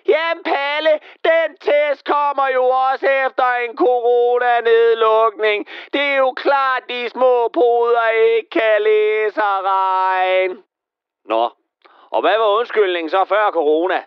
Jamen 0.09 0.45
Palle, 0.45 1.01
den 1.25 1.57
test 1.61 2.05
kommer 2.05 2.49
jo 2.49 2.65
også 2.65 3.07
efter 3.27 3.49
en 3.65 3.77
coronanedlukning. 3.77 5.67
Det 5.93 6.01
er 6.01 6.17
jo 6.17 6.33
klart, 6.33 6.83
de 6.89 7.09
små 7.09 7.49
poder 7.49 8.09
ikke 8.09 8.51
kan 8.51 8.83
læse 8.83 9.43
og 9.43 9.65
regne. 9.65 10.57
Nå, 11.25 11.51
og 12.11 12.21
hvad 12.21 12.39
var 12.39 12.59
undskyldningen 12.59 13.11
så 13.11 13.25
før 13.25 13.51
corona? 13.51 14.03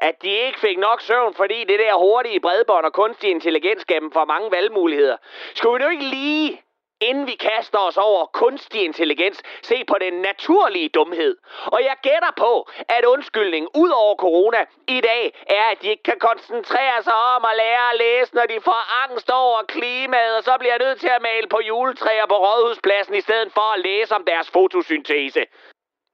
At 0.00 0.22
de 0.22 0.30
ikke 0.30 0.60
fik 0.60 0.78
nok 0.78 1.00
søvn, 1.00 1.34
fordi 1.34 1.64
det 1.64 1.78
der 1.78 1.94
hurtige 1.94 2.40
bredbånd 2.40 2.86
og 2.86 2.92
kunstig 2.92 3.30
intelligens 3.30 3.84
gav 3.84 4.00
dem 4.00 4.12
for 4.12 4.24
mange 4.24 4.50
valgmuligheder. 4.50 5.16
Skulle 5.54 5.78
vi 5.78 5.84
nu 5.84 5.90
ikke 5.90 6.04
lige, 6.04 6.62
inden 7.00 7.26
vi 7.26 7.34
kaster 7.34 7.78
os 7.78 7.96
over 7.96 8.26
kunstig 8.26 8.84
intelligens, 8.84 9.42
se 9.62 9.84
på 9.84 9.96
den 10.00 10.12
naturlige 10.12 10.88
dumhed? 10.88 11.36
Og 11.66 11.80
jeg 11.82 11.96
gætter 12.02 12.32
på, 12.36 12.68
at 12.88 13.04
undskyldningen 13.04 13.68
ud 13.74 13.90
over 13.90 14.14
corona 14.16 14.64
i 14.88 15.00
dag 15.00 15.44
er, 15.46 15.64
at 15.72 15.82
de 15.82 15.88
ikke 15.88 16.02
kan 16.02 16.18
koncentrere 16.18 17.02
sig 17.02 17.14
om 17.36 17.44
at 17.50 17.56
lære 17.56 17.90
at 17.92 17.98
læse, 17.98 18.34
når 18.34 18.46
de 18.52 18.60
får 18.60 18.80
angst 19.04 19.30
over 19.30 19.62
klimaet, 19.68 20.36
og 20.36 20.42
så 20.44 20.56
bliver 20.58 20.72
jeg 20.72 20.86
nødt 20.86 21.00
til 21.00 21.08
at 21.08 21.22
male 21.22 21.48
på 21.48 21.60
juletræer 21.68 22.26
på 22.26 22.36
Rådhuspladsen 22.46 23.14
i 23.14 23.20
stedet 23.20 23.52
for 23.52 23.74
at 23.74 23.80
læse 23.80 24.14
om 24.14 24.24
deres 24.24 24.50
fotosyntese. 24.50 25.46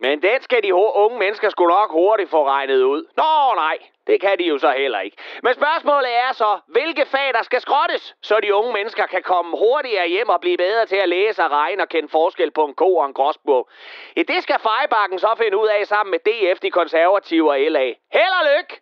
Men 0.01 0.23
den 0.23 0.43
skal 0.43 0.63
de 0.63 0.73
ho- 0.73 0.97
unge 1.05 1.19
mennesker 1.19 1.49
skulle 1.49 1.75
nok 1.75 1.91
hurtigt 1.91 2.31
få 2.31 2.47
regnet 2.49 2.83
ud. 2.83 3.05
Nå 3.17 3.55
nej, 3.55 3.79
det 4.07 4.21
kan 4.21 4.39
de 4.39 4.45
jo 4.45 4.59
så 4.59 4.71
heller 4.71 5.01
ikke. 5.01 5.17
Men 5.43 5.55
spørgsmålet 5.55 6.11
er 6.17 6.33
så, 6.33 6.59
hvilke 6.67 7.07
fag 7.07 7.35
der 7.35 7.43
skal 7.43 7.61
skrottes, 7.61 8.15
så 8.23 8.41
de 8.43 8.55
unge 8.55 8.73
mennesker 8.73 9.07
kan 9.07 9.23
komme 9.23 9.57
hurtigere 9.57 10.09
hjem 10.09 10.29
og 10.29 10.41
blive 10.41 10.57
bedre 10.57 10.87
til 10.87 10.97
at 10.97 11.09
læse 11.09 11.45
og 11.45 11.51
regne 11.51 11.83
og 11.83 11.89
kende 11.89 12.09
forskel 12.09 12.51
på 12.51 12.65
en 12.65 12.75
ko 12.75 12.97
og 12.97 13.07
en 13.07 13.15
gråsbog. 13.15 13.69
Ja, 14.17 14.23
det 14.23 14.43
skal 14.43 14.59
Fejbakken 14.61 15.19
så 15.19 15.35
finde 15.39 15.57
ud 15.59 15.69
af 15.69 15.87
sammen 15.87 16.11
med 16.11 16.19
DF, 16.19 16.61
de 16.61 16.71
konservative 16.71 17.51
og 17.51 17.59
LA. 17.59 17.87
Held 18.13 18.35
og 18.41 18.47
lykke! 18.57 18.81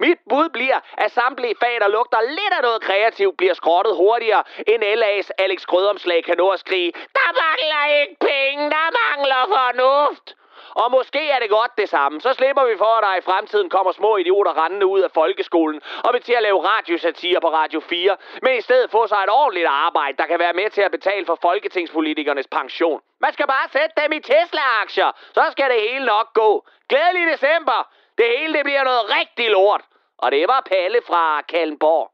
Mit 0.00 0.18
bud 0.30 0.48
bliver, 0.48 0.78
at 0.98 1.10
samtlige 1.12 1.54
fag, 1.60 1.76
der 1.80 1.88
lugter 1.88 2.20
lidt 2.20 2.52
af 2.58 2.62
noget 2.62 2.80
kreativt, 2.82 3.36
bliver 3.36 3.54
skrottet 3.54 3.96
hurtigere, 3.96 4.42
end 4.66 4.82
LA's 4.84 5.28
Alex 5.38 5.66
Grødomslag 5.66 6.24
kan 6.24 6.36
nå 6.36 6.48
at 6.50 6.60
skrige, 6.60 6.92
der 6.92 7.28
mangler 7.44 8.00
ikke 8.00 8.16
penge, 8.20 8.70
der 8.70 8.86
mangler 9.00 9.42
fornuft. 9.56 10.34
Og 10.70 10.90
måske 10.90 11.30
er 11.30 11.38
det 11.38 11.50
godt 11.50 11.78
det 11.78 11.88
samme. 11.88 12.20
Så 12.20 12.32
slipper 12.32 12.64
vi 12.64 12.76
for, 12.78 12.92
at 12.98 13.02
der 13.02 13.14
i 13.16 13.20
fremtiden 13.20 13.70
kommer 13.70 13.92
små 13.92 14.16
idioter 14.16 14.64
rendende 14.64 14.86
ud 14.86 15.00
af 15.00 15.10
folkeskolen 15.14 15.80
og 16.04 16.12
vil 16.12 16.22
til 16.22 16.32
at 16.32 16.42
lave 16.42 16.60
radiosatire 16.68 17.40
på 17.40 17.48
Radio 17.48 17.80
4, 17.80 18.16
men 18.42 18.58
i 18.58 18.60
stedet 18.60 18.90
få 18.90 19.06
sig 19.06 19.16
et 19.24 19.30
ordentligt 19.30 19.66
arbejde, 19.66 20.16
der 20.16 20.26
kan 20.26 20.38
være 20.38 20.52
med 20.52 20.70
til 20.70 20.80
at 20.80 20.90
betale 20.90 21.26
for 21.26 21.38
folketingspolitikernes 21.42 22.46
pension. 22.46 23.00
Man 23.20 23.32
skal 23.32 23.46
bare 23.46 23.68
sætte 23.72 23.94
dem 24.02 24.12
i 24.12 24.20
Tesla-aktier, 24.20 25.10
så 25.34 25.44
skal 25.50 25.70
det 25.70 25.80
hele 25.90 26.06
nok 26.06 26.34
gå. 26.34 26.66
Glædelig 26.88 27.32
december! 27.32 27.88
Det 28.18 28.26
hele 28.38 28.54
det 28.54 28.64
bliver 28.64 28.84
noget 28.84 29.00
rigtig 29.20 29.50
lort. 29.50 29.82
Og 30.18 30.32
det 30.32 30.48
var 30.48 30.60
Palle 30.70 31.00
fra 31.06 31.42
Kallenborg. 31.42 32.10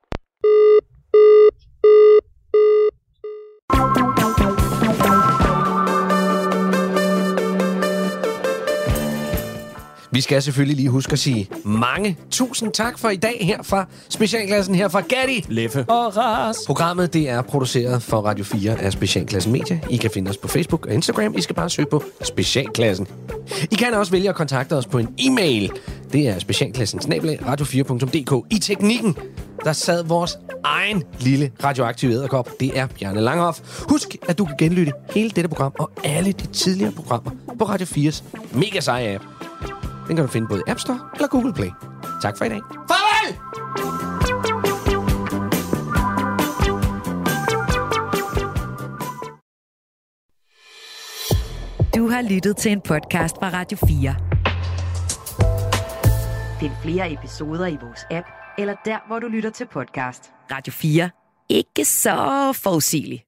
Vi 10.13 10.21
skal 10.21 10.43
selvfølgelig 10.43 10.77
lige 10.77 10.89
huske 10.89 11.13
at 11.13 11.19
sige 11.19 11.49
mange 11.65 12.19
tusind 12.31 12.73
tak 12.73 12.99
for 12.99 13.09
i 13.09 13.17
dag 13.17 13.39
her 13.41 13.63
fra 13.63 13.87
Specialklassen 14.09 14.75
her 14.75 14.89
fra 14.89 15.01
Gatti. 15.01 15.45
Leffe. 15.49 15.85
Og 15.89 16.17
ras. 16.17 16.57
Programmet 16.67 17.13
det 17.13 17.29
er 17.29 17.43
produceret 17.43 18.03
for 18.03 18.21
Radio 18.21 18.45
4 18.45 18.81
af 18.81 18.93
Specialklassen 18.93 19.53
Media. 19.53 19.81
I 19.91 19.97
kan 19.97 20.11
finde 20.11 20.31
os 20.31 20.37
på 20.37 20.49
Facebook 20.49 20.87
og 20.87 20.93
Instagram. 20.95 21.35
I 21.37 21.41
skal 21.41 21.55
bare 21.55 21.71
søge 21.71 21.87
på 21.91 22.03
Specialklassen. 22.23 23.07
I 23.71 23.75
kan 23.75 23.95
også 23.95 24.13
vælge 24.13 24.29
at 24.29 24.35
kontakte 24.35 24.77
os 24.77 24.87
på 24.87 24.99
en 24.99 25.09
e-mail. 25.19 25.73
Det 26.13 26.29
er 26.29 26.39
specialklassen 26.39 27.01
radio4.dk. 27.03 28.47
I 28.51 28.59
teknikken, 28.59 29.17
der 29.65 29.73
sad 29.73 30.05
vores 30.05 30.39
egen 30.65 31.03
lille 31.21 31.51
radioaktive 31.65 32.13
æderkop. 32.13 32.61
Det 32.61 32.79
er 32.79 32.87
Bjarne 32.87 33.21
Langhoff. 33.21 33.61
Husk, 33.89 34.17
at 34.29 34.39
du 34.39 34.45
kan 34.45 34.55
genlytte 34.59 34.93
hele 35.15 35.31
dette 35.31 35.49
program 35.49 35.73
og 35.79 35.91
alle 36.05 36.33
de 36.33 36.47
tidligere 36.47 36.93
programmer 36.93 37.31
på 37.59 37.65
Radio 37.65 37.87
4's 37.87 38.23
mega 38.55 38.81
seje 38.81 39.15
app. 39.15 39.52
Den 40.09 40.17
kan 40.17 40.25
du 40.25 40.31
finde 40.31 40.49
både 40.49 40.63
i 40.67 40.71
App 40.71 40.81
Store 40.81 41.01
eller 41.15 41.29
Google 41.29 41.53
Play. 41.53 41.71
Tak 42.23 42.39
for 42.39 42.45
i 42.45 42.49
dag. 42.49 42.61
Farvel! 42.89 43.39
Du 51.95 52.09
har 52.09 52.23
lyttet 52.23 52.57
til 52.57 52.73
en 52.73 52.81
podcast 52.81 53.37
fra 53.37 53.51
Radio 53.53 53.79
4. 53.87 54.15
Find 56.61 56.73
flere 56.83 57.13
episoder 57.13 57.67
i 57.67 57.77
vores 57.83 58.01
app, 58.11 58.27
eller 58.59 58.75
der, 58.85 58.99
hvor 59.07 59.19
du 59.19 59.27
lytter 59.29 59.51
til 59.51 59.67
podcast. 59.67 60.31
Radio 60.51 60.73
4. 60.73 61.11
Ikke 61.49 61.85
så 61.85 62.53
forudsigeligt. 62.63 63.23